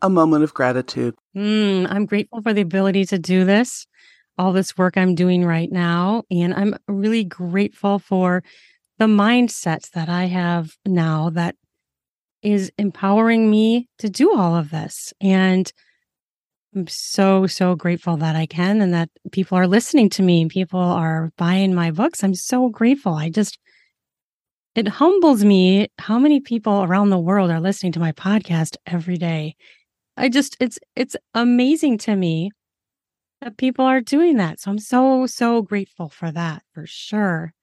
a 0.02 0.10
moment 0.10 0.44
of 0.44 0.54
gratitude. 0.54 1.16
Mm, 1.36 1.88
I'm 1.90 2.06
grateful 2.06 2.42
for 2.42 2.54
the 2.54 2.62
ability 2.62 3.06
to 3.06 3.20
do 3.20 3.46
this 3.46 3.88
all 4.38 4.54
this 4.54 4.78
work 4.78 4.98
I'm 4.98 5.16
doing 5.16 5.46
right 5.46 5.72
now. 5.72 6.24
And 6.30 6.54
I'm 6.54 6.76
really 6.88 7.24
grateful 7.24 8.00
for 8.00 8.44
the 9.00 9.06
mindset 9.06 9.92
that 9.92 10.10
I 10.10 10.26
have 10.26 10.76
now 10.86 11.30
that 11.32 11.56
is 12.42 12.72
empowering 12.78 13.50
me 13.50 13.90
to 14.00 14.10
do 14.10 14.36
all 14.36 14.56
of 14.56 14.70
this. 14.70 15.14
And 15.20 15.72
I'm 16.76 16.88
so, 16.88 17.48
so 17.48 17.76
grateful 17.76 18.18
that 18.18 18.36
I 18.36 18.46
can 18.46 18.82
and 18.82 18.94
that 18.94 19.10
people 19.32 19.58
are 19.58 19.68
listening 19.68 20.10
to 20.12 20.24
me. 20.24 20.48
People 20.48 20.80
are 20.80 21.32
buying 21.38 21.74
my 21.74 21.92
books. 21.92 22.24
I'm 22.24 22.36
so 22.36 22.70
grateful. 22.70 23.16
I 23.16 23.30
just, 23.30 23.58
it 24.78 24.88
humbles 24.88 25.44
me 25.44 25.88
how 25.98 26.20
many 26.20 26.40
people 26.40 26.84
around 26.84 27.10
the 27.10 27.18
world 27.18 27.50
are 27.50 27.60
listening 27.60 27.92
to 27.94 28.00
my 28.00 28.12
podcast 28.12 28.78
every 28.86 29.18
day. 29.18 29.56
I 30.16 30.30
just, 30.30 30.56
it's, 30.60 30.78
it's 30.96 31.16
amazing 31.34 31.98
to 32.00 32.16
me 32.16 32.52
that 33.42 33.58
people 33.58 33.86
are 33.86 34.02
doing 34.02 34.38
that. 34.38 34.60
So 34.60 34.70
I'm 34.70 34.78
so, 34.78 35.26
so 35.26 35.64
grateful 35.64 36.10
for 36.10 36.32
that 36.32 36.62
for 36.76 36.86
sure. 36.86 37.56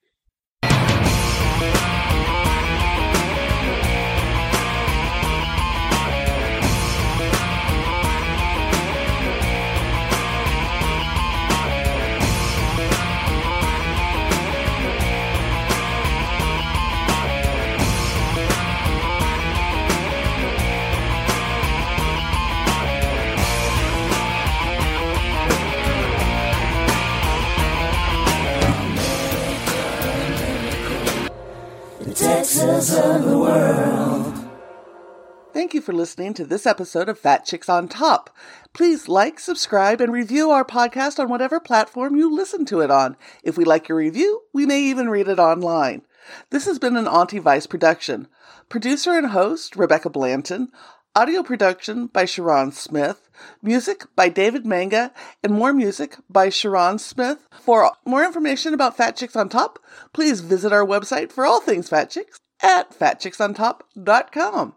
Of 32.57 33.25
the 33.25 33.37
world. 33.37 34.33
Thank 35.51 35.73
you 35.73 35.81
for 35.81 35.91
listening 35.91 36.33
to 36.35 36.45
this 36.45 36.65
episode 36.65 37.09
of 37.09 37.19
Fat 37.19 37.43
Chicks 37.43 37.67
on 37.67 37.89
Top. 37.89 38.29
Please 38.71 39.09
like, 39.09 39.41
subscribe, 39.41 39.99
and 39.99 40.13
review 40.13 40.51
our 40.51 40.63
podcast 40.63 41.19
on 41.19 41.27
whatever 41.27 41.59
platform 41.59 42.15
you 42.15 42.33
listen 42.33 42.63
to 42.67 42.79
it 42.79 42.89
on. 42.89 43.17
If 43.43 43.57
we 43.57 43.65
like 43.65 43.89
your 43.89 43.97
review, 43.97 44.43
we 44.53 44.65
may 44.65 44.79
even 44.83 45.09
read 45.09 45.27
it 45.27 45.37
online. 45.37 46.03
This 46.49 46.65
has 46.65 46.79
been 46.79 46.95
an 46.95 47.09
Auntie 47.09 47.39
Vice 47.39 47.67
production. 47.67 48.29
Producer 48.69 49.11
and 49.11 49.27
host, 49.27 49.75
Rebecca 49.75 50.09
Blanton. 50.09 50.69
Audio 51.13 51.43
production 51.43 52.07
by 52.07 52.23
Sharon 52.23 52.71
Smith. 52.71 53.29
Music 53.61 54.05
by 54.15 54.29
David 54.29 54.65
Manga. 54.65 55.11
And 55.43 55.53
more 55.53 55.73
music 55.73 56.15
by 56.29 56.47
Sharon 56.47 56.99
Smith. 56.99 57.49
For 57.51 57.91
more 58.05 58.23
information 58.23 58.73
about 58.73 58.95
Fat 58.95 59.17
Chicks 59.17 59.35
on 59.35 59.49
Top, 59.49 59.77
please 60.13 60.39
visit 60.39 60.71
our 60.71 60.85
website 60.85 61.33
for 61.33 61.45
all 61.45 61.59
things 61.59 61.89
Fat 61.89 62.09
Chicks 62.09 62.39
at 62.61 62.97
fatchicksontop.com. 62.97 64.75